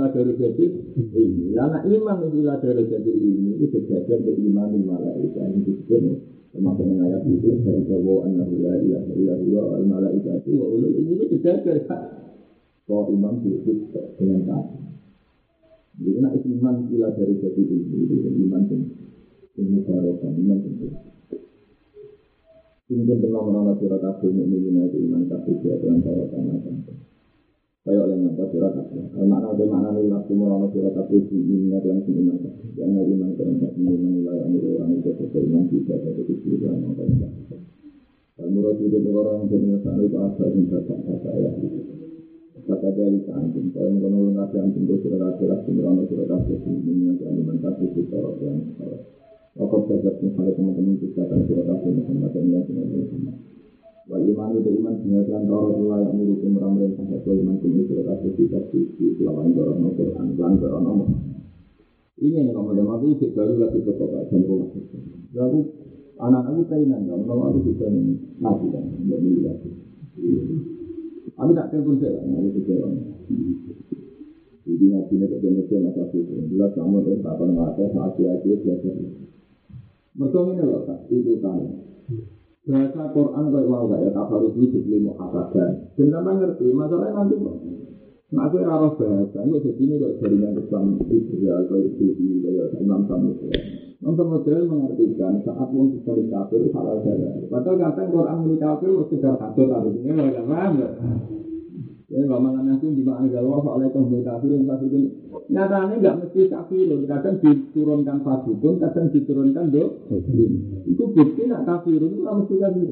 ini. 1.14 1.54
Karena 1.54 1.78
iman 1.86 2.16
dari 2.22 2.82
ini 3.14 3.50
itu 3.58 3.66
sejajar 3.70 4.18
ke 4.22 4.32
iman 4.42 4.74
yang 4.74 4.84
malaikat 4.86 5.30
yang 5.38 5.62
disebut 5.62 6.02
termasuk 6.54 6.86
dengan 6.86 7.06
ayat 7.10 7.22
itu 7.26 7.50
dari 7.66 7.82
itu 11.26 11.38
iman 13.10 13.34
disebut 13.42 13.78
dengan. 14.18 14.93
Jadi 15.94 16.18
nak 16.18 16.34
iman 16.42 16.76
gila 16.90 17.08
dari 17.14 17.34
jadi 17.38 17.62
ini 17.62 18.02
itu 18.02 18.14
iman 18.46 18.62
yang 18.66 18.82
ini 19.54 19.78
barokah 19.86 20.32
iman 20.34 20.58
yang 20.58 20.74
Sungguh 22.84 23.16
pernah 23.16 23.40
menolong 23.40 23.80
surat 23.80 23.96
kabel 23.96 24.28
mukminin 24.28 24.76
itu 24.84 25.00
iman 25.08 25.24
kabel 25.24 25.56
dia 25.64 25.72
dengan 25.80 26.04
cara 26.04 26.20
tanah 26.28 26.56
Kaya 27.84 28.00
oleh 28.00 28.16
ngapa 28.20 28.44
surat 28.52 28.72
kabel. 28.76 29.08
Makna 29.24 29.56
itu 29.56 29.64
makna 29.64 29.88
ini 29.96 30.12
waktu 30.12 30.32
menolong 30.36 30.68
surat 30.68 30.92
kabel 30.92 31.20
di 31.24 31.36
iman 31.64 31.80
dan 31.80 32.04
sing 32.04 32.20
iman 32.20 32.36
kabel. 32.44 32.68
Jangan 32.76 33.08
iman 33.08 33.30
keren 33.40 33.56
tak 33.56 33.72
iman 33.80 34.14
amir 34.20 34.64
orang 34.68 34.90
itu 35.00 35.10
beriman 35.32 35.64
juga 35.72 35.96
ada 35.96 36.10
kesulitan 36.12 36.76
yang 36.84 36.92
paling 36.92 37.16
baik. 37.16 37.60
Dan 38.34 38.48
murad 38.50 38.76
itu 38.82 38.98
orang 39.14 39.34
yang 39.40 39.48
berniasan 39.48 39.96
itu 40.04 40.16
asal 40.18 40.48
yang 40.50 40.66
kata-kata 40.66 41.30
ya. 41.38 41.52
Kata 42.64 42.96
dari 42.96 43.20
kantin, 43.28 43.76
saya 43.76 43.92
mengenal 43.92 44.32
nabi 44.32 44.56
antum 44.56 44.88
itu 44.88 44.96
surat 45.04 45.36
kabel, 45.36 45.52
menolong 45.68 46.08
surat 46.08 46.32
kabel 46.32 46.56
di 46.64 46.92
iman 46.96 47.12
dan 47.20 47.36
iman 47.44 47.56
kabel 47.60 47.92
itu 47.92 48.08
cara 48.08 48.32
yang 48.40 48.56
salah. 48.80 49.04
Waktu 49.52 49.78
belajar 49.84 50.14
misalnya 50.24 50.52
teman-teman 50.56 50.96
kita 50.96 51.28
akan 51.28 51.40
surat 51.44 51.66
asli 51.68 51.90
Muhammad 51.92 52.30
dan 52.32 52.44
yang 52.48 52.64
dengan 52.64 52.88
Muhammad. 52.88 53.36
Wa 54.08 54.16
iman 54.16 54.50
itu 54.56 54.70
iman 54.80 54.94
dengan 54.96 55.42
Rasulullah 55.44 55.98
yang 56.08 56.14
milik 56.16 56.40
meramai 56.40 56.88
sahabat 56.96 57.20
wa 57.20 57.34
iman 57.36 57.56
itu 57.60 57.82
surat 57.84 58.06
asli 58.16 58.30
kita 58.32 58.58
di 58.72 58.80
selawan 59.20 59.48
dorong 59.52 59.78
no 59.84 59.88
Quran 59.92 60.26
lan 60.32 60.52
dorong 60.56 60.82
no 60.88 61.06
Ini 62.16 62.48
yang 62.48 62.56
kamu 62.56 62.80
aku 62.80 63.06
itu 63.12 63.26
baru 63.36 63.60
lagi 63.60 63.78
ke 63.84 63.92
kota 63.92 64.24
rumah. 64.40 64.72
Lalu 65.36 65.60
anak 66.16 66.42
aku 66.48 66.62
kainan 66.64 67.04
kan, 67.04 67.20
kalau 67.28 67.44
aku 67.52 67.58
bisa 67.68 67.92
ngaji 68.40 68.66
kan, 68.72 68.84
nggak 69.04 69.18
beli 69.20 69.40
lagi. 69.44 69.70
Aku 71.34 71.50
tak 71.50 71.66
telepon 71.74 71.98
saya, 71.98 72.22
aku 72.22 72.48
kecewa. 72.62 72.88
Jadi 74.64 74.84
ngajinya 74.86 75.26
ke 75.28 75.36
Indonesia 75.42 75.76
masa 75.82 76.04
itu, 76.14 76.34
jelas 76.54 76.72
kamu 76.78 77.02
tak 77.20 77.34
pernah 77.36 77.54
ngaji, 77.74 77.84
ngaji-ngaji 77.90 78.48
belajar. 78.62 78.94
Mereka 80.14 80.40
ini 80.46 80.62
loh, 80.62 80.80
itu 81.10 81.32
kan. 81.42 81.58
Bahasa 82.64 83.02
Quran 83.12 83.44
kayak 83.52 83.68
mau 83.68 83.84
gak 83.92 84.00
ya, 84.00 84.10
tak 84.14 84.24
harus 84.32 84.56
ini 84.56 84.72
dibeli 84.72 85.04
muhafadan. 85.04 85.70
Dan 86.00 86.08
nama 86.08 86.32
ngerti, 86.32 86.72
masalahnya 86.72 87.12
nanti 87.12 87.36
kok. 87.36 87.56
Nah 88.32 88.42
aku 88.48 88.56
raro 88.64 88.88
bahasa, 88.96 89.38
ini 89.44 89.58
jadi 89.60 89.82
ini 89.84 89.94
kok 90.00 90.14
jaringan 90.22 90.56
Islam 90.56 90.84
Israel, 91.02 91.60
kayak 91.68 91.92
TV, 92.00 92.18
kayak 92.40 92.66
Imam 92.80 93.04
Samuel. 93.04 93.83
Untuk 94.04 94.28
model 94.28 94.68
mengartikan 94.68 95.40
saat 95.48 95.68
wong 95.72 95.96
dibalik 95.96 96.28
kafir 96.28 96.68
halal 96.76 97.00
darah. 97.00 97.40
Padahal 97.48 97.76
kadang 97.80 98.08
Quran 98.12 98.36
muni 98.44 98.56
kafir 98.60 98.92
harus 98.92 99.08
sekedar 99.08 99.40
kafir 99.40 99.64
harus 99.72 99.96
ini 99.96 100.12
nggak 100.12 100.44
paham? 100.44 100.72
Ya 102.12 102.20
kalau 102.28 102.44
malah 102.44 102.60
nanti 102.60 102.84
di 102.92 103.00
mana 103.00 103.24
galau 103.32 103.64
soal 103.64 103.80
itu 103.80 103.96
beli 104.04 104.20
kafir 104.28 104.52
yang 104.52 104.68
pasti 104.68 104.86
itu 104.92 104.98
nyatanya 105.48 105.94
nggak 106.04 106.16
mesti 106.20 106.40
kafir. 106.52 106.84
Kadang 107.08 107.34
diturunkan 107.40 108.18
fasidun, 108.20 108.74
kadang 108.76 109.06
diturunkan 109.08 109.64
do. 109.72 109.84
Itu 110.84 111.04
bukti 111.08 111.42
nak 111.48 111.64
kafir 111.64 111.96
itu 111.96 112.16
nggak 112.20 112.36
mesti 112.44 112.54
kafir. 112.60 112.88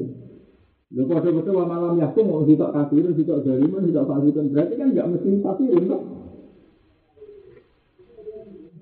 Lho 0.93 1.03
kode-kode 1.09 1.51
wa 1.53 1.65
malam 1.69 1.93
yakin 2.01 2.25
mau 2.25 2.41
sitok 2.41 2.73
kafir, 2.73 3.05
sitok 3.13 3.45
jariman, 3.45 3.85
sitok 3.85 4.05
fasidun. 4.09 4.49
Berarti 4.49 4.73
kan 4.81 4.87
nggak 4.97 5.07
mesti 5.13 5.29
kafir, 5.45 5.77
enggak? 5.77 6.01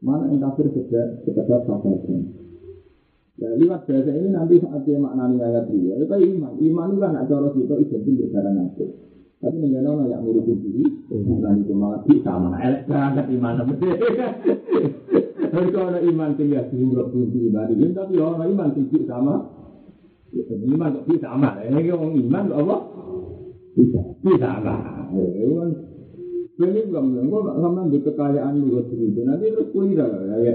mana 0.00 0.32
yang 0.32 0.40
kafir 0.40 0.72
sekedar 0.72 1.20
sekedar 1.28 1.60
sahabat. 1.68 2.08
Ya, 3.40 3.48
lewat 3.56 3.88
bahasa 3.88 4.12
ini 4.12 4.28
nanti 4.36 4.60
saat 4.60 4.84
dia 4.84 5.00
maknani 5.00 5.40
ayat 5.40 5.64
dia, 5.72 5.96
itu 5.96 6.12
iman. 6.12 6.52
Iman 6.60 6.88
itu 6.92 7.00
kan 7.00 7.16
cara 7.24 7.48
kita 7.56 7.74
identik 7.80 8.14
dengan 8.20 8.32
cara 8.36 8.50
nafsu. 8.52 8.84
Tapi 9.40 9.56
negara 9.56 9.88
orang 9.96 10.12
yang 10.12 10.20
ngurusin 10.20 10.58
diri, 10.60 10.84
dan 11.40 11.64
itu 11.64 11.72
malah 11.72 12.04
bisa 12.04 12.36
mana 12.36 12.60
elek 12.60 12.84
berangkat 12.84 13.26
iman. 13.32 13.54
Tapi 15.50 15.66
kalau 15.74 15.88
ada 15.90 16.00
iman 16.04 16.36
tinggal 16.36 16.68
di 16.68 16.76
umroh 16.78 17.08
pun 17.10 17.26
iman 17.26 17.68
ini, 17.74 17.90
tapi 17.90 18.14
orang 18.22 18.54
iman 18.54 18.70
tinggi 18.70 19.02
sama, 19.02 19.34
iman 20.46 20.94
kok 20.94 21.06
bisa 21.10 21.26
sama. 21.26 21.58
Ini 21.58 21.90
orang 21.90 22.12
iman 22.22 22.44
kok 22.46 22.60
apa? 22.62 22.76
Bisa, 23.74 24.00
bisa 24.22 24.46
sama. 24.46 24.76
Ini 26.60 26.92
bukan 26.92 27.04
bilang, 27.16 27.28
kok 27.32 27.40
gak 27.48 27.58
sama 27.64 27.80
di 27.88 27.98
kekayaan 28.04 28.54
lu 28.60 28.84
itu. 28.84 29.20
Nanti 29.24 29.48
terus 29.48 29.68
kuliah 29.72 30.08
ya. 30.44 30.54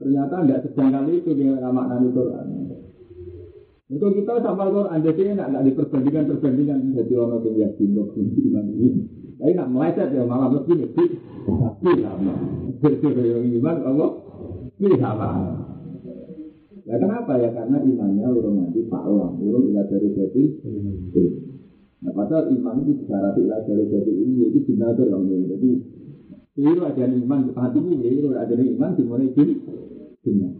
Ternyata 0.00 0.34
tidak 0.40 0.60
sedangkal 0.64 1.04
itu 1.12 1.30
dengan 1.36 1.68
makna 1.68 2.00
Quran. 2.00 2.46
Untuk 3.84 4.10
kita 4.16 4.40
sama 4.40 4.72
Quran, 4.72 4.98
jadi 5.04 5.36
tidak 5.36 5.48
tidak 5.52 5.64
diperbandingkan 5.68 6.24
perbandingan 6.32 6.78
jadi 6.96 7.14
orang 7.20 7.44
yang 7.44 7.56
yakin 7.68 7.88
kunci 8.08 8.40
iman 8.48 8.64
ini. 8.72 8.88
Tapi 9.36 9.52
nak 9.52 9.68
meleset 9.68 10.08
ya 10.16 10.22
malah 10.24 10.48
lebih 10.48 10.88
lebih 10.88 11.08
tapi 11.44 11.92
sama. 12.00 12.34
Jadi 12.80 13.08
yang 13.12 13.44
iman 13.60 13.76
Allah 13.84 14.10
lebih 14.80 14.96
sama. 14.96 15.28
Ya 16.84 16.96
kenapa 16.96 17.32
ya? 17.36 17.52
Karena 17.52 17.78
imannya 17.80 18.28
urung 18.32 18.56
nanti 18.64 18.80
pak 18.88 19.04
orang, 19.04 19.36
urung 19.40 19.68
ilah 19.68 19.84
dari 19.88 20.08
jadi. 20.16 20.44
Nah 22.04 22.12
padahal 22.12 22.52
iman 22.52 22.84
itu 22.84 22.92
disyarat 23.00 23.32
ilah 23.40 23.64
dari 23.64 23.84
jadi 23.88 24.12
ini 24.12 24.52
itu 24.52 24.60
benar 24.68 24.92
dong. 24.92 25.24
Jadi 25.24 25.70
itu 26.60 26.82
ada 26.84 27.04
iman 27.08 27.40
hati 27.56 27.80
ini, 27.80 27.96
itu 28.12 28.28
ada 28.36 28.52
iman 28.52 28.90
dimulai 28.92 29.32
jadi 29.32 29.54
benar. 30.20 30.52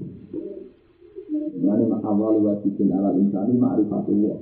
Mengenai 1.61 2.01
awal 2.01 2.40
wajibin 2.40 2.88
ala 2.97 3.12
insani 3.12 3.61
ma'rifatullah. 3.61 4.36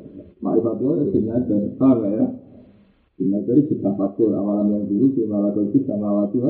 Ma'rifatullah 0.47 0.95
itu 1.03 1.11
binajar. 1.19 1.61
Paham 1.75 2.07
ya? 2.07 2.27
Binajar 3.19 3.55
itu 3.59 3.83
tafakur 3.83 4.31
awalam 4.39 4.71
yang 4.71 4.85
dulu 4.87 5.15
di 5.15 5.23
malakotis 5.27 5.85
sama 5.85 6.23
wajib 6.23 6.43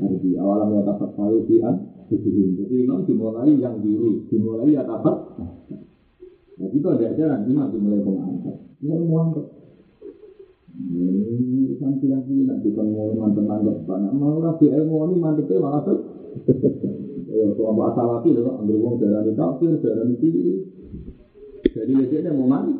Arti 0.00 0.34
awalam 0.34 0.74
yang 0.74 0.84
tafakur 0.88 1.44
di 1.44 1.60
an 1.60 1.86
Jadi 2.08 2.72
memang 2.82 3.04
dimulai 3.06 3.52
yang 3.54 3.78
dulu 3.78 4.26
Dimulai 4.26 4.74
ya 4.74 4.82
tafat 4.82 5.16
Nah 6.56 6.68
itu 6.72 6.86
ada 6.88 7.04
ajaran 7.14 7.46
Imam 7.46 7.68
dimulai 7.68 8.00
pengangkat 8.00 8.56
Ini 8.80 9.06
mengangkat 9.06 9.46
ini 10.76 11.72
kan 11.80 11.96
nanti 11.96 12.68
kan 12.76 12.86
mau 12.92 13.08
mantan-mantan 13.16 13.80
Karena 13.88 14.08
mau 14.12 14.36
rapi 14.44 14.68
ilmu 14.68 15.08
ini 15.08 15.16
mantepnya 15.16 15.56
malah 15.60 15.80
tuh 15.84 15.98
Ya, 17.36 17.52
kalau 17.52 17.84
asal 17.90 18.06
lagi 18.06 18.32
loh, 18.32 18.56
ambil 18.62 18.80
uang 18.80 18.96
darah 18.96 19.20
di 19.20 19.36
kafir, 19.36 19.76
di 19.76 20.16
kiri. 20.22 20.56
Jadi 21.68 21.92
biasanya 21.92 22.32
mau 22.32 22.48
mati. 22.48 22.72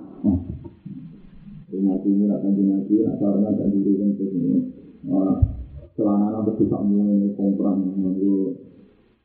Mati 1.76 2.08
ini 2.08 2.24
akan 2.24 2.52
dimati, 2.56 2.94
nak 3.04 3.20
karena 3.20 3.52
dan 3.52 3.68
diri 3.68 4.00
yang 4.00 4.16
sini. 4.16 4.72
Celana 5.92 6.40
nanti 6.40 6.52
bisa 6.56 6.78
mau 6.80 7.04
kompran, 7.36 7.76
mau 8.00 8.16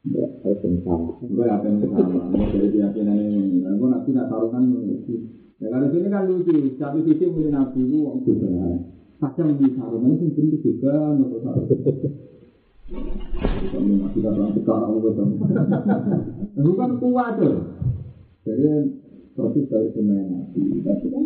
Ya, 0.01 0.25
itu 0.49 0.81
sama. 0.81 1.13
Gue? 1.21 1.45
Mau 1.45 2.45
dari 2.49 2.67
keyakinan 2.73 3.17
ini. 3.21 3.61
Gue 3.61 3.85
nanti 3.85 4.09
nak 4.17 4.33
taruhan 4.33 4.65
Ya 5.61 5.69
kalau 5.69 5.93
sini 5.93 6.09
kan 6.09 6.25
lucu, 6.25 6.73
satu 6.81 7.05
sisi 7.05 7.29
mulai 7.29 7.53
nabi 7.53 7.85
itu 7.85 8.33
juga. 8.33 8.81
Kadang 9.21 9.61
di 9.61 9.77
sarungan 9.77 10.17
itu 10.17 10.33
bentuk 10.33 10.61
juga, 10.65 11.13
nopo 11.13 11.37
sarungan. 11.45 11.77
Kami 13.69 13.91
masih 14.01 14.21
datang 14.25 14.57
sekarang 14.57 14.97
betul. 15.05 15.37
Itu 16.57 16.71
kan 16.73 16.91
kuat 16.97 17.33
tuh. 17.37 17.57
Jadi 18.41 18.69
proses 19.37 19.69
dari 19.69 19.93
semuanya 19.93 20.49
nabi. 20.49 20.81
Tapi 20.81 21.07
kan 21.13 21.25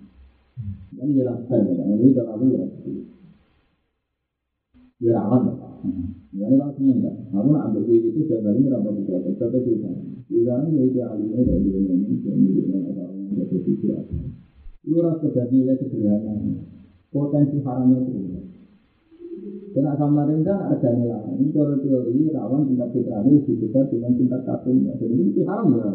dia 1.09 1.25
rasakan, 1.25 1.65
ya, 1.65 1.83
ini 1.97 2.13
terlalu 2.13 2.45
ya. 2.53 2.63
Dia 5.01 5.11
rawan, 5.17 5.41
ya. 5.49 5.55
Ya, 6.31 6.45
ini 6.47 6.55
kan 6.61 6.71
ya. 7.01 7.11
Aku 7.33 7.49
nak 7.49 7.73
ambil 7.73 7.89
itu 7.89 8.21
ini 10.69 10.77
ya, 10.77 10.83
dia 10.93 11.05
alimnya 11.09 11.41
dari 11.41 11.65
dunia 11.65 11.91
ini, 11.97 12.21
dia 12.21 12.31
milik 12.37 12.69
dengan 12.69 12.93
orang 12.93 13.11
yang 13.33 13.49
jadi. 13.49 13.97
Itu 14.85 14.97
dari 15.33 15.49
nilai 15.51 15.75
sederhana. 15.81 16.33
Potensi 17.11 17.57
haramnya 17.59 17.97
itu. 18.07 18.13
Kena 19.71 19.95
Samarinda 19.99 20.71
ada 20.71 20.89
nilai. 20.95 21.35
Ini 21.35 21.51
teori 21.51 22.31
rawan 22.31 22.67
tingkat 22.71 22.95
dengan 23.91 24.11
tingkat. 24.15 24.47
Jadi 25.01 25.13
ini 25.19 25.41
haram 25.43 25.67
ya. 25.75 25.89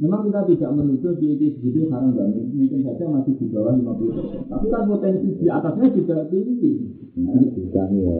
Memang 0.00 0.24
kita 0.24 0.40
tidak 0.48 0.70
menuduh 0.72 1.12
di 1.20 1.36
itu 1.36 1.60
begitu 1.60 1.92
haram 1.92 2.16
dan 2.16 2.32
mungkin 2.32 2.80
saja 2.80 3.04
masih 3.12 3.36
di 3.36 3.46
bawah 3.52 3.76
50 3.76 4.16
persen. 4.16 4.40
Tapi 4.48 4.66
kan 4.72 4.82
potensi 4.88 5.28
di 5.36 5.46
atasnya 5.52 5.86
juga 5.92 6.16
tinggi. 6.32 6.72
Nah, 7.20 7.36
bukan 7.52 7.88
ya. 8.00 8.16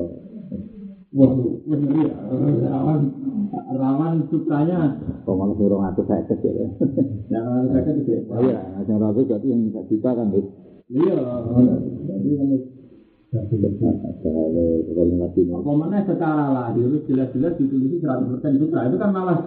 Wah, 1.13 1.33
ngeri 1.33 2.01
ya. 2.09 2.17
Rawan, 2.69 3.01
rawan 3.73 4.15
sukanya. 4.29 5.01
Kok 5.25 5.33
malah 5.33 5.57
burung 5.57 5.85
aku 5.85 6.05
saya 6.05 6.25
kecil 6.29 6.55
ya. 6.61 6.69
Yang 7.33 7.49
saya 7.73 7.83
kecil. 8.05 8.21
Oh 8.29 8.41
iya, 8.45 8.61
yang 8.85 9.01
ragu 9.01 9.25
berarti 9.25 9.49
yang 9.49 9.73
juta 9.73 10.11
kan. 10.13 10.29
Iya, 10.93 11.17
jadi 12.05 12.33
kalau 13.33 13.49
mana 15.81 16.05
secara 16.05 16.53
lahir 16.53 17.01
jelas-jelas 17.09 17.57
ditulis 17.57 18.05
100% 18.05 18.61
putra 18.61 18.93
itu 18.93 18.97
kan 19.01 19.09
malah. 19.09 19.41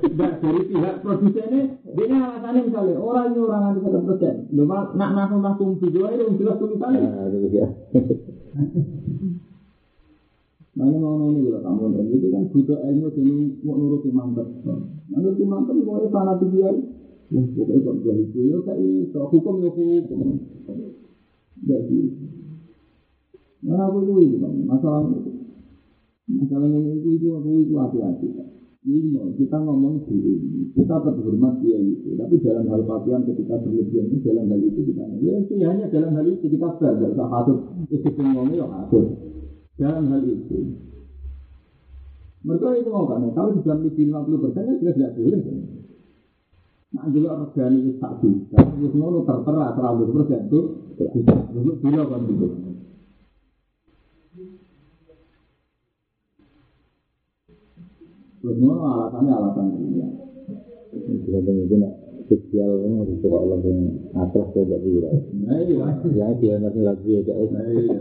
Tidak 0.00 0.32
dari 0.40 0.62
pihak 0.64 1.04
produsennya. 1.04 1.76
Dia 1.92 2.16
alasannya 2.16 2.72
misalnya 2.72 2.96
orang 2.96 3.36
ini 3.36 3.38
orang 3.44 3.68
anti 3.68 3.84
100% 3.84 4.56
lu 4.56 4.64
nak 4.64 4.96
nak 4.96 5.28
langsung 5.28 5.76
video 5.76 6.08
itu 6.08 6.40
jelas 6.40 6.56
tulisannya 6.56 7.04
Mana 10.72 10.96
mau 10.96 11.28
ini 11.28 11.52
kalau 11.52 11.60
kamu 11.84 12.16
itu 12.16 12.32
kan 12.32 12.48
butuh 12.48 12.80
ilmu 12.80 13.08
jadi 13.12 13.60
mau 13.60 13.76
nurut 13.76 14.08
imam 14.08 14.32
Menurut 15.12 15.36
imam 15.36 15.68
itu 15.68 15.84
mau 15.84 16.00
fanatik 16.08 16.48
dia. 16.48 16.72
Pokoknya 17.28 17.84
kok 17.84 17.96
jadi 18.08 18.24
itu 18.24 18.40
ya 18.40 18.56
kayak 18.64 19.20
hukum 19.28 19.54
ya 19.60 19.68
hukum. 19.68 20.40
Jadi, 21.64 22.00
mana 23.64 23.88
aku 23.88 23.98
itu 24.04 24.12
itu 24.28 24.36
bang, 24.36 24.54
masalah 24.68 25.08
itu, 25.08 25.32
masalah 26.28 26.68
ini 26.68 27.00
itu 27.00 27.08
itu 27.16 27.26
aku 27.32 27.48
itu 27.64 27.74
hati-hati. 27.80 28.28
Lima, 28.86 29.34
kita 29.34 29.58
ngomong 29.66 30.06
dulu, 30.06 30.38
kita 30.78 30.94
tetap 31.02 31.18
hormat 31.18 31.58
dia 31.58 31.74
itu. 31.74 32.14
Tapi 32.14 32.38
dalam 32.38 32.70
hal 32.70 32.86
pakaian 32.86 33.26
ketika 33.26 33.58
berlebihan 33.58 34.14
itu, 34.14 34.22
dalam 34.22 34.46
hal 34.46 34.62
itu 34.62 34.80
kita 34.86 35.02
ya 35.26 35.42
itu 35.42 35.52
hanya 35.58 35.90
dalam 35.90 36.14
hal 36.14 36.22
itu 36.22 36.46
kita 36.46 36.70
fair, 36.78 36.94
tidak 36.94 37.18
usah 37.18 37.26
hasut. 37.34 37.58
Itu 37.90 38.08
ngomongnya 38.14 38.62
ya 38.62 38.66
hasut. 38.70 39.06
Dalam 39.74 40.06
hal 40.06 40.22
itu. 40.22 40.58
Mereka 42.46 42.66
itu 42.78 42.90
mau 42.94 43.10
kan, 43.10 43.26
kalau 43.34 43.58
sudah 43.58 43.74
lebih 43.74 44.06
50 44.06 44.38
persen, 44.38 44.62
ya 44.70 44.74
sudah 44.78 44.94
tidak 44.94 45.12
boleh. 45.18 45.40
Nah, 46.96 47.12
juga 47.12 47.44
organik 47.44 47.92
itu 47.92 48.00
tak 48.00 48.24
bisa. 48.24 48.56
Terus 48.56 48.92
ngono 48.96 49.20
tertera 49.28 49.76
terlalu 49.76 50.16
persen 50.16 50.48
itu, 50.48 50.60
itu 50.96 51.70
bila 51.84 52.08
kan 52.08 52.24
gitu. 52.24 52.46
Terus 58.40 58.56
ngono 58.64 58.80
alasannya 58.96 59.32
alasan 59.36 59.66
dunia. 59.76 60.08
Tergantung 60.96 61.68
itu 61.68 61.76
nak 61.76 61.92
kan 62.26 62.92
harus 62.98 63.16
coba 63.22 63.36
Allah 63.46 63.58
yang 63.62 63.80
atas 64.18 64.46
saya 64.50 64.64
tidak 64.66 64.80
bisa. 64.82 65.10
Nah 65.46 65.58
iya. 65.62 65.86
Ya 66.10 66.26
dia 66.42 66.54
nanti 66.58 66.80
lagi 66.82 67.10
ya. 67.22 67.34
Nah 67.34 67.64
iya. 67.70 67.96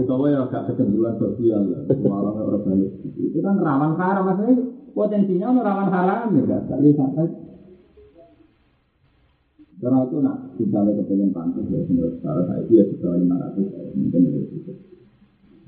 Utawa 0.00 0.26
ya 0.32 0.40
gak 0.48 0.64
kecenderungan 0.72 1.14
sosial 1.20 1.62
ya. 1.68 1.78
Malah 2.08 2.32
organik. 2.40 2.92
Itu 3.04 3.38
kan 3.44 3.60
rawan 3.60 3.92
haram 4.00 4.24
maksudnya 4.24 4.54
potensinya 4.96 5.52
rawan 5.52 5.88
haram 5.92 6.32
ya 6.32 6.42
gak 6.48 6.62
sekali 6.64 6.88
sampai. 6.96 7.28
Karena 9.76 10.08
itu 10.08 10.16
nak 10.24 10.36
misalnya 10.56 10.92
kepengen 11.04 11.30
pantas 11.36 11.68
ya 11.68 11.84
menurut 11.84 12.16
saya 12.24 12.40
saya 12.48 12.64
itu 12.64 12.72
ya 12.80 12.84
sudah 12.96 13.12
lima 13.20 13.36
ratus 13.36 13.66
mungkin 13.92 14.22
itu. 14.32 14.72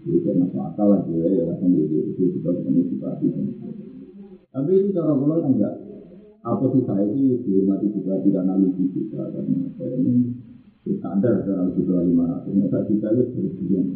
Jadi 0.09 0.19
saya 0.25 0.35
masuk 0.41 0.63
akal 0.65 0.89
lagi 0.89 1.13
ya, 1.21 1.29
ya 1.29 1.53
di 1.61 1.81
itu 1.85 2.23
kita 2.41 2.49
ketemu 2.49 2.81
situasi. 2.97 3.27
Tapi 4.49 4.71
itu 4.73 4.89
cara 4.97 5.13
bola 5.13 5.45
kan 5.45 5.53
enggak. 5.53 5.88
Apa 6.49 6.65
sih 6.73 6.83
saya 6.89 7.05
itu 7.13 7.45
dihormati 7.45 7.93
juga 7.93 8.17
tidak 8.25 8.41
analisis 8.49 8.89
juga 8.97 9.29
karena 9.37 9.69
saya 9.77 9.97
ini 10.01 10.33
standar 10.97 11.45
cara 11.45 11.69
juga 11.77 12.01
lima 12.01 12.25
ratus. 12.25 12.53
Nggak 12.57 12.83
kita 12.89 13.09
itu 13.13 13.25
berjuang. 13.37 13.89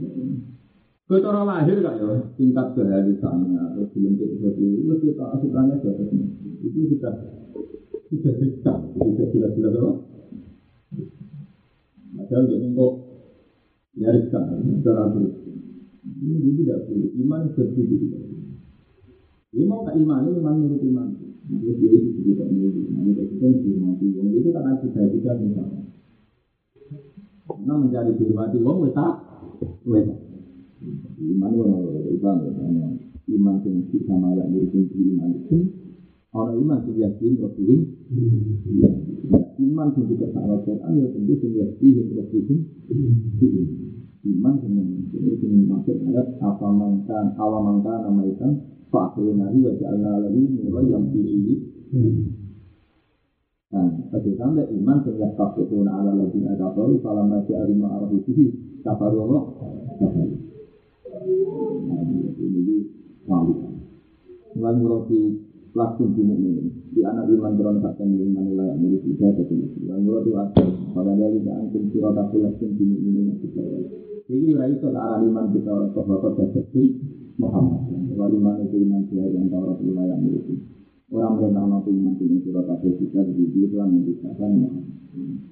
Kau 1.08 1.20
cara 1.20 1.40
lahir 1.48 1.80
kan 1.80 1.96
ya 1.96 2.08
tingkat 2.36 2.66
kehalisannya 2.76 3.60
atau 3.72 3.84
belum 3.92 4.12
seperti 4.16 4.64
itu 4.84 4.94
kita 5.00 5.24
asurannya 5.32 5.76
sudah 5.80 6.08
itu 6.60 6.80
sudah 6.92 7.14
sudah 8.12 8.34
dekat, 8.36 8.78
sudah 9.00 9.26
jelas-jelas 9.32 9.74
apa? 9.80 9.92
Padahal 12.12 12.44
jadi 12.48 12.68
kok 12.76 12.92
nyariskan 13.96 14.42
secara 14.60 15.02
terus. 15.16 15.32
Ini 16.22 16.52
tidak 16.60 16.78
boleh. 16.86 17.10
Iman 17.18 17.40
seperti 17.50 17.80
itu. 17.88 18.06
Dia 19.52 19.64
mau 19.68 19.84
ke 19.84 19.92
iman, 20.00 20.32
iman 20.32 20.54
menurut 20.60 20.80
iman. 20.80 21.08
Itu 21.52 21.72
tidak 22.24 22.48
kita 23.28 23.46
dihormati 23.60 24.06
wong. 24.16 24.28
Itu 24.32 24.48
karena 24.54 24.72
kita 24.80 25.00
tidak 25.12 25.34
misalnya. 25.42 25.82
Karena 27.44 27.74
mencari 27.76 28.12
wong, 28.62 28.78
kita. 28.88 29.08
Iman 31.22 31.50
itu 31.52 31.62
iman. 32.16 32.36
Iman 33.22 33.54
yang 33.62 33.78
sama 34.08 34.28
yang 34.34 34.48
menurut 34.50 34.88
iman 34.92 35.30
itu. 35.36 35.58
Orang 36.32 36.56
iman 36.64 36.78
itu 36.88 36.92
yakin 36.96 37.32
Rasulun. 37.38 37.80
Iman 39.62 39.88
itu 39.92 40.00
juga 40.16 40.26
sangat 40.32 40.64
Quran 40.64 40.92
ya 40.96 41.06
tentu 41.12 41.34
yang 41.38 41.52
yakin 41.60 41.92
iman 44.22 44.54
dengan 44.62 44.86
ini 44.86 45.34
ini 45.42 45.66
maksud 45.66 45.98
ayat 46.06 46.38
apa 46.38 46.66
mangkan 46.70 47.34
awa 47.34 47.58
mangkan 47.58 48.06
nama 48.06 48.22
ikan 48.30 48.52
fakir 48.86 49.34
nabi 49.34 49.66
wa 49.66 49.74
ja'alna 49.74 50.12
lahu 50.22 50.40
nura 50.62 50.80
yang 50.86 51.10
fihi 51.10 51.54
dan 53.72 54.04
pada 54.12 54.30
sampai 54.36 54.68
iman 54.68 55.00
sehingga 55.00 55.32
kafirun 55.32 55.88
ala 55.88 56.12
ladina 56.12 56.52
kafaru 56.60 57.00
kalau 57.00 57.24
masih 57.24 57.56
arima 57.56 57.88
arah 57.88 58.12
itu 58.12 58.52
kafaru 58.84 59.16
Allah 59.24 59.42
kafaru. 59.96 60.36
Nah 61.88 62.00
ini 62.36 62.76
kualitas 63.24 63.74
Tuhan 64.52 64.76
roti 64.84 65.20
langsung 65.72 66.12
di 66.12 66.20
mukmin 66.20 66.68
di 66.92 67.00
anak 67.00 67.32
iman 67.32 67.56
beron 67.56 67.80
tak 67.80 67.96
iman 67.96 68.44
layak 68.60 68.76
milik 68.76 69.00
kita 69.08 69.40
itu 69.40 69.72
Tuhan 69.88 70.04
roti 70.04 70.30
langsung 70.36 70.92
pada 70.92 71.16
dari 71.16 71.40
antum 71.48 71.88
sirata 71.88 72.28
langsung 72.28 72.76
di 72.76 72.84
mukmin 72.84 73.40
itu 73.40 73.48
jadi 74.32 74.46
ora 74.56 74.66
iso 74.72 74.88
arah 74.88 75.20
iman 75.28 75.52
kita 75.52 75.68
orang 75.68 75.92
sahabat 75.92 76.32
jadi 76.72 76.84
Muhammad. 77.36 77.80
Kalau 78.16 78.32
iman 78.32 78.64
itu 78.64 78.76
iman 78.80 79.00
dia 79.12 79.28
yang 79.28 79.52
tahu 79.52 79.62
Rasulullah 79.68 80.08
yang 80.08 80.24
miliki. 80.24 80.56
Orang 81.12 81.36
mereka 81.36 81.60
nanti 81.68 81.92
iman 81.92 82.16
itu 82.16 82.40
surat 82.48 82.64
al-Fatihah 82.64 83.28
di 83.28 83.44
dalam 83.68 83.92
yang 83.92 84.04
dikatakan 84.08 84.50
Muhammad. 84.56 85.51